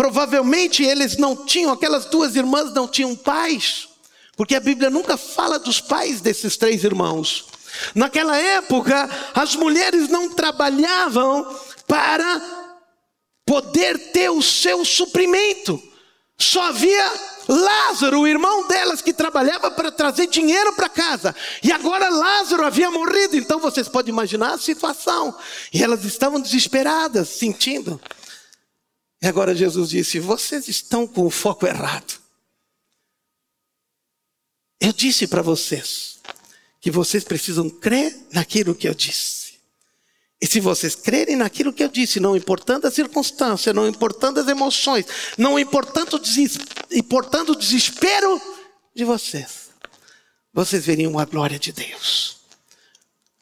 provavelmente 0.00 0.82
eles 0.82 1.18
não 1.18 1.36
tinham, 1.44 1.72
aquelas 1.72 2.06
duas 2.06 2.34
irmãs 2.34 2.72
não 2.72 2.88
tinham 2.88 3.14
pais, 3.14 3.86
porque 4.34 4.54
a 4.54 4.60
Bíblia 4.60 4.88
nunca 4.88 5.18
fala 5.18 5.58
dos 5.58 5.78
pais 5.78 6.22
desses 6.22 6.56
três 6.56 6.82
irmãos. 6.84 7.44
Naquela 7.94 8.34
época, 8.34 9.10
as 9.34 9.54
mulheres 9.54 10.08
não 10.08 10.30
trabalhavam 10.30 11.46
para 11.86 12.40
poder 13.44 14.10
ter 14.10 14.30
o 14.30 14.40
seu 14.40 14.86
suprimento. 14.86 15.78
Só 16.38 16.62
havia 16.62 17.12
Lázaro, 17.46 18.20
o 18.20 18.26
irmão 18.26 18.66
delas, 18.66 19.02
que 19.02 19.12
trabalhava 19.12 19.70
para 19.70 19.92
trazer 19.92 20.28
dinheiro 20.28 20.72
para 20.72 20.88
casa. 20.88 21.36
E 21.62 21.70
agora 21.70 22.08
Lázaro 22.08 22.64
havia 22.64 22.90
morrido. 22.90 23.36
Então 23.36 23.60
vocês 23.60 23.86
podem 23.86 24.14
imaginar 24.14 24.54
a 24.54 24.58
situação. 24.58 25.36
E 25.70 25.82
elas 25.82 26.06
estavam 26.06 26.40
desesperadas, 26.40 27.28
sentindo. 27.28 28.00
E 29.22 29.26
agora 29.26 29.54
Jesus 29.54 29.90
disse: 29.90 30.18
Vocês 30.18 30.68
estão 30.68 31.06
com 31.06 31.26
o 31.26 31.30
foco 31.30 31.66
errado. 31.66 32.18
Eu 34.80 34.92
disse 34.92 35.26
para 35.26 35.42
vocês 35.42 36.18
que 36.80 36.90
vocês 36.90 37.22
precisam 37.22 37.68
crer 37.68 38.16
naquilo 38.32 38.74
que 38.74 38.88
eu 38.88 38.94
disse. 38.94 39.40
E 40.40 40.46
se 40.46 40.58
vocês 40.58 40.94
crerem 40.94 41.36
naquilo 41.36 41.70
que 41.70 41.84
eu 41.84 41.88
disse, 41.88 42.18
não 42.18 42.34
importando 42.34 42.86
a 42.86 42.90
circunstância, 42.90 43.74
não 43.74 43.86
importando 43.86 44.40
as 44.40 44.48
emoções, 44.48 45.04
não 45.36 45.58
importando, 45.58 46.18
importando 46.92 47.52
o 47.52 47.56
desespero 47.56 48.40
de 48.94 49.04
vocês, 49.04 49.68
vocês 50.50 50.86
veriam 50.86 51.18
a 51.18 51.26
glória 51.26 51.58
de 51.58 51.72
Deus. 51.72 52.38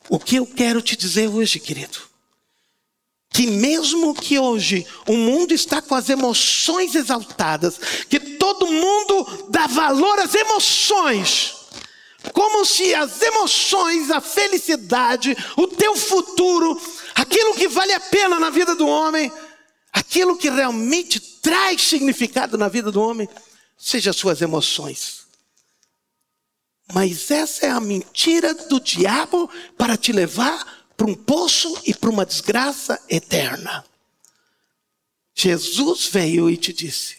O 0.08 0.18
que 0.18 0.36
eu 0.36 0.46
quero 0.46 0.82
te 0.82 0.96
dizer 0.96 1.28
hoje, 1.28 1.60
querido, 1.60 2.07
que 3.30 3.46
mesmo 3.46 4.14
que 4.14 4.38
hoje 4.38 4.86
o 5.06 5.12
mundo 5.12 5.52
está 5.52 5.80
com 5.82 5.94
as 5.94 6.08
emoções 6.08 6.94
exaltadas, 6.94 7.78
que 8.08 8.18
todo 8.18 8.66
mundo 8.66 9.46
dá 9.50 9.66
valor 9.66 10.18
às 10.18 10.34
emoções, 10.34 11.54
como 12.32 12.64
se 12.64 12.94
as 12.94 13.22
emoções, 13.22 14.10
a 14.10 14.20
felicidade, 14.20 15.36
o 15.56 15.66
teu 15.66 15.96
futuro, 15.96 16.80
aquilo 17.14 17.54
que 17.54 17.68
vale 17.68 17.92
a 17.92 18.00
pena 18.00 18.40
na 18.40 18.50
vida 18.50 18.74
do 18.74 18.86
homem, 18.86 19.30
aquilo 19.92 20.36
que 20.36 20.50
realmente 20.50 21.20
traz 21.20 21.82
significado 21.82 22.58
na 22.58 22.68
vida 22.68 22.90
do 22.90 23.00
homem, 23.00 23.28
seja 23.76 24.10
as 24.10 24.16
suas 24.16 24.42
emoções. 24.42 25.26
Mas 26.92 27.30
essa 27.30 27.66
é 27.66 27.70
a 27.70 27.80
mentira 27.80 28.54
do 28.54 28.80
diabo 28.80 29.48
para 29.76 29.96
te 29.96 30.10
levar 30.10 30.77
para 30.98 31.06
um 31.06 31.14
poço 31.14 31.80
e 31.86 31.94
para 31.94 32.10
uma 32.10 32.26
desgraça 32.26 33.00
eterna. 33.08 33.86
Jesus 35.32 36.08
veio 36.08 36.50
e 36.50 36.56
te 36.56 36.72
disse, 36.72 37.18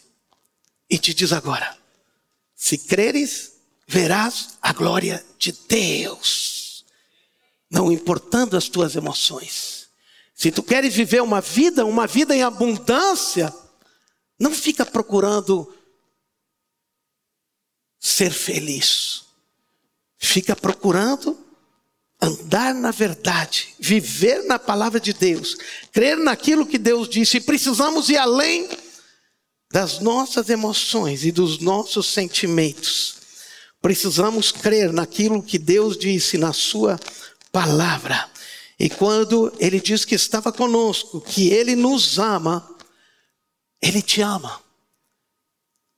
e 0.90 1.00
te 1.00 1.14
diz 1.14 1.32
agora: 1.32 1.78
se 2.54 2.78
creres, 2.78 3.54
verás 3.88 4.58
a 4.62 4.74
glória 4.74 5.26
de 5.38 5.54
Deus, 5.54 6.84
não 7.72 7.90
importando 7.90 8.58
as 8.58 8.68
tuas 8.68 8.98
emoções. 8.98 9.88
Se 10.36 10.52
tu 10.52 10.62
queres 10.62 10.94
viver 10.94 11.22
uma 11.22 11.40
vida, 11.40 11.86
uma 11.86 12.06
vida 12.06 12.36
em 12.36 12.44
abundância, 12.44 13.54
não 14.38 14.54
fica 14.54 14.86
procurando 14.86 15.74
ser 17.98 18.32
feliz. 18.32 19.24
Fica 20.18 20.54
procurando 20.54 21.49
andar 22.22 22.74
na 22.74 22.92
verdade, 22.92 23.74
viver 23.80 24.44
na 24.44 24.60
palavra 24.60 25.00
de 25.00 25.14
Deus, 25.14 25.56
crer 25.92 26.18
naquilo 26.18 26.66
que 26.66 26.78
Deus 26.78 27.08
disse. 27.08 27.40
Precisamos 27.40 28.10
ir 28.10 28.18
além 28.18 28.70
das 29.72 30.00
nossas 30.00 30.50
emoções 30.50 31.24
e 31.24 31.32
dos 31.32 31.60
nossos 31.60 32.08
sentimentos. 32.08 33.16
Precisamos 33.82 34.52
crer 34.52 34.92
naquilo 34.92 35.42
que 35.42 35.58
Deus 35.58 35.98
disse 35.98 36.38
na 36.38 36.52
Sua 36.52 37.00
palavra. 37.52 38.30
E 38.78 38.90
quando 38.90 39.54
Ele 39.60 39.80
diz 39.80 40.04
que 40.04 40.16
estava 40.16 40.52
conosco, 40.52 41.22
que 41.22 41.50
Ele 41.50 41.76
nos 41.76 42.20
ama, 42.20 42.76
Ele 43.82 44.02
te 44.02 44.22
ama. 44.22 44.62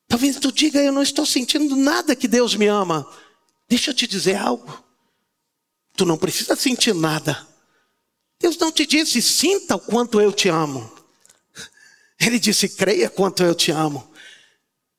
Talvez 0.08 0.36
tu 0.36 0.52
diga, 0.52 0.80
eu 0.80 0.92
não 0.92 1.02
estou 1.02 1.26
sentindo 1.26 1.76
nada 1.76 2.16
que 2.16 2.28
Deus 2.28 2.54
me 2.54 2.68
ama. 2.68 3.08
Deixa 3.68 3.92
eu 3.92 3.96
te 3.96 4.06
dizer 4.06 4.36
algo. 4.36 4.91
Tu 6.02 6.06
não 6.08 6.18
precisa 6.18 6.56
sentir 6.56 6.96
nada. 6.96 7.48
Deus 8.40 8.58
não 8.58 8.72
te 8.72 8.88
disse, 8.88 9.22
sinta 9.22 9.76
o 9.76 9.80
quanto 9.80 10.20
eu 10.20 10.34
te 10.34 10.50
amo. 10.50 10.92
Ele 12.20 12.40
disse, 12.40 12.70
creia 12.70 13.08
quanto 13.08 13.44
eu 13.44 13.54
te 13.54 13.70
amo. 13.70 14.12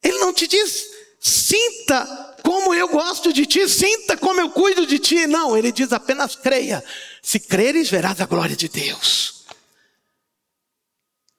Ele 0.00 0.16
não 0.18 0.32
te 0.32 0.46
diz, 0.46 0.86
sinta 1.20 2.36
como 2.44 2.72
eu 2.72 2.86
gosto 2.86 3.32
de 3.32 3.46
ti, 3.46 3.68
sinta 3.68 4.16
como 4.16 4.40
eu 4.40 4.50
cuido 4.50 4.86
de 4.86 5.00
ti. 5.00 5.26
Não, 5.26 5.56
ele 5.56 5.72
diz 5.72 5.92
apenas 5.92 6.36
creia. 6.36 6.84
Se 7.20 7.40
creres, 7.40 7.90
verás 7.90 8.20
a 8.20 8.26
glória 8.26 8.54
de 8.54 8.68
Deus. 8.68 9.42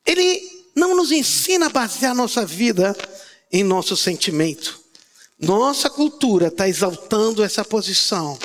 Ele 0.05 0.68
não 0.76 0.93
nos 0.93 1.09
ensina 1.09 1.68
a 1.68 1.70
basear 1.70 2.14
nossa 2.14 2.45
vida 2.45 2.93
em 3.49 3.64
nosso 3.64 3.95
sentimento. 3.95 4.78
Nossa 5.39 5.89
cultura 5.89 6.47
está 6.47 6.68
exaltando 6.68 7.41
essa 7.41 7.64
posição, 7.64 8.38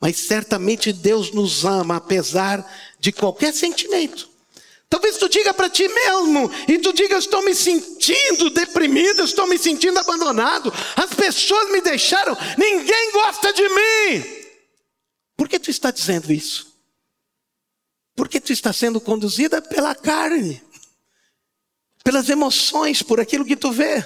mas 0.00 0.16
certamente 0.16 0.92
Deus 0.92 1.32
nos 1.32 1.64
ama 1.64 1.96
apesar 1.96 2.64
de 2.98 3.12
qualquer 3.12 3.52
sentimento. 3.52 4.28
Talvez 4.88 5.16
tu 5.16 5.28
diga 5.28 5.52
para 5.52 5.68
ti 5.68 5.88
mesmo 5.88 6.50
e 6.68 6.78
tu 6.78 6.92
diga: 6.92 7.18
estou 7.18 7.42
me 7.42 7.54
sentindo 7.54 8.50
deprimido, 8.50 9.24
estou 9.24 9.46
me 9.46 9.58
sentindo 9.58 9.98
abandonado, 9.98 10.72
as 10.94 11.12
pessoas 11.14 11.70
me 11.72 11.80
deixaram, 11.80 12.36
ninguém 12.56 13.12
gosta 13.12 13.52
de 13.52 13.68
mim. 13.68 14.46
Por 15.36 15.48
que 15.48 15.58
tu 15.58 15.70
está 15.70 15.90
dizendo 15.90 16.32
isso? 16.32 16.74
Porque 18.14 18.40
tu 18.40 18.52
está 18.52 18.72
sendo 18.72 19.00
conduzida 19.00 19.60
pela 19.60 19.94
carne, 19.94 20.62
pelas 22.02 22.28
emoções, 22.30 23.02
por 23.02 23.20
aquilo 23.20 23.44
que 23.44 23.56
tu 23.56 23.72
vê, 23.72 24.02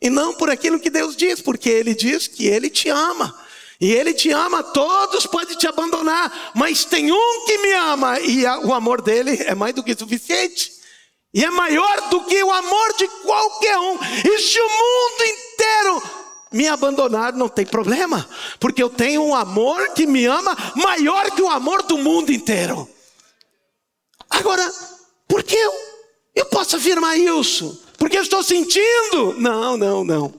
e 0.00 0.10
não 0.10 0.34
por 0.34 0.50
aquilo 0.50 0.80
que 0.80 0.90
Deus 0.90 1.16
diz, 1.16 1.40
porque 1.40 1.70
Ele 1.70 1.94
diz 1.94 2.26
que 2.26 2.46
Ele 2.46 2.68
te 2.68 2.90
ama. 2.90 3.34
E 3.80 3.92
Ele 3.92 4.14
te 4.14 4.30
ama, 4.30 4.62
todos 4.62 5.26
podem 5.26 5.56
te 5.56 5.66
abandonar, 5.66 6.52
mas 6.54 6.84
tem 6.84 7.10
um 7.12 7.44
que 7.46 7.58
me 7.58 7.72
ama, 7.72 8.20
e 8.20 8.44
o 8.64 8.72
amor 8.72 9.02
dele 9.02 9.36
é 9.42 9.54
mais 9.54 9.74
do 9.74 9.82
que 9.82 9.96
suficiente, 9.96 10.72
e 11.32 11.44
é 11.44 11.50
maior 11.50 12.08
do 12.08 12.24
que 12.24 12.42
o 12.42 12.52
amor 12.52 12.96
de 12.96 13.08
qualquer 13.08 13.78
um. 13.78 13.98
E 14.24 14.38
se 14.38 14.60
o 14.60 14.68
mundo 14.68 15.24
inteiro 15.24 16.02
me 16.52 16.68
abandonar, 16.68 17.32
não 17.32 17.48
tem 17.48 17.66
problema, 17.66 18.28
porque 18.60 18.80
eu 18.80 18.88
tenho 18.88 19.24
um 19.24 19.34
amor 19.34 19.90
que 19.90 20.06
me 20.06 20.24
ama 20.24 20.56
maior 20.76 21.32
que 21.32 21.42
o 21.42 21.50
amor 21.50 21.82
do 21.82 21.98
mundo 21.98 22.32
inteiro. 22.32 22.88
Agora, 24.30 24.72
por 25.26 25.42
que 25.42 25.56
eu, 25.56 25.72
eu 26.36 26.46
posso 26.46 26.76
afirmar 26.76 27.18
isso? 27.18 27.82
Porque 27.98 28.16
eu 28.16 28.22
estou 28.22 28.42
sentindo? 28.42 29.34
Não, 29.38 29.76
não, 29.76 30.04
não. 30.04 30.32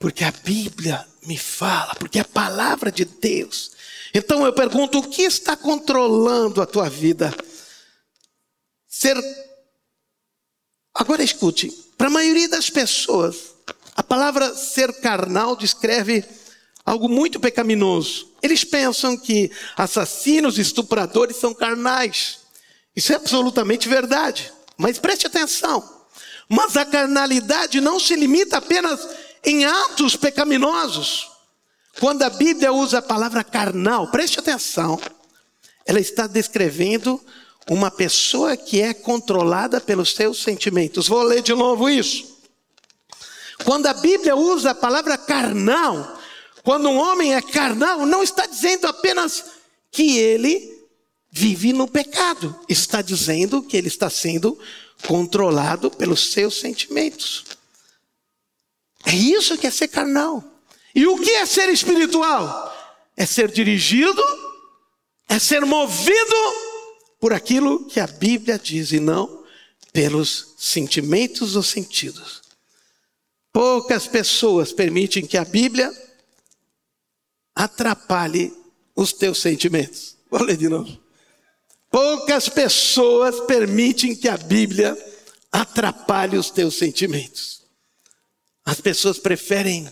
Porque 0.00 0.24
a 0.24 0.32
Bíblia 0.32 1.06
me 1.26 1.38
fala, 1.38 1.94
porque 1.94 2.18
é 2.18 2.22
a 2.22 2.26
palavra 2.26 2.90
de 2.90 3.04
Deus. 3.04 3.72
Então 4.14 4.44
eu 4.44 4.52
pergunto: 4.52 4.98
o 4.98 5.08
que 5.08 5.22
está 5.22 5.56
controlando 5.56 6.62
a 6.62 6.66
tua 6.66 6.88
vida? 6.88 7.34
Ser. 8.86 9.16
Agora 10.94 11.22
escute: 11.22 11.70
para 11.98 12.06
a 12.06 12.10
maioria 12.10 12.48
das 12.48 12.70
pessoas, 12.70 13.54
a 13.96 14.02
palavra 14.02 14.54
ser 14.54 14.92
carnal 15.00 15.56
descreve 15.56 16.24
algo 16.84 17.08
muito 17.08 17.40
pecaminoso. 17.40 18.32
Eles 18.42 18.62
pensam 18.62 19.16
que 19.16 19.50
assassinos, 19.76 20.58
estupradores 20.58 21.36
são 21.36 21.54
carnais. 21.54 22.40
Isso 22.94 23.12
é 23.12 23.16
absolutamente 23.16 23.88
verdade. 23.88 24.52
Mas 24.76 24.98
preste 24.98 25.26
atenção. 25.26 25.82
Mas 26.48 26.76
a 26.76 26.84
carnalidade 26.84 27.80
não 27.80 27.98
se 27.98 28.14
limita 28.14 28.58
apenas 28.58 29.00
em 29.44 29.64
atos 29.64 30.16
pecaminosos. 30.16 31.30
Quando 32.00 32.22
a 32.22 32.30
Bíblia 32.30 32.72
usa 32.72 32.98
a 32.98 33.02
palavra 33.02 33.44
carnal, 33.44 34.08
preste 34.08 34.38
atenção, 34.38 35.00
ela 35.86 36.00
está 36.00 36.26
descrevendo 36.26 37.20
uma 37.68 37.90
pessoa 37.90 38.56
que 38.56 38.80
é 38.80 38.92
controlada 38.92 39.80
pelos 39.80 40.14
seus 40.14 40.42
sentimentos. 40.42 41.08
Vou 41.08 41.22
ler 41.22 41.42
de 41.42 41.54
novo 41.54 41.88
isso. 41.88 42.34
Quando 43.64 43.86
a 43.86 43.94
Bíblia 43.94 44.34
usa 44.34 44.70
a 44.70 44.74
palavra 44.74 45.16
carnal, 45.16 46.18
quando 46.62 46.88
um 46.88 46.98
homem 46.98 47.34
é 47.34 47.40
carnal, 47.40 48.04
não 48.04 48.22
está 48.22 48.46
dizendo 48.46 48.86
apenas 48.86 49.44
que 49.90 50.18
ele 50.18 50.74
vive 51.30 51.72
no 51.72 51.86
pecado, 51.86 52.58
está 52.68 53.00
dizendo 53.00 53.62
que 53.62 53.76
ele 53.76 53.88
está 53.88 54.10
sendo 54.10 54.58
controlado 55.06 55.90
pelos 55.90 56.32
seus 56.32 56.58
sentimentos. 56.58 57.44
É 59.06 59.14
isso 59.14 59.58
que 59.58 59.66
é 59.66 59.70
ser 59.70 59.88
carnal. 59.88 60.42
E 60.94 61.06
o 61.06 61.18
que 61.18 61.30
é 61.30 61.46
ser 61.46 61.68
espiritual? 61.68 62.72
É 63.16 63.26
ser 63.26 63.50
dirigido, 63.50 64.22
é 65.28 65.38
ser 65.38 65.64
movido 65.64 66.36
por 67.20 67.32
aquilo 67.32 67.86
que 67.86 68.00
a 68.00 68.06
Bíblia 68.06 68.58
diz 68.58 68.92
e 68.92 69.00
não 69.00 69.44
pelos 69.92 70.54
sentimentos 70.58 71.56
ou 71.56 71.62
sentidos. 71.62 72.42
Poucas 73.52 74.06
pessoas 74.08 74.72
permitem 74.72 75.24
que 75.24 75.36
a 75.36 75.44
Bíblia 75.44 75.92
atrapalhe 77.54 78.52
os 78.96 79.12
teus 79.12 79.40
sentimentos. 79.40 80.16
Vou 80.28 80.42
ler 80.42 80.56
de 80.56 80.68
novo. 80.68 81.00
Poucas 81.90 82.48
pessoas 82.48 83.40
permitem 83.46 84.16
que 84.16 84.28
a 84.28 84.36
Bíblia 84.36 84.98
atrapalhe 85.52 86.36
os 86.36 86.50
teus 86.50 86.76
sentimentos. 86.76 87.63
As 88.64 88.80
pessoas 88.80 89.18
preferem 89.18 89.90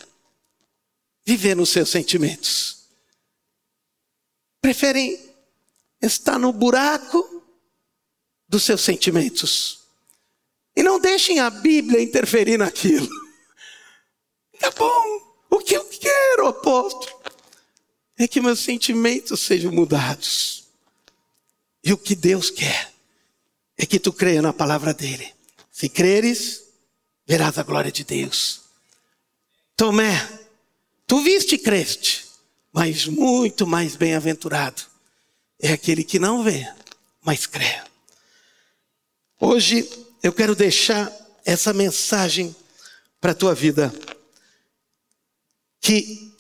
viver 1.25 1.55
nos 1.55 1.71
seus 1.71 1.91
sentimentos. 1.91 2.89
Preferem 4.61 5.19
estar 6.01 6.39
no 6.39 6.53
buraco 6.53 7.43
dos 8.49 8.63
seus 8.63 8.81
sentimentos. 8.81 9.81
E 10.75 10.83
não 10.83 10.99
deixem 10.99 11.39
a 11.41 11.51
Bíblia 11.51 12.03
interferir 12.03 12.59
naquilo. 12.59 13.09
Tá 14.61 14.71
bom, 14.71 15.37
o 15.51 15.59
que 15.59 15.75
eu 15.75 15.85
quero, 15.87 16.47
apóstolo, 16.47 17.21
é 18.17 18.29
que 18.29 18.41
meus 18.41 18.61
sentimentos 18.61 19.41
sejam 19.41 19.73
mudados. 19.73 20.69
E 21.83 21.93
o 21.93 21.99
que 21.99 22.15
Deus 22.15 22.49
quer 22.49 22.93
é 23.77 23.85
que 23.85 23.99
tu 23.99 24.13
creia 24.13 24.41
na 24.41 24.53
palavra 24.53 24.95
dele. 24.95 25.35
Se 25.69 25.89
creres, 25.89 26.63
verás 27.27 27.59
a 27.59 27.65
glória 27.65 27.91
de 27.91 28.05
Deus. 28.05 28.62
Tomé, 29.77 30.29
tu 31.07 31.23
viste 31.23 31.55
e 31.55 31.59
creste, 31.59 32.27
mas 32.73 33.07
muito 33.07 33.67
mais 33.67 33.97
bem-aventurado 33.97 34.83
é 35.61 35.73
aquele 35.73 36.03
que 36.03 36.19
não 36.19 36.43
vê, 36.43 36.67
mas 37.23 37.47
crê. 37.47 37.81
Hoje 39.41 39.89
eu 40.23 40.33
quero 40.33 40.55
deixar 40.55 41.11
essa 41.45 41.73
mensagem 41.73 42.55
para 43.21 43.33
a 43.33 43.35
tua 43.35 43.55
vida. 43.55 43.93
Que 45.81 46.33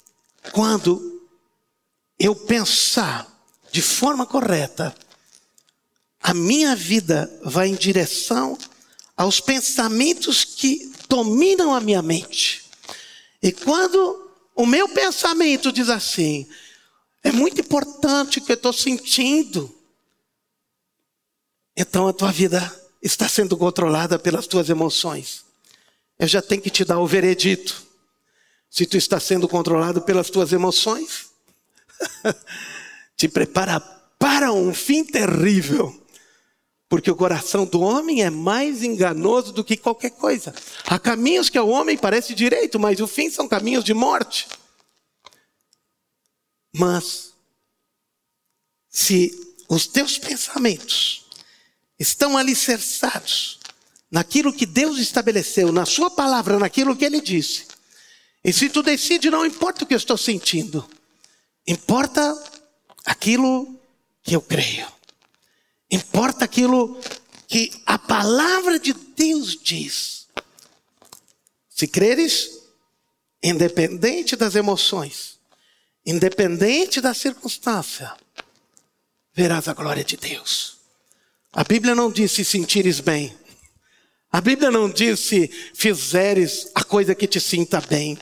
quando 0.53 1.29
eu 2.19 2.35
pensar 2.35 3.29
de 3.71 3.81
forma 3.81 4.27
correta, 4.27 4.95
a 6.21 6.35
minha 6.35 6.77
vida 6.77 7.33
vai 7.45 7.69
em 7.69 7.75
direção 7.75 8.57
aos 9.17 9.41
pensamentos 9.41 10.45
que 10.45 10.93
dominam 11.09 11.75
a 11.75 11.81
minha 11.81 12.03
mente. 12.03 12.71
E 13.43 13.51
quando 13.51 14.31
o 14.55 14.65
meu 14.65 14.89
pensamento 14.89 15.73
diz 15.73 15.89
assim, 15.89 16.47
é 17.23 17.33
muito 17.33 17.61
importante 17.61 18.39
o 18.39 18.45
que 18.45 18.53
eu 18.53 18.57
estou 18.57 18.73
sentindo, 18.73 19.75
então 21.77 22.07
a 22.07 22.13
tua 22.13 22.31
vida 22.31 22.61
está 23.03 23.29
sendo 23.29 23.57
controlada 23.57 24.19
pelas 24.19 24.47
tuas 24.47 24.69
emoções. 24.69 25.45
Eu 26.19 26.29
já 26.29 26.41
tenho 26.41 26.63
que 26.63 26.71
te 26.71 26.85
dar 26.85 27.01
o 27.01 27.07
veredito. 27.07 27.83
Se 28.71 28.87
tu 28.87 28.97
está 28.97 29.19
sendo 29.19 29.49
controlado 29.49 30.03
pelas 30.03 30.31
tuas 30.31 30.53
emoções, 30.53 31.31
te 33.17 33.29
prepara 33.29 33.81
para 34.19 34.53
um 34.53 34.73
fim 34.73 35.05
terrível. 35.05 36.02
Porque 36.93 37.11
o 37.11 37.17
coração 37.17 37.65
do 37.65 37.81
homem 37.81 38.23
é 38.23 38.29
mais 38.29 38.83
enganoso 38.83 39.51
do 39.51 39.65
que 39.65 39.79
qualquer 39.79 40.11
coisa. 40.11 40.55
Há 40.85 40.99
caminhos 40.99 41.49
que 41.49 41.57
ao 41.57 41.67
homem 41.71 41.97
parece 41.97 42.35
direito, 42.35 42.79
mas 42.79 43.01
o 43.01 43.07
fim 43.07 43.31
são 43.31 43.49
caminhos 43.49 43.83
de 43.83 43.95
morte. 43.95 44.47
Mas, 46.71 47.33
se 48.91 49.57
os 49.71 49.87
teus 49.87 50.19
pensamentos 50.19 51.25
estão 51.99 52.37
alicerçados 52.37 53.59
naquilo 54.11 54.53
que 54.53 54.67
Deus 54.67 54.99
estabeleceu, 54.99 55.73
na 55.73 55.87
Sua 55.87 56.11
palavra, 56.11 56.59
naquilo 56.59 56.95
que 56.95 57.07
Ele 57.07 57.23
disse, 57.23 57.69
e 58.45 58.53
se 58.53 58.69
tu 58.69 58.83
decide, 58.83 59.31
não 59.31 59.47
importa 59.47 59.85
o 59.85 59.87
que 59.87 59.95
eu 59.95 59.99
estou 59.99 60.19
sentindo, 60.19 60.87
importa 61.67 62.21
aquilo 63.03 63.81
que 64.23 64.37
eu 64.37 64.43
creio, 64.43 64.87
importa 65.93 66.47
aquilo 66.47 66.99
que 67.47 67.71
a 67.85 67.99
palavra 67.99 68.79
de 68.79 68.95
Deus 68.95 69.59
diz. 69.63 70.27
Se 71.69 71.87
creres, 71.87 72.63
independente 73.43 74.35
das 74.35 74.55
emoções, 74.55 75.39
independente 76.07 76.99
da 77.01 77.13
circunstância, 77.13 78.11
verás 79.35 79.69
a 79.69 79.75
glória 79.75 80.03
de 80.03 80.17
Deus. 80.17 80.79
A 81.53 81.63
Bíblia 81.63 81.95
não 81.95 82.11
diz 82.11 82.33
se 82.33 82.45
sentires 82.45 82.99
bem. 82.99 83.37
A 84.31 84.41
Bíblia 84.41 84.71
não 84.71 84.89
diz 84.89 85.21
se 85.21 85.49
fizeres 85.75 86.71
a 86.75 86.83
coisa 86.83 87.15
que 87.15 87.27
te 87.27 87.39
sinta 87.39 87.83
bem. 87.83 88.19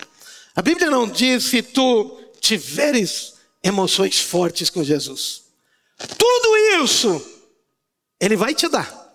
A 0.57 0.61
Bíblia 0.61 0.91
não 0.91 1.09
diz 1.09 1.45
se 1.45 1.63
tu 1.63 2.21
tiveres 2.41 3.35
emoções 3.63 4.19
fortes 4.19 4.69
com 4.71 4.83
Jesus. 4.83 5.45
Tudo 6.19 6.83
isso 6.83 7.40
ele 8.21 8.37
vai 8.37 8.55
te 8.55 8.69
dar. 8.69 9.15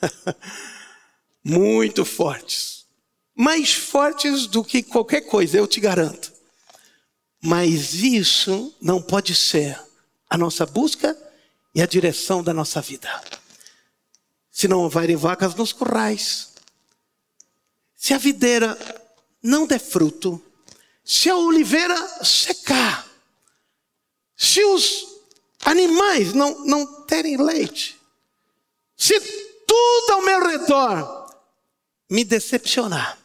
Muito 1.42 2.04
fortes. 2.04 2.84
Mais 3.34 3.72
fortes 3.72 4.46
do 4.46 4.62
que 4.62 4.82
qualquer 4.82 5.22
coisa, 5.22 5.56
eu 5.56 5.66
te 5.66 5.80
garanto. 5.80 6.32
Mas 7.42 7.94
isso 7.94 8.74
não 8.80 9.02
pode 9.02 9.34
ser 9.34 9.80
a 10.28 10.38
nossa 10.38 10.64
busca 10.64 11.16
e 11.74 11.82
a 11.82 11.86
direção 11.86 12.42
da 12.42 12.54
nossa 12.54 12.80
vida. 12.80 13.08
Se 14.50 14.68
não 14.68 14.80
houverem 14.80 15.16
vacas 15.16 15.54
nos 15.54 15.72
currais, 15.72 16.52
se 17.96 18.14
a 18.14 18.18
videira 18.18 18.78
não 19.42 19.66
der 19.66 19.80
fruto, 19.80 20.40
se 21.04 21.28
a 21.28 21.36
oliveira 21.36 21.96
secar, 22.24 23.06
se 24.36 24.64
os 24.64 25.06
animais 25.64 26.32
não, 26.32 26.64
não 26.64 27.02
terem 27.04 27.36
leite, 27.36 28.00
se 29.04 29.20
tudo 29.66 30.12
ao 30.12 30.22
meu 30.22 30.46
redor 30.46 31.34
me 32.10 32.24
decepcionar, 32.24 33.18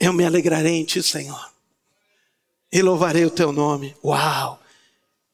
eu 0.00 0.12
me 0.12 0.24
alegrarei 0.24 0.74
em 0.74 0.84
ti, 0.84 1.02
Senhor 1.02 1.48
e 2.72 2.82
louvarei 2.82 3.24
o 3.24 3.30
teu 3.30 3.52
nome. 3.52 3.96
Uau! 4.04 4.60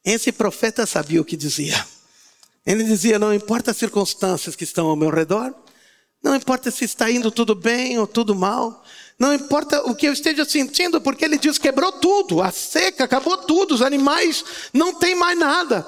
Esse 0.04 0.30
profeta 0.32 0.86
sabia 0.86 1.20
o 1.20 1.24
que 1.24 1.36
dizia. 1.36 1.84
Ele 2.64 2.84
dizia: 2.84 3.18
Não 3.18 3.34
importa 3.34 3.70
as 3.70 3.76
circunstâncias 3.76 4.56
que 4.56 4.64
estão 4.64 4.86
ao 4.86 4.96
meu 4.96 5.10
redor, 5.10 5.54
não 6.22 6.34
importa 6.34 6.70
se 6.70 6.84
está 6.84 7.10
indo 7.10 7.30
tudo 7.30 7.54
bem 7.54 7.98
ou 7.98 8.06
tudo 8.06 8.34
mal, 8.34 8.82
não 9.18 9.34
importa 9.34 9.82
o 9.82 9.94
que 9.94 10.06
eu 10.06 10.12
esteja 10.12 10.44
sentindo, 10.44 11.00
porque 11.00 11.24
ele 11.24 11.38
diz: 11.38 11.58
quebrou 11.58 11.92
tudo, 11.92 12.42
a 12.42 12.50
seca, 12.50 13.04
acabou 13.04 13.36
tudo, 13.38 13.74
os 13.74 13.82
animais 13.82 14.44
não 14.72 14.94
têm 14.94 15.14
mais 15.14 15.38
nada. 15.38 15.86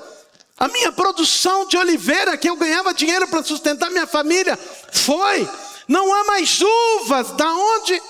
A 0.58 0.68
minha 0.68 0.90
produção 0.90 1.68
de 1.68 1.76
oliveira, 1.76 2.36
que 2.38 2.48
eu 2.48 2.56
ganhava 2.56 2.94
dinheiro 2.94 3.28
para 3.28 3.44
sustentar 3.44 3.90
minha 3.90 4.06
família, 4.06 4.56
foi. 4.92 5.48
Não 5.86 6.12
há 6.14 6.24
mais 6.24 6.60
uvas, 6.60 7.30
da 7.32 7.52
onde 7.52 8.00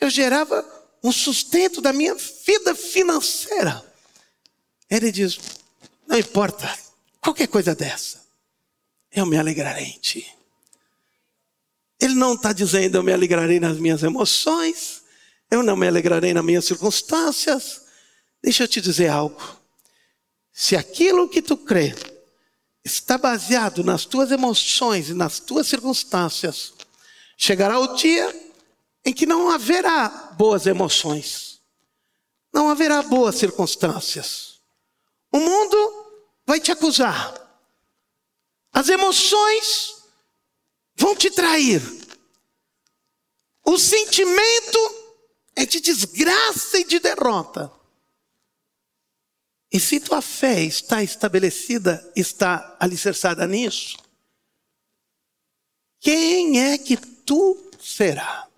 eu 0.00 0.08
gerava 0.08 0.64
um 1.02 1.12
sustento 1.12 1.80
da 1.80 1.92
minha 1.92 2.14
vida 2.14 2.74
financeira. 2.74 3.84
Ele 4.90 5.12
diz: 5.12 5.38
não 6.06 6.18
importa, 6.18 6.72
qualquer 7.20 7.48
coisa 7.48 7.74
dessa, 7.74 8.24
eu 9.12 9.26
me 9.26 9.36
alegrarei 9.36 9.84
em 9.84 9.98
ti. 9.98 10.26
Ele 12.00 12.14
não 12.14 12.34
está 12.34 12.52
dizendo 12.52 12.96
eu 12.96 13.02
me 13.02 13.12
alegrarei 13.12 13.58
nas 13.58 13.78
minhas 13.78 14.02
emoções, 14.02 15.02
eu 15.50 15.62
não 15.62 15.76
me 15.76 15.86
alegrarei 15.86 16.32
nas 16.32 16.44
minhas 16.44 16.64
circunstâncias. 16.64 17.82
Deixa 18.42 18.64
eu 18.64 18.68
te 18.68 18.80
dizer 18.80 19.08
algo. 19.08 19.55
Se 20.58 20.74
aquilo 20.74 21.28
que 21.28 21.42
tu 21.42 21.54
crê 21.54 21.94
está 22.82 23.18
baseado 23.18 23.84
nas 23.84 24.06
tuas 24.06 24.30
emoções 24.30 25.10
e 25.10 25.14
nas 25.14 25.38
tuas 25.38 25.66
circunstâncias, 25.66 26.72
chegará 27.36 27.78
o 27.78 27.94
dia 27.94 28.54
em 29.04 29.12
que 29.12 29.26
não 29.26 29.50
haverá 29.50 30.08
boas 30.08 30.66
emoções, 30.66 31.60
não 32.50 32.70
haverá 32.70 33.02
boas 33.02 33.36
circunstâncias. 33.36 34.58
O 35.30 35.40
mundo 35.40 35.76
vai 36.46 36.58
te 36.58 36.72
acusar, 36.72 37.34
as 38.72 38.88
emoções 38.88 39.96
vão 40.96 41.14
te 41.14 41.30
trair, 41.30 41.82
o 43.62 43.78
sentimento 43.78 44.78
é 45.54 45.66
de 45.66 45.80
desgraça 45.80 46.78
e 46.78 46.84
de 46.84 46.98
derrota. 46.98 47.75
E 49.76 49.80
se 49.80 50.00
tua 50.00 50.22
fé 50.22 50.62
está 50.62 51.02
estabelecida, 51.02 52.10
está 52.16 52.78
alicerçada 52.80 53.46
nisso, 53.46 53.98
quem 56.00 56.58
é 56.62 56.78
que 56.78 56.96
tu 56.96 57.70
será? 57.78 58.48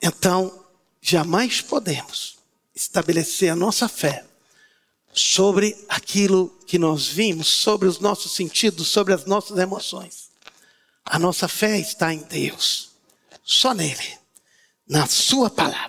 Então, 0.00 0.64
jamais 1.00 1.60
podemos 1.62 2.38
estabelecer 2.72 3.50
a 3.50 3.56
nossa 3.56 3.88
fé 3.88 4.24
sobre 5.12 5.76
aquilo 5.88 6.48
que 6.68 6.78
nós 6.78 7.08
vimos, 7.08 7.48
sobre 7.48 7.88
os 7.88 7.98
nossos 7.98 8.36
sentidos, 8.36 8.86
sobre 8.86 9.14
as 9.14 9.24
nossas 9.24 9.58
emoções. 9.58 10.30
A 11.04 11.18
nossa 11.18 11.48
fé 11.48 11.76
está 11.80 12.14
em 12.14 12.22
Deus, 12.22 12.90
só 13.42 13.74
nele, 13.74 14.16
na 14.86 15.08
Sua 15.08 15.50
palavra. 15.50 15.80